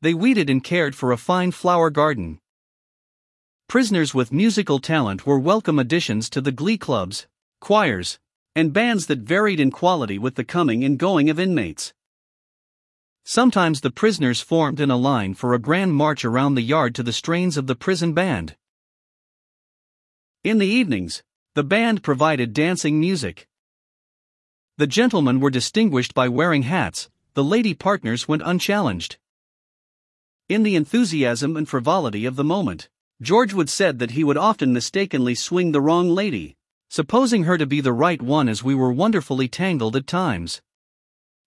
They 0.02 0.16
weeded 0.16 0.50
and 0.50 0.64
cared 0.64 0.96
for 0.96 1.12
a 1.12 1.18
fine 1.18 1.52
flower 1.52 1.92
garden. 1.92 2.40
Prisoners 3.68 4.16
with 4.16 4.34
musical 4.34 4.80
talent 4.80 5.28
were 5.28 5.38
welcome 5.38 5.78
additions 5.78 6.28
to 6.32 6.42
the 6.42 6.52
glee 6.52 6.80
clubs, 6.80 7.28
choirs, 7.62 8.18
and 8.56 8.74
bands 8.74 9.06
that 9.06 9.20
varied 9.20 9.60
in 9.60 9.70
quality 9.70 10.18
with 10.18 10.34
the 10.34 10.44
coming 10.44 10.84
and 10.84 10.98
going 10.98 11.30
of 11.30 11.40
inmates. 11.40 11.94
Sometimes 13.32 13.82
the 13.82 13.92
prisoners 13.92 14.42
formed 14.42 14.80
in 14.80 14.90
a 14.90 14.98
line 14.98 15.36
for 15.36 15.54
a 15.54 15.60
grand 15.60 15.94
march 15.94 16.26
around 16.26 16.56
the 16.56 16.64
yard 16.64 16.96
to 16.96 17.04
the 17.04 17.14
strains 17.14 17.58
of 17.58 17.68
the 17.68 17.76
prison 17.76 18.14
band. 18.14 18.56
In 20.44 20.58
the 20.58 20.66
evenings, 20.66 21.22
the 21.54 21.64
band 21.64 22.02
provided 22.02 22.54
dancing 22.54 23.00
music. 23.00 23.48
The 24.78 24.88
gentlemen 24.88 25.40
were 25.40 25.52
distinguished 25.52 26.16
by 26.16 26.28
wearing 26.28 26.64
hats, 26.64 27.08
the 27.36 27.44
lady 27.44 27.76
partners 27.76 28.28
went 28.28 28.42
unchallenged. 28.44 29.18
In 30.48 30.64
the 30.64 30.76
enthusiasm 30.76 31.56
and 31.56 31.70
frivolity 31.70 32.26
of 32.26 32.36
the 32.36 32.44
moment, 32.44 32.90
George 33.22 33.54
would 33.54 33.70
said 33.70 34.00
that 34.00 34.18
he 34.18 34.24
would 34.24 34.38
often 34.38 34.74
mistakenly 34.74 35.36
swing 35.36 35.72
the 35.72 35.82
wrong 35.82 36.10
lady, 36.10 36.58
supposing 36.90 37.44
her 37.44 37.60
to 37.60 37.68
be 37.68 37.80
the 37.80 37.94
right 37.94 38.24
one 38.24 38.50
as 38.50 38.64
we 38.64 38.74
were 38.74 38.92
wonderfully 38.92 39.48
tangled 39.48 39.96
at 39.96 40.08
times. 40.08 40.64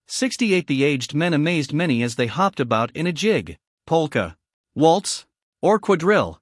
68 0.06 0.66
The 0.66 0.84
aged 0.84 1.14
men 1.14 1.32
amazed 1.32 1.72
many 1.72 2.02
as 2.02 2.16
they 2.16 2.26
hopped 2.26 2.60
about 2.60 2.90
in 2.92 3.06
a 3.06 3.12
jig, 3.12 3.56
polka, 3.86 4.36
waltz, 4.74 5.26
or 5.60 5.78
quadrille. 5.78 6.40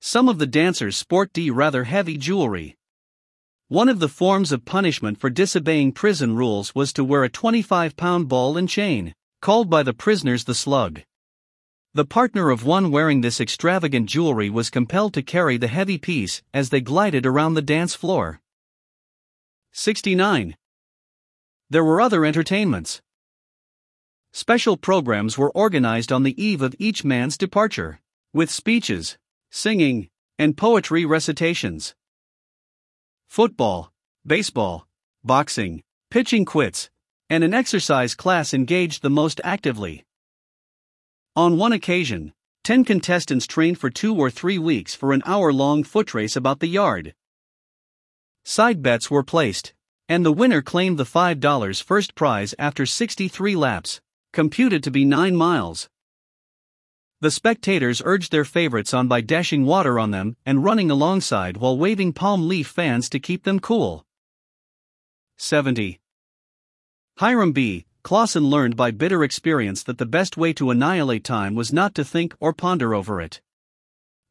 Some 0.00 0.28
of 0.28 0.38
the 0.38 0.46
dancers 0.46 0.96
sport 0.96 1.32
d 1.32 1.50
rather 1.50 1.84
heavy 1.84 2.16
jewelry. 2.16 2.76
One 3.68 3.88
of 3.88 4.00
the 4.00 4.08
forms 4.08 4.52
of 4.52 4.64
punishment 4.64 5.18
for 5.18 5.30
disobeying 5.30 5.92
prison 5.92 6.36
rules 6.36 6.74
was 6.74 6.92
to 6.94 7.04
wear 7.04 7.24
a 7.24 7.28
25 7.28 7.96
pound 7.96 8.28
ball 8.28 8.56
and 8.56 8.68
chain, 8.68 9.14
called 9.40 9.70
by 9.70 9.82
the 9.82 9.94
prisoners 9.94 10.44
the 10.44 10.54
slug. 10.54 11.02
The 11.94 12.04
partner 12.04 12.50
of 12.50 12.64
one 12.64 12.90
wearing 12.90 13.20
this 13.20 13.40
extravagant 13.40 14.08
jewelry 14.08 14.48
was 14.48 14.70
compelled 14.70 15.14
to 15.14 15.22
carry 15.22 15.56
the 15.56 15.68
heavy 15.68 15.98
piece 15.98 16.42
as 16.52 16.70
they 16.70 16.80
glided 16.80 17.26
around 17.26 17.54
the 17.54 17.62
dance 17.62 17.94
floor. 17.94 18.40
69. 19.72 20.56
There 21.72 21.82
were 21.82 22.02
other 22.02 22.26
entertainments. 22.26 23.00
Special 24.30 24.76
programs 24.76 25.38
were 25.38 25.50
organized 25.52 26.12
on 26.12 26.22
the 26.22 26.36
eve 26.36 26.60
of 26.60 26.74
each 26.78 27.02
man's 27.02 27.38
departure, 27.38 27.98
with 28.34 28.50
speeches, 28.50 29.16
singing, 29.50 30.10
and 30.38 30.54
poetry 30.54 31.06
recitations. 31.06 31.94
Football, 33.26 33.90
baseball, 34.26 34.86
boxing, 35.24 35.82
pitching 36.10 36.44
quoits, 36.44 36.90
and 37.30 37.42
an 37.42 37.54
exercise 37.54 38.14
class 38.14 38.52
engaged 38.52 39.00
the 39.00 39.08
most 39.08 39.40
actively. 39.42 40.04
On 41.34 41.56
one 41.56 41.72
occasion, 41.72 42.34
10 42.64 42.84
contestants 42.84 43.46
trained 43.46 43.78
for 43.78 43.88
two 43.88 44.14
or 44.14 44.28
three 44.30 44.58
weeks 44.58 44.94
for 44.94 45.14
an 45.14 45.22
hour 45.24 45.54
long 45.54 45.84
foot 45.84 46.12
race 46.12 46.36
about 46.36 46.60
the 46.60 46.68
yard. 46.68 47.14
Side 48.44 48.82
bets 48.82 49.10
were 49.10 49.24
placed, 49.24 49.72
and 50.08 50.24
the 50.24 50.32
winner 50.32 50.62
claimed 50.62 50.98
the 50.98 51.04
$5 51.04 51.82
first 51.82 52.14
prize 52.14 52.54
after 52.58 52.84
63 52.86 53.56
laps, 53.56 54.00
computed 54.32 54.82
to 54.82 54.90
be 54.90 55.04
9 55.04 55.34
miles. 55.36 55.88
The 57.20 57.30
spectators 57.30 58.02
urged 58.04 58.32
their 58.32 58.44
favorites 58.44 58.92
on 58.92 59.06
by 59.06 59.20
dashing 59.20 59.64
water 59.64 59.98
on 59.98 60.10
them 60.10 60.36
and 60.44 60.64
running 60.64 60.90
alongside 60.90 61.56
while 61.56 61.78
waving 61.78 62.14
palm 62.14 62.48
leaf 62.48 62.66
fans 62.66 63.08
to 63.10 63.20
keep 63.20 63.44
them 63.44 63.60
cool. 63.60 64.04
70. 65.36 66.00
Hiram 67.18 67.52
B., 67.52 67.86
Clawson 68.02 68.50
learned 68.50 68.74
by 68.74 68.90
bitter 68.90 69.22
experience 69.22 69.84
that 69.84 69.98
the 69.98 70.06
best 70.06 70.36
way 70.36 70.52
to 70.54 70.70
annihilate 70.70 71.22
time 71.22 71.54
was 71.54 71.72
not 71.72 71.94
to 71.94 72.04
think 72.04 72.34
or 72.40 72.52
ponder 72.52 72.92
over 72.92 73.20
it. 73.20 73.40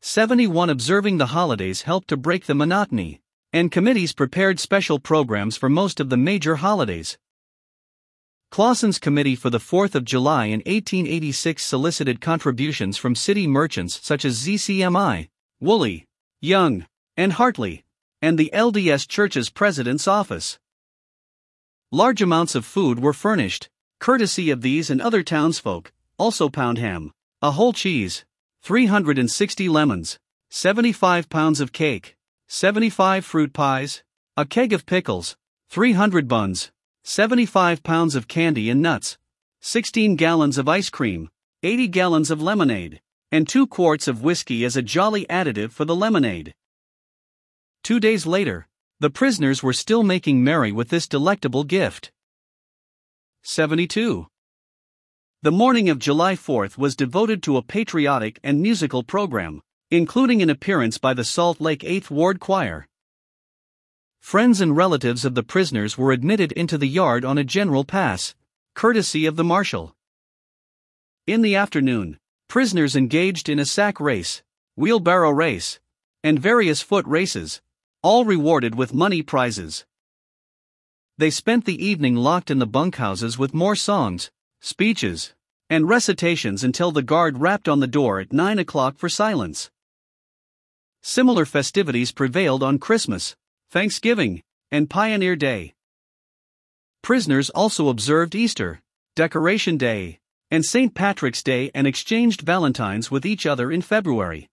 71 0.01 0.69
Observing 0.69 1.17
the 1.17 1.27
holidays 1.27 1.83
helped 1.83 2.09
to 2.09 2.17
break 2.17 2.45
the 2.45 2.55
monotony, 2.55 3.21
and 3.53 3.71
committees 3.71 4.13
prepared 4.13 4.59
special 4.59 4.99
programs 4.99 5.57
for 5.57 5.69
most 5.69 5.99
of 5.99 6.09
the 6.09 6.17
major 6.17 6.57
holidays. 6.57 7.17
Clawson's 8.49 8.99
committee 8.99 9.35
for 9.35 9.49
the 9.49 9.59
4th 9.59 9.95
of 9.95 10.05
July 10.05 10.45
in 10.45 10.59
1886 10.59 11.63
solicited 11.63 12.19
contributions 12.19 12.97
from 12.97 13.15
city 13.15 13.47
merchants 13.47 13.99
such 14.03 14.25
as 14.25 14.45
ZCMI, 14.45 15.29
Woolley, 15.59 16.05
Young, 16.41 16.85
and 17.15 17.33
Hartley, 17.33 17.83
and 18.21 18.37
the 18.37 18.49
LDS 18.53 19.07
Church's 19.07 19.49
president's 19.49 20.07
office. 20.07 20.59
Large 21.91 22.21
amounts 22.21 22.55
of 22.55 22.65
food 22.65 22.99
were 22.99 23.13
furnished, 23.13 23.69
courtesy 23.99 24.49
of 24.49 24.61
these 24.61 24.89
and 24.89 25.01
other 25.01 25.23
townsfolk, 25.23 25.91
also 26.17 26.49
pound 26.49 26.77
ham, 26.77 27.11
a 27.41 27.51
whole 27.51 27.73
cheese, 27.73 28.25
360 28.63 29.69
lemons, 29.69 30.19
75 30.49 31.29
pounds 31.29 31.59
of 31.59 31.71
cake, 31.71 32.15
75 32.53 33.23
fruit 33.23 33.53
pies, 33.53 34.03
a 34.35 34.45
keg 34.45 34.73
of 34.73 34.85
pickles, 34.85 35.37
300 35.69 36.27
buns, 36.27 36.69
75 37.05 37.81
pounds 37.81 38.13
of 38.13 38.27
candy 38.27 38.69
and 38.69 38.81
nuts, 38.81 39.17
16 39.61 40.17
gallons 40.17 40.57
of 40.57 40.67
ice 40.67 40.89
cream, 40.89 41.29
80 41.63 41.87
gallons 41.87 42.29
of 42.29 42.41
lemonade, 42.41 42.99
and 43.31 43.47
2 43.47 43.67
quarts 43.67 44.05
of 44.05 44.21
whiskey 44.21 44.65
as 44.65 44.75
a 44.75 44.81
jolly 44.81 45.25
additive 45.27 45.71
for 45.71 45.85
the 45.85 45.95
lemonade. 45.95 46.53
Two 47.83 48.01
days 48.01 48.25
later, 48.25 48.67
the 48.99 49.09
prisoners 49.09 49.63
were 49.63 49.71
still 49.71 50.03
making 50.03 50.43
merry 50.43 50.73
with 50.73 50.89
this 50.89 51.07
delectable 51.07 51.63
gift. 51.63 52.11
72. 53.43 54.27
The 55.41 55.51
morning 55.53 55.89
of 55.89 55.99
July 55.99 56.35
4th 56.35 56.77
was 56.77 56.97
devoted 56.97 57.41
to 57.43 57.55
a 57.55 57.63
patriotic 57.63 58.41
and 58.43 58.61
musical 58.61 59.03
program, 59.03 59.61
including 59.93 60.41
an 60.41 60.49
appearance 60.49 60.97
by 60.97 61.13
the 61.13 61.25
Salt 61.25 61.59
Lake 61.59 61.81
8th 61.81 62.09
Ward 62.09 62.39
Choir. 62.39 62.87
Friends 64.21 64.61
and 64.61 64.77
relatives 64.77 65.25
of 65.25 65.35
the 65.35 65.43
prisoners 65.43 65.97
were 65.97 66.13
admitted 66.13 66.53
into 66.53 66.77
the 66.77 66.87
yard 66.87 67.25
on 67.25 67.37
a 67.37 67.43
general 67.43 67.83
pass, 67.83 68.33
courtesy 68.73 69.25
of 69.25 69.35
the 69.35 69.43
marshal. 69.43 69.93
In 71.27 71.41
the 71.41 71.57
afternoon, 71.57 72.17
prisoners 72.47 72.95
engaged 72.95 73.49
in 73.49 73.59
a 73.59 73.65
sack 73.65 73.99
race, 73.99 74.41
wheelbarrow 74.77 75.31
race, 75.31 75.81
and 76.23 76.39
various 76.39 76.81
foot 76.81 77.05
races, 77.05 77.61
all 78.01 78.23
rewarded 78.23 78.75
with 78.75 78.93
money 78.93 79.21
prizes. 79.21 79.85
They 81.17 81.29
spent 81.29 81.65
the 81.65 81.85
evening 81.85 82.15
locked 82.15 82.49
in 82.49 82.59
the 82.59 82.65
bunkhouses 82.65 83.37
with 83.37 83.53
more 83.53 83.75
songs, 83.75 84.31
speeches, 84.61 85.33
and 85.69 85.89
recitations 85.89 86.63
until 86.63 86.93
the 86.93 87.03
guard 87.03 87.39
rapped 87.39 87.67
on 87.67 87.81
the 87.81 87.87
door 87.87 88.21
at 88.21 88.31
9 88.31 88.57
o'clock 88.57 88.97
for 88.97 89.09
silence. 89.09 89.69
Similar 91.03 91.45
festivities 91.45 92.11
prevailed 92.11 92.61
on 92.61 92.77
Christmas, 92.77 93.35
Thanksgiving, 93.71 94.43
and 94.71 94.89
Pioneer 94.89 95.35
Day. 95.35 95.73
Prisoners 97.01 97.49
also 97.49 97.89
observed 97.89 98.35
Easter, 98.35 98.81
Decoration 99.15 99.77
Day, 99.77 100.19
and 100.51 100.63
St. 100.63 100.93
Patrick's 100.93 101.41
Day 101.41 101.71
and 101.73 101.87
exchanged 101.87 102.41
Valentines 102.41 103.09
with 103.09 103.25
each 103.25 103.47
other 103.47 103.71
in 103.71 103.81
February. 103.81 104.47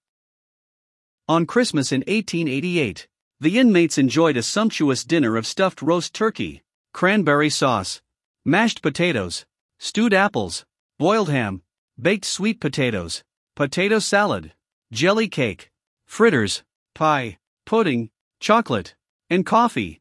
On 1.28 1.44
Christmas 1.44 1.92
in 1.92 2.00
1888, 2.00 3.06
the 3.40 3.58
inmates 3.58 3.98
enjoyed 3.98 4.36
a 4.36 4.42
sumptuous 4.42 5.04
dinner 5.04 5.36
of 5.36 5.46
stuffed 5.46 5.82
roast 5.82 6.14
turkey, 6.14 6.62
cranberry 6.94 7.50
sauce, 7.50 8.00
mashed 8.44 8.80
potatoes, 8.80 9.44
stewed 9.78 10.14
apples, 10.14 10.64
boiled 10.98 11.28
ham, 11.28 11.62
baked 12.00 12.24
sweet 12.24 12.58
potatoes, 12.58 13.22
potato 13.54 13.98
salad, 13.98 14.54
jelly 14.90 15.28
cake, 15.28 15.67
fritters, 16.08 16.64
pie, 16.94 17.38
pudding, 17.64 18.10
chocolate, 18.40 18.96
and 19.30 19.46
coffee. 19.46 20.00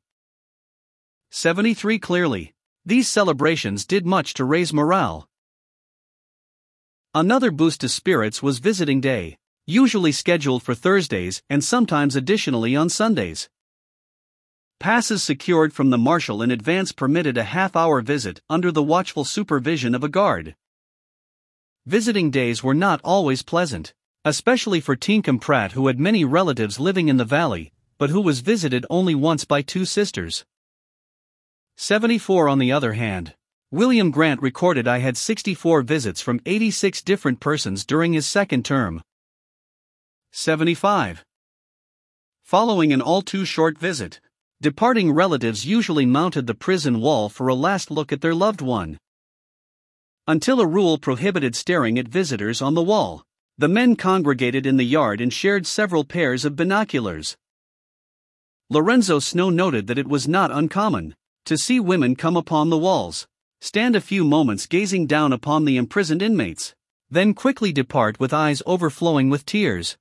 73 1.30 2.00
Clearly, 2.00 2.56
these 2.86 3.08
celebrations 3.08 3.86
did 3.86 4.06
much 4.06 4.34
to 4.34 4.46
raise 4.46 4.74
morale. 4.74 5.28
Another 7.14 7.52
boost 7.52 7.82
to 7.82 7.90
spirits 7.90 8.42
was 8.42 8.60
visiting 8.60 9.02
day, 9.02 9.38
usually 9.68 10.14
scheduled 10.14 10.64
for 10.64 10.74
Thursdays 10.74 11.44
and 11.50 11.64
sometimes 11.64 12.16
additionally 12.16 12.76
on 12.76 12.90
Sundays. 12.90 13.50
Passes 14.80 15.22
secured 15.22 15.74
from 15.74 15.90
the 15.90 15.98
marshal 15.98 16.42
in 16.42 16.52
advance 16.52 16.92
permitted 16.92 17.38
a 17.38 17.44
half 17.44 17.76
hour 17.76 18.02
visit 18.02 18.40
under 18.50 18.72
the 18.72 18.82
watchful 18.82 19.26
supervision 19.26 19.94
of 19.94 20.04
a 20.04 20.10
guard. 20.10 20.56
Visiting 21.86 22.32
days 22.32 22.64
were 22.64 22.74
not 22.74 23.02
always 23.04 23.44
pleasant, 23.44 23.94
especially 24.28 24.82
for 24.82 24.96
Teancum 24.96 25.40
Pratt, 25.40 25.72
who 25.72 25.88
had 25.88 26.00
many 26.00 26.26
relatives 26.26 26.82
living 26.82 27.08
in 27.08 27.16
the 27.16 27.24
valley, 27.24 27.72
but 27.98 28.10
who 28.10 28.20
was 28.20 28.42
visited 28.42 28.86
only 28.90 29.16
once 29.16 29.46
by 29.46 29.62
two 29.62 29.86
sisters. 29.86 30.46
74 31.78 32.50
On 32.50 32.60
the 32.60 32.72
other 32.72 32.94
hand, 32.94 33.36
William 33.72 34.12
Grant 34.12 34.42
recorded 34.42 34.88
I 34.88 34.98
had 34.98 35.16
64 35.16 35.82
visits 35.82 36.20
from 36.20 36.42
86 36.46 37.02
different 37.04 37.40
persons 37.40 37.86
during 37.86 38.12
his 38.12 38.28
second 38.28 38.66
term. 38.66 39.02
75. 40.32 41.24
Following 42.44 42.92
an 42.92 43.02
all 43.02 43.22
too 43.22 43.46
short 43.46 43.78
visit, 43.78 44.20
Departing 44.60 45.12
relatives 45.12 45.68
usually 45.68 46.06
mounted 46.06 46.48
the 46.48 46.56
prison 46.56 47.00
wall 47.00 47.30
for 47.30 47.48
a 47.48 47.54
last 47.54 47.92
look 47.92 48.12
at 48.12 48.22
their 48.22 48.34
loved 48.34 48.60
one. 48.60 48.98
Until 50.28 50.60
a 50.60 50.66
rule 50.66 50.98
prohibited 50.98 51.56
staring 51.56 51.98
at 51.98 52.08
visitors 52.08 52.60
on 52.60 52.74
the 52.74 52.82
wall, 52.82 53.24
the 53.60 53.68
men 53.68 53.96
congregated 53.96 54.66
in 54.66 54.78
the 54.78 54.84
yard 54.84 55.20
and 55.20 55.34
shared 55.34 55.66
several 55.66 56.04
pairs 56.04 56.46
of 56.46 56.56
binoculars. 56.56 57.38
Lorenzo 58.70 59.20
Snow 59.20 59.50
noted 59.50 59.88
that 59.88 59.98
it 59.98 60.08
was 60.08 60.28
not 60.28 60.52
uncommon 60.52 61.16
to 61.46 61.58
see 61.58 61.80
women 61.80 62.16
come 62.16 62.36
upon 62.36 62.70
the 62.70 62.78
walls, 62.78 63.26
stand 63.62 63.96
a 63.96 64.02
few 64.02 64.24
moments 64.24 64.66
gazing 64.66 65.08
down 65.08 65.32
upon 65.32 65.64
the 65.64 65.78
imprisoned 65.78 66.22
inmates, 66.22 66.76
then 67.10 67.34
quickly 67.34 67.72
depart 67.72 68.20
with 68.20 68.34
eyes 68.34 68.62
overflowing 68.66 69.30
with 69.30 69.46
tears. 69.46 69.98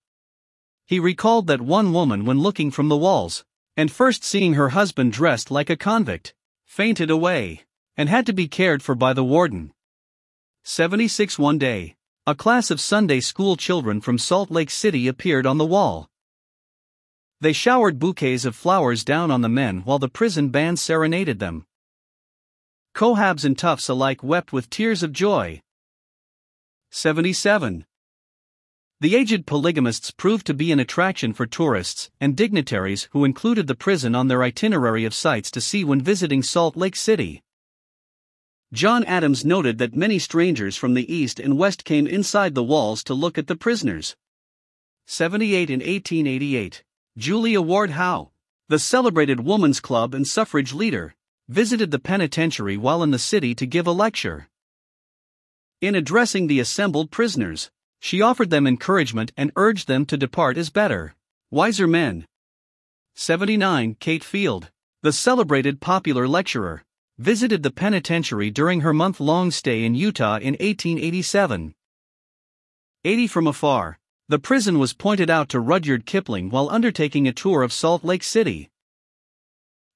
He 0.85 0.99
recalled 0.99 1.47
that 1.47 1.61
one 1.61 1.93
woman, 1.93 2.25
when 2.25 2.41
looking 2.41 2.71
from 2.71 2.89
the 2.89 2.97
walls, 2.97 3.45
and 3.77 3.91
first 3.91 4.25
seeing 4.25 4.55
her 4.55 4.71
husband 4.71 5.13
dressed 5.13 5.51
like 5.51 5.71
a 5.71 5.77
convict, 5.77 6.35
fainted 6.65 7.11
away, 7.11 7.63
and 7.97 8.09
had 8.09 8.27
to 8.27 8.33
be 8.33 8.49
cared 8.49 8.83
for 8.83 8.95
by 8.95 9.13
the 9.13 9.25
warden. 9.25 9.73
76 10.65 11.39
One 11.39 11.59
day, 11.59 11.97
a 12.29 12.35
class 12.35 12.73
of 12.73 12.81
Sunday 12.81 13.21
school 13.21 13.55
children 13.57 14.01
from 14.01 14.19
Salt 14.19 14.51
Lake 14.51 14.69
City 14.69 15.07
appeared 15.07 15.47
on 15.47 15.59
the 15.59 15.65
wall. 15.65 16.11
They 17.41 17.53
showered 17.53 18.01
bouquets 18.01 18.45
of 18.45 18.57
flowers 18.57 19.05
down 19.05 19.31
on 19.31 19.43
the 19.43 19.49
men 19.49 19.83
while 19.85 20.01
the 20.01 20.09
prison 20.09 20.49
band 20.49 20.81
serenaded 20.81 21.39
them. 21.39 21.67
Cohabs 22.97 23.45
and 23.45 23.57
toughs 23.57 23.89
alike 23.89 24.25
wept 24.25 24.53
with 24.53 24.69
tears 24.71 25.05
of 25.05 25.13
joy. 25.13 25.63
77. 26.91 27.87
The 29.01 29.15
aged 29.15 29.47
polygamists 29.47 30.11
proved 30.11 30.47
to 30.47 30.55
be 30.55 30.73
an 30.73 30.81
attraction 30.81 31.33
for 31.33 31.47
tourists 31.47 32.11
and 32.21 32.37
dignitaries 32.37 33.09
who 33.13 33.25
included 33.25 33.69
the 33.69 33.77
prison 33.77 34.17
on 34.17 34.27
their 34.27 34.43
itinerary 34.43 35.05
of 35.05 35.15
sights 35.15 35.49
to 35.53 35.61
see 35.61 35.85
when 35.85 36.01
visiting 36.01 36.43
Salt 36.43 36.77
Lake 36.77 36.97
City. 36.97 37.45
John 38.73 39.05
Adams 39.05 39.45
noted 39.45 39.79
that 39.79 39.95
many 39.95 40.19
strangers 40.19 40.77
from 40.77 40.95
the 40.95 41.13
East 41.13 41.39
and 41.39 41.57
West 41.57 41.85
came 41.85 42.07
inside 42.07 42.55
the 42.55 42.65
walls 42.65 43.05
to 43.05 43.15
look 43.15 43.39
at 43.39 43.47
the 43.47 43.55
prisoners. 43.55 44.17
78 45.07 45.71
in 45.71 45.79
1888, 45.79 46.83
Julia 47.17 47.63
Ward 47.63 47.91
Howe, 47.91 48.33
the 48.69 48.81
celebrated 48.81 49.41
Woman's 49.41 49.79
Club 49.79 50.15
and 50.15 50.27
suffrage 50.27 50.73
leader, 50.73 51.15
visited 51.49 51.93
the 51.93 52.01
penitentiary 52.01 52.77
while 52.77 53.05
in 53.05 53.13
the 53.13 53.19
city 53.21 53.55
to 53.55 53.67
give 53.67 53.87
a 53.87 53.93
lecture. 53.93 54.49
In 55.81 55.95
addressing 55.95 56.49
the 56.49 56.59
assembled 56.59 57.13
prisoners, 57.13 57.71
she 58.01 58.21
offered 58.21 58.51
them 58.51 58.67
encouragement 58.67 59.33
and 59.37 59.53
urged 59.55 59.87
them 59.87 60.05
to 60.07 60.17
depart 60.17 60.59
as 60.59 60.71
better, 60.71 61.15
wiser 61.53 61.87
men. 61.87 62.27
79 63.15 63.97
Kate 64.01 64.25
Field, 64.25 64.73
the 65.03 65.13
celebrated 65.13 65.81
popular 65.81 66.27
lecturer, 66.27 66.83
visited 67.19 67.63
the 67.63 67.71
penitentiary 67.71 68.51
during 68.51 68.83
her 68.83 68.93
month 68.93 69.21
long 69.21 69.51
stay 69.51 69.85
in 69.85 69.95
Utah 69.95 70.37
in 70.37 70.55
1887. 70.55 71.75
80 73.05 73.27
From 73.27 73.47
afar, 73.47 73.99
the 74.29 74.39
prison 74.39 74.79
was 74.79 74.93
pointed 74.93 75.31
out 75.31 75.49
to 75.51 75.61
Rudyard 75.61 76.05
Kipling 76.05 76.51
while 76.51 76.69
undertaking 76.69 77.27
a 77.27 77.33
tour 77.33 77.63
of 77.63 77.73
Salt 77.73 78.05
Lake 78.05 78.23
City. 78.23 78.69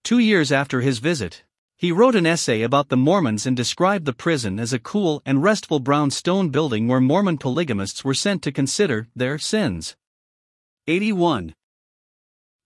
Two 0.03 0.19
years 0.19 0.51
after 0.51 0.81
his 0.81 0.99
visit, 0.99 1.45
he 1.77 1.93
wrote 1.93 2.15
an 2.15 2.27
essay 2.27 2.63
about 2.63 2.89
the 2.89 2.97
Mormons 2.97 3.47
and 3.47 3.57
described 3.57 4.05
the 4.05 4.13
prison 4.13 4.59
as 4.59 4.73
a 4.73 4.79
cool 4.79 5.23
and 5.27 5.43
restful 5.43 5.81
brown 5.81 6.11
stone 6.11 6.51
building 6.51 6.89
where 6.89 7.01
Mormon 7.01 7.39
polygamists 7.39 8.05
were 8.05 8.15
sent 8.15 8.43
to 8.43 8.53
consider 8.53 9.09
their 9.17 9.39
sins. 9.39 9.97
81. 10.87 11.55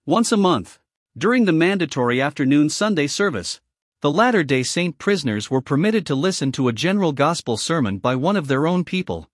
Once 0.05 0.31
a 0.31 0.37
month, 0.37 0.79
during 1.17 1.45
the 1.45 1.51
mandatory 1.51 2.21
afternoon 2.21 2.69
Sunday 2.69 3.07
service, 3.07 3.61
the 4.05 4.11
Latter 4.11 4.43
day 4.43 4.61
Saint 4.61 4.99
prisoners 4.99 5.49
were 5.49 5.61
permitted 5.61 6.05
to 6.05 6.13
listen 6.13 6.51
to 6.51 6.67
a 6.67 6.71
general 6.71 7.11
gospel 7.11 7.57
sermon 7.57 7.97
by 7.97 8.15
one 8.15 8.35
of 8.35 8.47
their 8.47 8.67
own 8.67 8.83
people. 8.83 9.31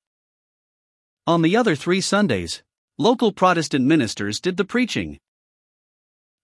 On 1.28 1.41
the 1.41 1.57
other 1.57 1.76
three 1.76 1.99
Sundays, 1.99 2.63
local 2.97 3.34
Protestant 3.34 3.84
ministers 3.84 4.39
did 4.39 4.55
the 4.55 4.63
preaching. 4.63 5.19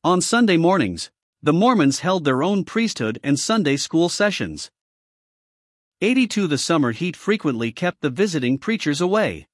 On 0.04 0.20
Sunday 0.20 0.58
mornings, 0.58 1.10
the 1.42 1.54
Mormons 1.54 2.00
held 2.00 2.26
their 2.26 2.44
own 2.44 2.66
priesthood 2.66 3.18
and 3.24 3.40
Sunday 3.40 3.78
school 3.78 4.10
sessions. 4.10 4.72
82 6.02 6.48
The 6.48 6.58
summer 6.58 6.92
heat 6.92 7.16
frequently 7.16 7.72
kept 7.72 8.02
the 8.02 8.10
visiting 8.10 8.58
preachers 8.58 9.00
away. 9.00 9.48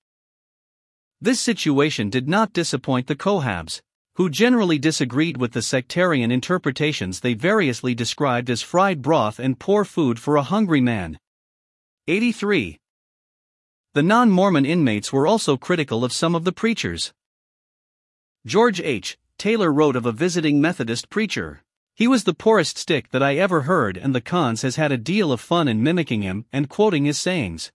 This 1.21 1.39
situation 1.39 2.09
did 2.09 2.27
not 2.27 2.53
disappoint 2.53 3.05
the 3.05 3.15
Cohabs, 3.15 3.83
who 4.15 4.29
generally 4.29 4.77
disagreed 4.77 5.37
with 5.37 5.53
the 5.53 5.61
sectarian 5.61 6.31
interpretations 6.31 7.19
they 7.19 7.33
variously 7.33 7.95
described 7.95 8.49
as 8.49 8.61
fried 8.61 9.01
broth 9.01 9.39
and 9.39 9.59
poor 9.59 9.83
food 9.83 10.19
for 10.19 10.35
a 10.35 10.43
hungry 10.43 10.81
man. 10.81 11.17
83. 12.07 12.79
The 13.93 14.03
non 14.03 14.29
Mormon 14.29 14.65
inmates 14.65 15.11
were 15.11 15.25
also 15.25 15.57
critical 15.57 16.03
of 16.03 16.13
some 16.13 16.35
of 16.35 16.43
the 16.43 16.51
preachers. 16.51 17.13
George 18.45 18.81
H. 18.81 19.17
Taylor 19.37 19.71
wrote 19.71 19.95
of 19.95 20.05
a 20.05 20.11
visiting 20.11 20.61
Methodist 20.61 21.09
preacher. 21.09 21.63
He 21.95 22.07
was 22.07 22.23
the 22.23 22.33
poorest 22.33 22.77
stick 22.77 23.09
that 23.09 23.23
I 23.23 23.35
ever 23.35 23.61
heard, 23.61 23.97
and 23.97 24.13
the 24.13 24.21
cons 24.21 24.63
has 24.63 24.75
had 24.75 24.91
a 24.91 24.97
deal 24.97 25.31
of 25.31 25.41
fun 25.41 25.67
in 25.67 25.83
mimicking 25.83 26.21
him 26.21 26.45
and 26.51 26.69
quoting 26.69 27.05
his 27.05 27.19
sayings. 27.19 27.71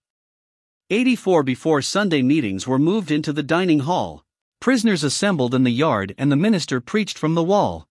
84 0.91 1.43
Before 1.43 1.83
Sunday 1.83 2.23
meetings 2.23 2.67
were 2.67 2.79
moved 2.79 3.11
into 3.11 3.33
the 3.33 3.43
dining 3.43 3.81
hall, 3.81 4.25
Prisoners 4.61 5.05
assembled 5.05 5.55
in 5.55 5.63
the 5.63 5.71
yard 5.71 6.15
and 6.19 6.33
the 6.33 6.37
minister 6.37 6.81
preached 6.81 7.17
from 7.17 7.35
the 7.35 7.45
wall. 7.45 7.87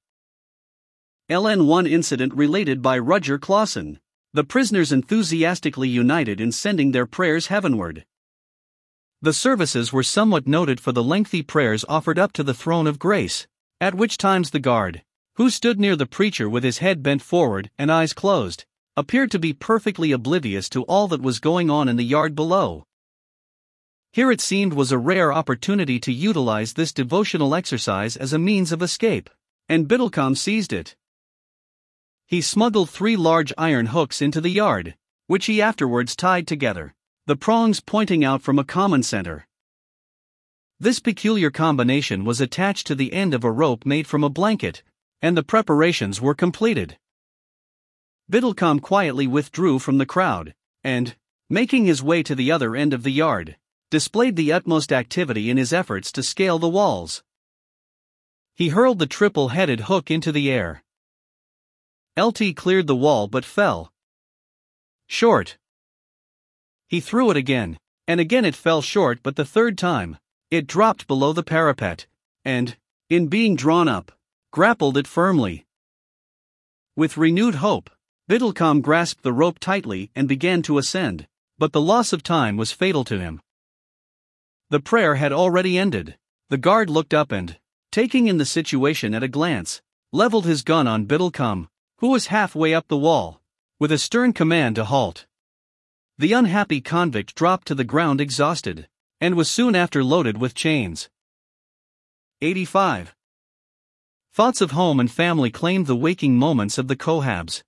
LN1 1.30 1.90
incident 1.90 2.34
related 2.34 2.82
by 2.82 3.00
Rudger 3.00 3.40
Clawson. 3.40 4.00
The 4.34 4.44
prisoners 4.44 4.92
enthusiastically 4.92 5.88
united 5.88 6.42
in 6.42 6.52
sending 6.52 6.92
their 6.92 7.06
prayers 7.06 7.48
heavenward. 7.48 8.06
The 9.22 9.34
services 9.34 9.92
were 9.94 10.04
somewhat 10.04 10.48
noted 10.48 10.80
for 10.80 10.92
the 10.92 11.04
lengthy 11.04 11.42
prayers 11.42 11.86
offered 11.90 12.20
up 12.20 12.34
to 12.34 12.44
the 12.44 12.54
throne 12.54 12.86
of 12.86 13.00
grace, 13.00 13.48
at 13.80 13.96
which 13.96 14.18
times 14.18 14.52
the 14.52 14.60
guard, 14.60 15.04
who 15.36 15.50
stood 15.50 15.80
near 15.80 15.96
the 15.96 16.06
preacher 16.06 16.50
with 16.50 16.64
his 16.64 16.80
head 16.80 17.04
bent 17.04 17.22
forward 17.22 17.70
and 17.78 17.92
eyes 17.92 18.14
closed, 18.14 18.66
appeared 18.96 19.30
to 19.32 19.40
be 19.40 19.54
perfectly 19.54 20.12
oblivious 20.12 20.68
to 20.70 20.84
all 20.84 21.08
that 21.08 21.22
was 21.22 21.40
going 21.40 21.70
on 21.70 21.88
in 21.88 21.96
the 21.96 22.04
yard 22.04 22.36
below. 22.36 22.87
Here 24.18 24.32
it 24.32 24.42
seemed 24.42 24.74
was 24.74 24.92
a 24.92 24.98
rare 24.98 25.32
opportunity 25.32 26.00
to 26.00 26.12
utilize 26.12 26.74
this 26.74 26.92
devotional 26.92 27.54
exercise 27.54 28.18
as 28.18 28.34
a 28.34 28.40
means 28.40 28.72
of 28.72 28.82
escape, 28.82 29.30
and 29.70 29.88
Biddlecombe 29.88 30.36
seized 30.36 30.74
it. 30.74 30.96
He 32.26 32.42
smuggled 32.42 32.90
three 32.90 33.16
large 33.16 33.54
iron 33.60 33.86
hooks 33.86 34.20
into 34.20 34.42
the 34.42 34.50
yard, 34.50 34.96
which 35.28 35.46
he 35.46 35.62
afterwards 35.62 36.16
tied 36.16 36.48
together, 36.48 36.96
the 37.28 37.36
prongs 37.36 37.80
pointing 37.80 38.26
out 38.26 38.42
from 38.42 38.58
a 38.58 38.64
common 38.64 39.04
center. 39.04 39.46
This 40.80 41.00
peculiar 41.00 41.52
combination 41.52 42.26
was 42.26 42.42
attached 42.42 42.88
to 42.88 42.96
the 42.96 43.14
end 43.14 43.36
of 43.36 43.44
a 43.44 43.52
rope 43.52 43.86
made 43.86 44.08
from 44.08 44.24
a 44.24 44.32
blanket, 44.32 44.82
and 45.22 45.38
the 45.38 45.44
preparations 45.44 46.20
were 46.20 46.34
completed. 46.34 46.98
Biddlecombe 48.28 48.82
quietly 48.82 49.28
withdrew 49.28 49.78
from 49.78 50.00
the 50.00 50.08
crowd, 50.08 50.56
and, 50.84 51.16
making 51.52 51.86
his 51.86 52.02
way 52.02 52.24
to 52.24 52.34
the 52.34 52.52
other 52.52 52.76
end 52.76 52.96
of 52.96 53.04
the 53.04 53.12
yard, 53.12 53.58
displayed 53.90 54.36
the 54.36 54.52
utmost 54.52 54.92
activity 54.92 55.50
in 55.50 55.58
his 55.58 55.72
efforts 55.72 56.12
to 56.12 56.24
scale 56.24 56.60
the 56.60 56.68
walls. 56.68 57.24
He 58.56 58.70
hurled 58.70 59.00
the 59.00 59.08
triple 59.08 59.50
headed 59.50 59.82
hook 59.82 60.12
into 60.12 60.32
the 60.32 60.52
air. 60.52 60.84
LT 62.18 62.56
cleared 62.56 62.88
the 62.88 62.96
wall 62.96 63.28
but 63.28 63.46
fell. 63.46 63.94
Short. 65.08 65.58
He 66.88 67.00
threw 67.00 67.30
it 67.32 67.38
again, 67.38 67.78
and 68.08 68.20
again 68.20 68.46
it 68.46 68.56
fell 68.56 68.82
short, 68.82 69.20
but 69.22 69.36
the 69.36 69.46
third 69.46 69.78
time, 69.78 70.18
it 70.50 70.68
dropped 70.68 71.08
below 71.08 71.34
the 71.34 71.44
parapet, 71.44 72.08
and, 72.44 72.78
in 73.10 73.28
being 73.28 73.56
drawn 73.56 73.88
up, 73.88 74.12
grappled 74.52 74.98
it 74.98 75.08
firmly. 75.08 75.66
With 76.96 77.18
renewed 77.18 77.56
hope, 77.56 77.90
Biddlecombe 78.28 78.82
grasped 78.82 79.24
the 79.24 79.32
rope 79.32 79.60
tightly 79.60 80.10
and 80.16 80.28
began 80.28 80.62
to 80.64 80.78
ascend, 80.78 81.28
but 81.58 81.72
the 81.72 81.82
loss 81.82 82.12
of 82.12 82.24
time 82.24 82.58
was 82.58 82.72
fatal 82.72 83.04
to 83.06 83.20
him. 83.20 83.40
The 84.70 84.82
prayer 84.82 85.16
had 85.16 85.32
already 85.32 85.78
ended. 85.78 86.18
The 86.50 86.58
guard 86.58 86.90
looked 86.90 87.14
up 87.14 87.32
and, 87.32 87.58
taking 87.92 88.28
in 88.28 88.38
the 88.38 88.46
situation 88.46 89.14
at 89.14 89.24
a 89.24 89.30
glance, 89.30 89.82
leveled 90.12 90.46
his 90.46 90.62
gun 90.62 90.88
on 90.88 91.06
Biddlecombe, 91.06 91.68
who 92.00 92.10
was 92.10 92.28
halfway 92.28 92.74
up 92.74 92.88
the 92.88 92.98
wall, 92.98 93.42
with 93.80 93.92
a 93.92 93.98
stern 93.98 94.34
command 94.34 94.76
to 94.76 94.86
halt. 94.86 95.26
The 96.18 96.34
unhappy 96.34 96.82
convict 96.82 97.34
dropped 97.36 97.68
to 97.68 97.76
the 97.76 97.84
ground 97.84 98.20
exhausted, 98.20 98.90
and 99.22 99.36
was 99.36 99.50
soon 99.50 99.76
after 99.76 100.04
loaded 100.04 100.38
with 100.38 100.54
chains. 100.54 101.10
85. 102.42 103.16
Thoughts 104.34 104.62
of 104.62 104.72
home 104.72 105.00
and 105.00 105.10
family 105.10 105.50
claimed 105.50 105.88
the 105.88 105.96
waking 105.96 106.38
moments 106.38 106.78
of 106.78 106.88
the 106.88 106.96
Cohabs. 106.96 107.64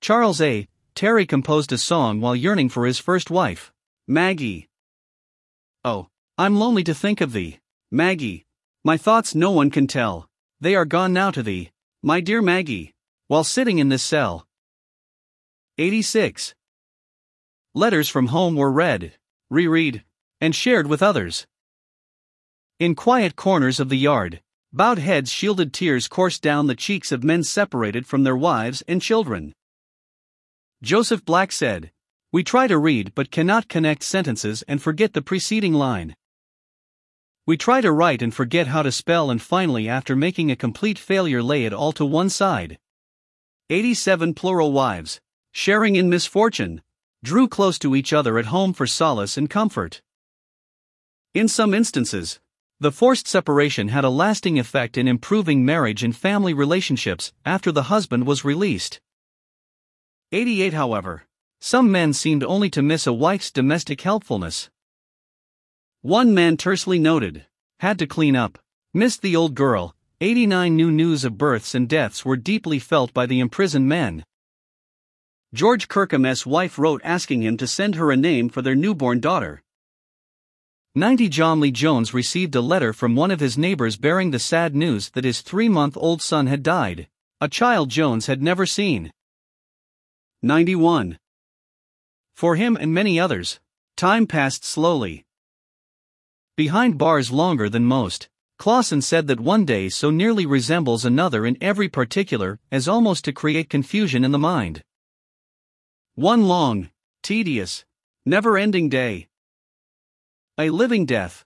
Charles 0.00 0.40
A. 0.40 0.68
Terry 0.94 1.26
composed 1.26 1.72
a 1.72 1.78
song 1.78 2.20
while 2.20 2.36
yearning 2.36 2.68
for 2.68 2.86
his 2.86 2.98
first 2.98 3.30
wife, 3.30 3.72
Maggie. 4.06 4.68
Oh, 5.84 6.08
I'm 6.38 6.58
lonely 6.58 6.84
to 6.84 6.94
think 6.94 7.20
of 7.20 7.32
thee, 7.32 7.58
Maggie. 7.90 8.44
My 8.84 8.96
thoughts 8.96 9.34
no 9.34 9.50
one 9.50 9.70
can 9.70 9.86
tell, 9.86 10.28
they 10.60 10.76
are 10.76 10.84
gone 10.84 11.12
now 11.12 11.32
to 11.32 11.42
thee, 11.42 11.70
my 12.02 12.20
dear 12.20 12.40
Maggie, 12.40 12.94
while 13.26 13.42
sitting 13.42 13.78
in 13.78 13.88
this 13.88 14.02
cell. 14.02 14.46
86. 15.78 16.54
Letters 17.74 18.08
from 18.08 18.28
home 18.28 18.54
were 18.54 18.70
read, 18.70 19.14
reread, 19.50 20.04
and 20.40 20.54
shared 20.54 20.86
with 20.86 21.02
others. 21.02 21.46
In 22.78 22.94
quiet 22.94 23.34
corners 23.34 23.80
of 23.80 23.88
the 23.88 23.98
yard, 23.98 24.40
bowed 24.72 24.98
heads 24.98 25.32
shielded 25.32 25.72
tears 25.72 26.06
coursed 26.06 26.42
down 26.42 26.66
the 26.66 26.76
cheeks 26.76 27.10
of 27.10 27.24
men 27.24 27.42
separated 27.42 28.06
from 28.06 28.22
their 28.22 28.36
wives 28.36 28.82
and 28.86 29.02
children. 29.02 29.52
Joseph 30.82 31.24
Black 31.24 31.50
said, 31.50 31.90
we 32.32 32.42
try 32.42 32.66
to 32.66 32.78
read 32.78 33.14
but 33.14 33.30
cannot 33.30 33.68
connect 33.68 34.02
sentences 34.02 34.62
and 34.66 34.80
forget 34.80 35.12
the 35.12 35.20
preceding 35.20 35.74
line. 35.74 36.16
We 37.46 37.58
try 37.58 37.82
to 37.82 37.92
write 37.92 38.22
and 38.22 38.32
forget 38.32 38.68
how 38.68 38.82
to 38.82 38.90
spell, 38.90 39.30
and 39.30 39.42
finally, 39.42 39.86
after 39.86 40.16
making 40.16 40.50
a 40.50 40.56
complete 40.56 40.98
failure, 40.98 41.42
lay 41.42 41.66
it 41.66 41.74
all 41.74 41.92
to 41.92 42.06
one 42.06 42.30
side. 42.30 42.78
87 43.68 44.32
plural 44.32 44.72
wives, 44.72 45.20
sharing 45.52 45.96
in 45.96 46.08
misfortune, 46.08 46.80
drew 47.22 47.48
close 47.48 47.78
to 47.80 47.94
each 47.94 48.14
other 48.14 48.38
at 48.38 48.46
home 48.46 48.72
for 48.72 48.86
solace 48.86 49.36
and 49.36 49.50
comfort. 49.50 50.00
In 51.34 51.48
some 51.48 51.74
instances, 51.74 52.40
the 52.80 52.92
forced 52.92 53.28
separation 53.28 53.88
had 53.88 54.04
a 54.04 54.10
lasting 54.10 54.58
effect 54.58 54.96
in 54.96 55.06
improving 55.06 55.64
marriage 55.66 56.02
and 56.02 56.16
family 56.16 56.54
relationships 56.54 57.32
after 57.44 57.70
the 57.70 57.84
husband 57.84 58.26
was 58.26 58.44
released. 58.44 59.00
88 60.32 60.72
However, 60.72 61.24
some 61.64 61.92
men 61.92 62.12
seemed 62.12 62.42
only 62.42 62.68
to 62.68 62.82
miss 62.82 63.06
a 63.06 63.12
wife's 63.12 63.52
domestic 63.52 64.00
helpfulness. 64.00 64.68
One 66.00 66.34
man 66.34 66.56
tersely 66.56 66.98
noted, 66.98 67.46
had 67.78 68.00
to 68.00 68.06
clean 68.08 68.34
up, 68.34 68.58
missed 68.92 69.22
the 69.22 69.36
old 69.36 69.54
girl, 69.54 69.94
89 70.20 70.74
new 70.74 70.90
news 70.90 71.22
of 71.22 71.38
births 71.38 71.72
and 71.72 71.88
deaths 71.88 72.24
were 72.24 72.36
deeply 72.36 72.80
felt 72.80 73.14
by 73.14 73.26
the 73.26 73.38
imprisoned 73.38 73.88
men. 73.88 74.24
George 75.54 75.86
Kirkham's 75.86 76.44
wife 76.44 76.80
wrote 76.80 77.00
asking 77.04 77.42
him 77.42 77.56
to 77.58 77.68
send 77.68 77.94
her 77.94 78.10
a 78.10 78.16
name 78.16 78.48
for 78.48 78.60
their 78.60 78.74
newborn 78.74 79.20
daughter. 79.20 79.62
90 80.96 81.28
John 81.28 81.60
Lee 81.60 81.70
Jones 81.70 82.12
received 82.12 82.56
a 82.56 82.60
letter 82.60 82.92
from 82.92 83.14
one 83.14 83.30
of 83.30 83.38
his 83.38 83.56
neighbors 83.56 83.96
bearing 83.96 84.32
the 84.32 84.40
sad 84.40 84.74
news 84.74 85.10
that 85.10 85.22
his 85.22 85.42
three 85.42 85.68
month 85.68 85.96
old 85.96 86.20
son 86.22 86.48
had 86.48 86.64
died, 86.64 87.06
a 87.40 87.48
child 87.48 87.88
Jones 87.88 88.26
had 88.26 88.42
never 88.42 88.66
seen. 88.66 89.12
91. 90.42 91.18
For 92.34 92.56
him 92.56 92.76
and 92.76 92.92
many 92.92 93.20
others, 93.20 93.60
time 93.96 94.26
passed 94.26 94.64
slowly. 94.64 95.24
Behind 96.56 96.98
bars 96.98 97.30
longer 97.30 97.68
than 97.68 97.84
most, 97.84 98.28
Clawson 98.58 99.02
said 99.02 99.26
that 99.26 99.40
one 99.40 99.64
day 99.64 99.88
so 99.88 100.10
nearly 100.10 100.46
resembles 100.46 101.04
another 101.04 101.44
in 101.44 101.58
every 101.60 101.88
particular 101.88 102.60
as 102.70 102.86
almost 102.86 103.24
to 103.24 103.32
create 103.32 103.68
confusion 103.68 104.24
in 104.24 104.30
the 104.30 104.38
mind. 104.38 104.84
One 106.14 106.46
long, 106.46 106.90
tedious, 107.22 107.84
never 108.24 108.56
ending 108.56 108.88
day. 108.88 109.28
A 110.58 110.70
living 110.70 111.06
death. 111.06 111.44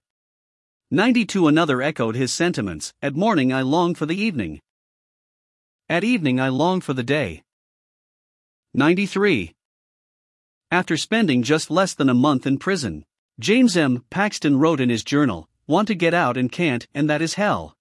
92 0.90 1.48
Another 1.48 1.80
echoed 1.80 2.16
his 2.16 2.32
sentiments 2.32 2.92
At 3.00 3.16
morning 3.16 3.52
I 3.52 3.62
long 3.62 3.94
for 3.94 4.04
the 4.06 4.20
evening. 4.20 4.60
At 5.88 6.04
evening 6.04 6.38
I 6.38 6.48
long 6.48 6.80
for 6.80 6.92
the 6.92 7.02
day. 7.02 7.44
93. 8.74 9.55
After 10.70 10.96
spending 10.96 11.44
just 11.44 11.70
less 11.70 11.94
than 11.94 12.08
a 12.08 12.14
month 12.14 12.44
in 12.44 12.58
prison, 12.58 13.04
James 13.38 13.76
M. 13.76 14.04
Paxton 14.10 14.58
wrote 14.58 14.80
in 14.80 14.88
his 14.88 15.04
journal, 15.04 15.48
Want 15.68 15.86
to 15.88 15.94
get 15.94 16.12
out 16.12 16.36
and 16.36 16.50
can't, 16.50 16.88
and 16.92 17.08
that 17.08 17.22
is 17.22 17.34
hell. 17.34 17.76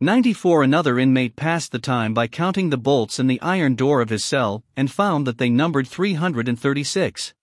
94 0.00 0.62
Another 0.62 0.98
inmate 0.98 1.36
passed 1.36 1.72
the 1.72 1.78
time 1.78 2.14
by 2.14 2.26
counting 2.26 2.70
the 2.70 2.78
bolts 2.78 3.18
in 3.18 3.26
the 3.26 3.40
iron 3.42 3.74
door 3.74 4.00
of 4.00 4.08
his 4.08 4.24
cell 4.24 4.64
and 4.74 4.90
found 4.90 5.26
that 5.26 5.36
they 5.36 5.50
numbered 5.50 5.86
336. 5.86 7.34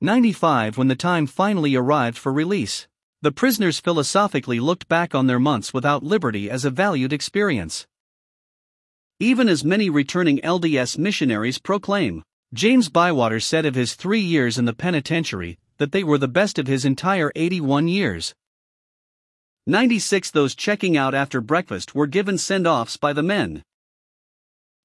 95 0.00 0.78
When 0.78 0.86
the 0.86 0.94
time 0.94 1.26
finally 1.26 1.74
arrived 1.74 2.16
for 2.16 2.32
release, 2.32 2.86
the 3.22 3.32
prisoners 3.32 3.80
philosophically 3.80 4.60
looked 4.60 4.86
back 4.86 5.16
on 5.16 5.26
their 5.26 5.40
months 5.40 5.74
without 5.74 6.04
liberty 6.04 6.48
as 6.48 6.64
a 6.64 6.70
valued 6.70 7.12
experience. 7.12 7.88
Even 9.18 9.48
as 9.48 9.64
many 9.64 9.90
returning 9.90 10.38
LDS 10.42 10.96
missionaries 10.96 11.58
proclaim, 11.58 12.22
James 12.54 12.88
Bywater 12.88 13.40
said 13.40 13.66
of 13.66 13.74
his 13.74 13.94
three 13.94 14.20
years 14.20 14.58
in 14.58 14.64
the 14.64 14.72
penitentiary 14.72 15.58
that 15.78 15.90
they 15.90 16.04
were 16.04 16.18
the 16.18 16.28
best 16.28 16.56
of 16.56 16.68
his 16.68 16.84
entire 16.84 17.32
81 17.34 17.88
years. 17.88 18.32
96 19.66 20.30
Those 20.30 20.54
checking 20.54 20.96
out 20.96 21.16
after 21.16 21.40
breakfast 21.40 21.96
were 21.96 22.06
given 22.06 22.38
send 22.38 22.64
offs 22.64 22.96
by 22.96 23.12
the 23.12 23.24
men. 23.24 23.64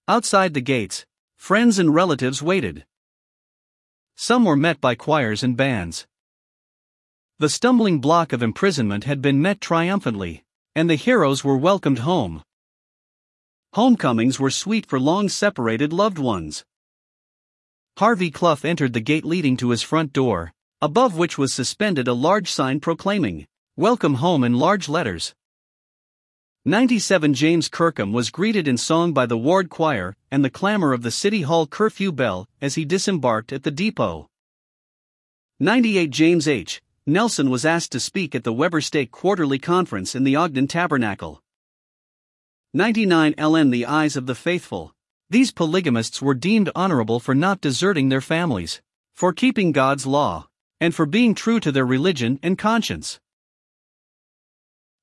Outside 0.08 0.56
the 0.56 0.62
gates, 0.62 1.06
friends 1.36 1.78
and 1.78 1.94
relatives 1.94 2.42
waited. 2.42 2.88
Some 4.16 4.46
were 4.46 4.56
met 4.56 4.82
by 4.82 4.96
choirs 4.96 5.44
and 5.44 5.56
bands. 5.56 6.08
The 7.38 7.50
stumbling 7.50 8.02
block 8.02 8.34
of 8.34 8.42
imprisonment 8.42 9.04
had 9.04 9.22
been 9.22 9.44
met 9.44 9.62
triumphantly, 9.62 10.44
and 10.74 10.90
the 10.90 10.96
heroes 10.96 11.44
were 11.44 11.56
welcomed 11.56 12.00
home. 12.00 12.42
Homecomings 13.74 14.40
were 14.40 14.50
sweet 14.50 14.88
for 14.88 15.00
long 15.00 15.30
separated 15.30 15.94
loved 15.94 16.18
ones. 16.18 16.66
Harvey 18.00 18.32
Clough 18.32 18.64
entered 18.64 18.94
the 18.94 19.02
gate 19.02 19.26
leading 19.26 19.58
to 19.58 19.72
his 19.72 19.82
front 19.82 20.14
door, 20.14 20.54
above 20.82 21.18
which 21.18 21.38
was 21.38 21.52
suspended 21.52 22.08
a 22.08 22.14
large 22.14 22.50
sign 22.50 22.80
proclaiming, 22.80 23.46
Welcome 23.76 24.14
home 24.14 24.46
in 24.46 24.54
large 24.54 24.88
letters. 24.88 25.36
97 26.64 27.34
James 27.34 27.68
Kirkham 27.68 28.14
was 28.14 28.30
greeted 28.30 28.70
in 28.70 28.78
song 28.78 29.12
by 29.12 29.26
the 29.26 29.38
ward 29.38 29.70
choir 29.70 30.16
and 30.32 30.46
the 30.46 30.50
clamor 30.50 30.94
of 30.94 31.02
the 31.02 31.12
City 31.12 31.42
Hall 31.42 31.68
curfew 31.68 32.14
bell 32.14 32.48
as 32.62 32.76
he 32.76 32.86
disembarked 32.86 33.52
at 33.52 33.64
the 33.64 33.70
depot. 33.70 34.30
98 35.60 36.10
James 36.10 36.48
H. 36.48 36.82
Nelson 37.06 37.50
was 37.50 37.66
asked 37.66 37.92
to 37.92 38.00
speak 38.00 38.34
at 38.34 38.46
the 38.46 38.54
Weber 38.54 38.80
Stake 38.80 39.12
Quarterly 39.12 39.60
Conference 39.60 40.16
in 40.16 40.24
the 40.24 40.38
Ogden 40.38 40.70
Tabernacle. 40.70 41.42
99 42.74 43.34
LN 43.34 43.72
The 43.72 43.86
Eyes 43.86 44.16
of 44.16 44.26
the 44.26 44.36
Faithful. 44.36 44.94
These 45.32 45.52
polygamists 45.52 46.22
were 46.22 46.34
deemed 46.34 46.72
honorable 46.76 47.20
for 47.20 47.36
not 47.36 47.62
deserting 47.62 48.10
their 48.10 48.22
families, 48.22 48.82
for 49.14 49.32
keeping 49.32 49.72
God's 49.72 50.08
law, 50.08 50.48
and 50.82 50.96
for 50.96 51.06
being 51.06 51.36
true 51.36 51.60
to 51.60 51.72
their 51.72 51.86
religion 51.86 52.40
and 52.42 52.58
conscience. 52.58 53.20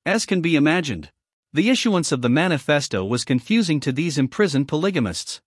As 0.04 0.26
can 0.26 0.40
be 0.40 0.56
imagined, 0.56 1.10
the 1.52 1.70
issuance 1.70 2.10
of 2.10 2.22
the 2.22 2.28
manifesto 2.28 3.04
was 3.04 3.24
confusing 3.24 3.78
to 3.80 3.92
these 3.92 4.18
imprisoned 4.18 4.66
polygamists. 4.66 5.40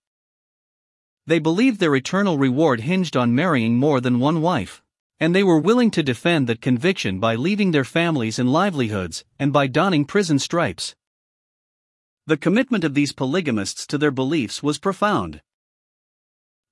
They 1.28 1.40
believed 1.40 1.80
their 1.80 1.96
eternal 1.96 2.38
reward 2.38 2.82
hinged 2.82 3.18
on 3.18 3.36
marrying 3.36 3.76
more 3.76 4.00
than 4.00 4.20
one 4.20 4.42
wife, 4.42 4.82
and 5.20 5.36
they 5.36 5.44
were 5.44 5.60
willing 5.60 5.92
to 5.92 6.02
defend 6.02 6.48
that 6.48 6.62
conviction 6.62 7.20
by 7.20 7.36
leaving 7.36 7.72
their 7.72 7.84
families 7.84 8.40
and 8.40 8.52
livelihoods 8.52 9.26
and 9.38 9.52
by 9.52 9.68
donning 9.68 10.06
prison 10.06 10.40
stripes. 10.40 10.96
The 12.30 12.38
commitment 12.38 12.84
of 12.84 12.94
these 12.94 13.12
polygamists 13.12 13.88
to 13.88 13.98
their 13.98 14.12
beliefs 14.12 14.62
was 14.62 14.78
profound. 14.78 15.42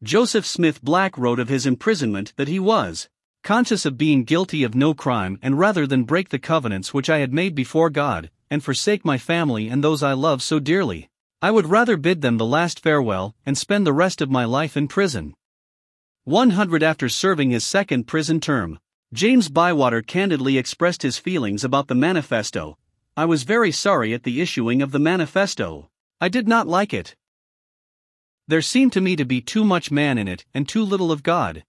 Joseph 0.03 0.45
Smith 0.45 0.83
Black 0.83 1.17
wrote 1.17 1.39
of 1.39 1.49
his 1.49 1.65
imprisonment 1.65 2.31
that 2.35 2.47
he 2.47 2.59
was 2.59 3.09
conscious 3.41 3.83
of 3.83 3.97
being 3.97 4.23
guilty 4.23 4.61
of 4.61 4.75
no 4.75 4.93
crime 4.93 5.39
and 5.41 5.57
rather 5.57 5.87
than 5.87 6.03
break 6.03 6.29
the 6.29 6.37
covenants 6.37 6.93
which 6.93 7.09
I 7.09 7.17
had 7.17 7.33
made 7.33 7.55
before 7.55 7.89
God, 7.89 8.29
and 8.51 8.63
forsake 8.63 9.03
my 9.03 9.17
family 9.17 9.67
and 9.67 9.83
those 9.83 10.03
I 10.03 10.13
love 10.13 10.43
so 10.43 10.59
dearly. 10.59 11.09
I 11.41 11.49
would 11.49 11.65
rather 11.65 11.97
bid 11.97 12.21
them 12.21 12.37
the 12.37 12.45
last 12.45 12.79
farewell 12.79 13.33
and 13.43 13.57
spend 13.57 13.87
the 13.87 13.93
rest 13.93 14.21
of 14.21 14.29
my 14.29 14.45
life 14.45 14.77
in 14.77 14.87
prison. 14.87 15.33
100 16.25 16.83
After 16.83 17.09
serving 17.09 17.49
his 17.49 17.63
second 17.63 18.03
prison 18.03 18.39
term, 18.39 18.77
James 19.11 19.49
Bywater 19.49 20.03
candidly 20.03 20.59
expressed 20.59 21.01
his 21.01 21.17
feelings 21.17 21.63
about 21.63 21.87
the 21.87 21.95
manifesto. 21.95 22.77
I 23.17 23.25
was 23.25 23.41
very 23.41 23.71
sorry 23.71 24.13
at 24.13 24.21
the 24.21 24.41
issuing 24.41 24.83
of 24.83 24.91
the 24.91 24.99
manifesto. 24.99 25.89
I 26.21 26.29
did 26.29 26.47
not 26.47 26.67
like 26.67 26.93
it. 26.93 27.15
There 28.47 28.61
seemed 28.61 28.93
to 28.93 29.01
me 29.01 29.15
to 29.15 29.25
be 29.25 29.41
too 29.41 29.63
much 29.63 29.89
man 29.89 30.19
in 30.19 30.27
it 30.27 30.45
and 30.53 30.69
too 30.69 30.83
little 30.83 31.11
of 31.11 31.23
God. 31.23 31.65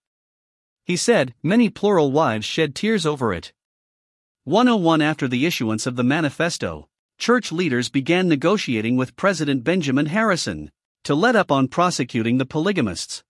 He 0.85 0.95
said, 0.95 1.35
many 1.43 1.71
plural 1.71 2.13
wives 2.13 2.45
shed 2.45 2.75
tears 2.75 3.07
over 3.07 3.33
it. 3.33 3.55
101 4.45 5.01
After 5.01 5.27
the 5.27 5.47
issuance 5.47 5.87
of 5.87 5.97
the 5.97 6.05
manifesto, 6.05 6.87
church 7.17 7.51
leaders 7.51 7.89
began 7.89 8.29
negotiating 8.29 8.99
with 8.99 9.17
President 9.17 9.65
Benjamin 9.65 10.07
Harrison 10.07 10.71
to 11.05 11.15
let 11.15 11.35
up 11.35 11.51
on 11.51 11.67
prosecuting 11.67 12.37
the 12.37 12.45
polygamists. 12.45 13.25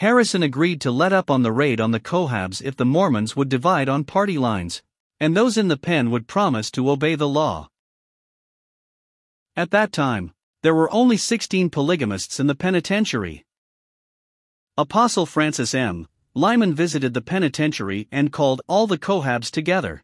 Harrison 0.00 0.42
agreed 0.42 0.82
to 0.82 0.90
let 0.90 1.14
up 1.14 1.30
on 1.30 1.42
the 1.42 1.52
raid 1.52 1.80
on 1.80 1.92
the 1.92 2.00
Cohabs 2.00 2.60
if 2.60 2.76
the 2.76 2.84
Mormons 2.84 3.34
would 3.34 3.48
divide 3.48 3.88
on 3.88 4.04
party 4.04 4.36
lines, 4.36 4.82
and 5.22 5.36
those 5.36 5.56
in 5.56 5.68
the 5.68 5.76
pen 5.76 6.10
would 6.10 6.26
promise 6.26 6.68
to 6.68 6.90
obey 6.90 7.14
the 7.14 7.28
law. 7.28 7.68
At 9.54 9.70
that 9.70 9.92
time, 9.92 10.32
there 10.62 10.74
were 10.74 10.92
only 10.92 11.16
16 11.16 11.70
polygamists 11.70 12.40
in 12.40 12.48
the 12.48 12.56
penitentiary. 12.56 13.44
Apostle 14.76 15.24
Francis 15.24 15.76
M. 15.76 16.08
Lyman 16.34 16.74
visited 16.74 17.14
the 17.14 17.20
penitentiary 17.20 18.08
and 18.10 18.32
called 18.32 18.62
all 18.66 18.88
the 18.88 18.98
Cohabs 18.98 19.52
together. 19.52 20.02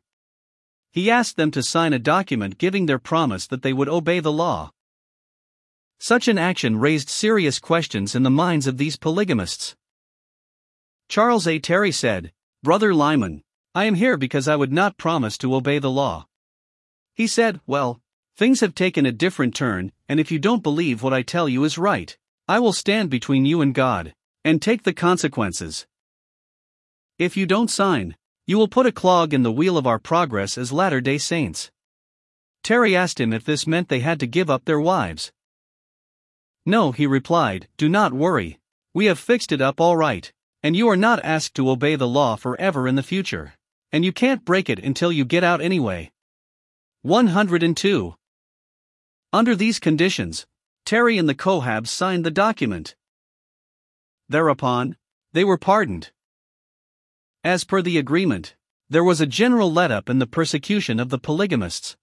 He 0.92 1.10
asked 1.10 1.36
them 1.36 1.50
to 1.50 1.64
sign 1.64 1.92
a 1.92 1.98
document 1.98 2.56
giving 2.56 2.86
their 2.86 3.00
promise 3.00 3.48
that 3.48 3.62
they 3.62 3.72
would 3.72 3.88
obey 3.88 4.20
the 4.20 4.30
law. 4.30 4.70
Such 5.98 6.28
an 6.28 6.38
action 6.38 6.78
raised 6.78 7.08
serious 7.08 7.58
questions 7.58 8.14
in 8.14 8.22
the 8.22 8.30
minds 8.30 8.68
of 8.68 8.78
these 8.78 8.96
polygamists. 8.96 9.74
Charles 11.08 11.48
A. 11.48 11.58
Terry 11.58 11.90
said, 11.90 12.30
Brother 12.62 12.94
Lyman, 12.94 13.42
I 13.74 13.84
am 13.84 13.94
here 13.94 14.16
because 14.16 14.48
I 14.48 14.56
would 14.56 14.72
not 14.72 14.96
promise 14.96 15.38
to 15.38 15.54
obey 15.54 15.78
the 15.78 15.90
law. 15.90 16.26
He 17.14 17.26
said, 17.26 17.60
Well, 17.66 18.00
things 18.36 18.60
have 18.60 18.74
taken 18.74 19.04
a 19.04 19.12
different 19.12 19.54
turn, 19.54 19.92
and 20.08 20.18
if 20.18 20.30
you 20.30 20.38
don't 20.38 20.62
believe 20.62 21.02
what 21.02 21.12
I 21.12 21.22
tell 21.22 21.48
you 21.48 21.64
is 21.64 21.78
right, 21.78 22.16
I 22.46 22.60
will 22.60 22.72
stand 22.72 23.10
between 23.10 23.44
you 23.44 23.60
and 23.60 23.74
God, 23.74 24.14
and 24.44 24.62
take 24.62 24.84
the 24.84 24.94
consequences. 24.94 25.86
If 27.18 27.36
you 27.36 27.44
don't 27.44 27.70
sign, 27.70 28.16
you 28.46 28.56
will 28.56 28.68
put 28.68 28.86
a 28.86 28.92
clog 28.92 29.34
in 29.34 29.42
the 29.42 29.52
wheel 29.52 29.76
of 29.76 29.86
our 29.86 29.98
progress 29.98 30.56
as 30.56 30.72
Latter 30.72 31.02
day 31.02 31.18
Saints. 31.18 31.70
Terry 32.62 32.96
asked 32.96 33.20
him 33.20 33.32
if 33.32 33.44
this 33.44 33.66
meant 33.66 33.88
they 33.88 34.00
had 34.00 34.18
to 34.20 34.26
give 34.26 34.48
up 34.48 34.64
their 34.64 34.80
wives. 34.80 35.32
No, 36.64 36.92
he 36.92 37.06
replied, 37.06 37.68
do 37.76 37.88
not 37.88 38.12
worry. 38.12 38.58
We 38.94 39.06
have 39.06 39.18
fixed 39.18 39.52
it 39.52 39.60
up 39.60 39.80
all 39.80 39.96
right, 39.96 40.32
and 40.62 40.74
you 40.74 40.88
are 40.88 40.96
not 40.96 41.22
asked 41.24 41.54
to 41.56 41.68
obey 41.68 41.96
the 41.96 42.08
law 42.08 42.36
forever 42.36 42.88
in 42.88 42.94
the 42.94 43.02
future. 43.02 43.54
And 43.92 44.04
you 44.04 44.12
can't 44.12 44.44
break 44.44 44.68
it 44.68 44.78
until 44.78 45.10
you 45.10 45.24
get 45.24 45.42
out 45.42 45.60
anyway. 45.60 46.12
102. 47.02 48.14
Under 49.32 49.54
these 49.54 49.78
conditions, 49.78 50.46
Terry 50.84 51.18
and 51.18 51.28
the 51.28 51.34
Cohabs 51.34 51.88
signed 51.88 52.24
the 52.24 52.30
document. 52.30 52.96
Thereupon, 54.28 54.96
they 55.32 55.44
were 55.44 55.58
pardoned. 55.58 56.12
As 57.44 57.64
per 57.64 57.80
the 57.80 57.98
agreement, 57.98 58.56
there 58.90 59.04
was 59.04 59.20
a 59.20 59.26
general 59.26 59.72
let 59.72 59.90
up 59.90 60.08
in 60.08 60.18
the 60.18 60.26
persecution 60.26 60.98
of 60.98 61.10
the 61.10 61.18
polygamists. 61.18 61.96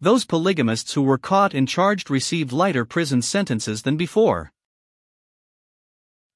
Those 0.00 0.24
polygamists 0.24 0.94
who 0.94 1.02
were 1.02 1.18
caught 1.18 1.52
and 1.52 1.68
charged 1.68 2.10
received 2.10 2.52
lighter 2.52 2.86
prison 2.86 3.20
sentences 3.20 3.82
than 3.82 3.98
before. 3.98 4.52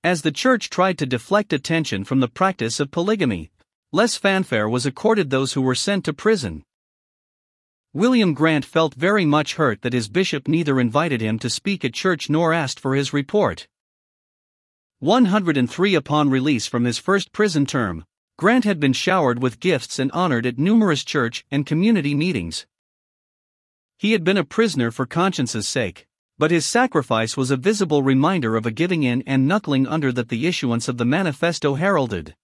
As 0.03 0.21
the 0.21 0.33
church 0.33 0.69
tried 0.69 0.99
to 0.99 1.07
deflect 1.07 1.55
attention 1.55 2.05
from 2.05 2.21
the 2.21 2.29
practice 2.29 2.79
of 2.79 2.91
polygamy, 2.91 3.51
less 3.95 4.17
fanfare 4.17 4.69
was 4.69 4.85
accorded 4.85 5.31
those 5.31 5.53
who 5.53 5.63
were 5.63 5.75
sent 5.75 6.05
to 6.05 6.13
prison. 6.13 6.65
William 7.93 8.35
Grant 8.35 8.65
felt 8.65 8.93
very 8.93 9.25
much 9.25 9.55
hurt 9.55 9.83
that 9.83 9.93
his 9.93 10.09
bishop 10.09 10.49
neither 10.49 10.81
invited 10.81 11.21
him 11.21 11.39
to 11.39 11.49
speak 11.49 11.85
at 11.85 11.95
church 11.95 12.29
nor 12.29 12.53
asked 12.53 12.81
for 12.81 12.97
his 12.97 13.13
report. 13.13 13.69
103 14.99 15.95
Upon 15.95 16.29
release 16.29 16.67
from 16.67 16.83
his 16.83 16.99
first 16.99 17.31
prison 17.31 17.67
term, 17.67 18.05
Grant 18.37 18.65
had 18.65 18.81
been 18.81 18.93
showered 18.93 19.41
with 19.41 19.61
gifts 19.61 20.01
and 20.01 20.11
honored 20.11 20.45
at 20.45 20.59
numerous 20.59 21.05
church 21.05 21.45
and 21.53 21.65
community 21.65 22.17
meetings. 22.17 22.67
He 23.97 24.11
had 24.11 24.25
been 24.25 24.37
a 24.37 24.43
prisoner 24.43 24.91
for 24.91 25.07
conscience's 25.07 25.69
sake, 25.69 26.09
but 26.37 26.51
his 26.51 26.67
sacrifice 26.67 27.37
was 27.37 27.53
a 27.53 27.57
visible 27.57 28.03
reminder 28.03 28.57
of 28.57 28.67
a 28.67 28.73
giving 28.73 29.05
in 29.05 29.23
and 29.25 29.47
knuckling 29.47 29.87
under 29.87 30.11
that 30.11 30.31
the 30.31 30.49
issuance 30.49 30.89
of 30.89 30.99
the 30.99 31.05
manifesto 31.05 31.75
heralded. 31.77 32.35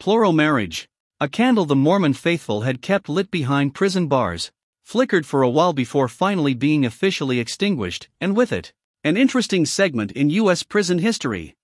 Plural 0.00 0.32
marriage, 0.32 0.88
a 1.18 1.28
candle 1.28 1.64
the 1.64 1.74
Mormon 1.74 2.14
faithful 2.14 2.60
had 2.60 2.80
kept 2.80 3.08
lit 3.08 3.32
behind 3.32 3.74
prison 3.74 4.06
bars, 4.06 4.52
flickered 4.84 5.26
for 5.26 5.42
a 5.42 5.50
while 5.50 5.72
before 5.72 6.06
finally 6.06 6.54
being 6.54 6.86
officially 6.86 7.40
extinguished, 7.40 8.08
and 8.20 8.36
with 8.36 8.52
it, 8.52 8.72
an 9.02 9.16
interesting 9.16 9.66
segment 9.66 10.12
in 10.12 10.30
U.S. 10.30 10.62
prison 10.62 11.00
history. 11.00 11.56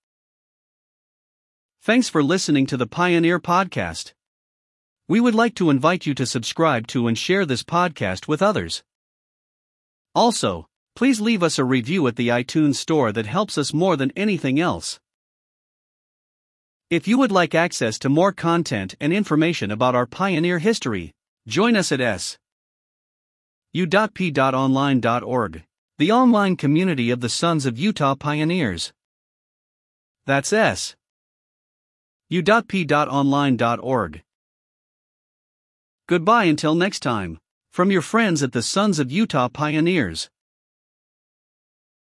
Thanks 1.81 2.09
for 2.09 2.21
listening 2.21 2.65
to 2.65 2.75
the 2.75 2.85
Pioneer 2.85 3.39
Podcast. 3.39 4.11
We 5.07 5.21
would 5.21 5.35
like 5.35 5.55
to 5.55 5.69
invite 5.69 6.05
you 6.05 6.13
to 6.15 6.25
subscribe 6.25 6.87
to 6.87 7.07
and 7.07 7.17
share 7.17 7.45
this 7.45 7.63
podcast 7.63 8.27
with 8.27 8.41
others. 8.41 8.83
Also, 10.13 10.67
please 10.93 11.21
leave 11.21 11.41
us 11.41 11.57
a 11.57 11.63
review 11.63 12.05
at 12.07 12.17
the 12.17 12.27
iTunes 12.27 12.75
Store 12.75 13.13
that 13.13 13.27
helps 13.27 13.57
us 13.57 13.73
more 13.73 13.95
than 13.95 14.11
anything 14.17 14.59
else. 14.59 14.99
If 16.89 17.07
you 17.07 17.17
would 17.17 17.31
like 17.31 17.55
access 17.55 17.97
to 17.99 18.09
more 18.09 18.31
content 18.31 18.95
and 18.99 19.11
information 19.11 19.71
about 19.71 19.95
our 19.95 20.05
pioneer 20.05 20.59
history, 20.59 21.11
join 21.47 21.75
us 21.75 21.91
at 21.91 22.01
s.u.p.online.org 22.01 22.37
the 25.97 26.11
online 26.11 26.57
community 26.57 27.09
of 27.09 27.21
the 27.21 27.29
Sons 27.29 27.65
of 27.65 27.79
Utah 27.79 28.15
Pioneers. 28.15 28.91
That's 30.25 30.51
S. 30.51 30.93
u.p.online.org. 32.27 34.23
Goodbye 36.07 36.43
until 36.43 36.75
next 36.75 36.99
time. 36.99 37.39
From 37.71 37.91
your 37.91 38.01
friends 38.01 38.43
at 38.43 38.51
the 38.51 38.61
Sons 38.61 38.99
of 38.99 39.09
Utah 39.09 39.47
Pioneers. 39.47 40.29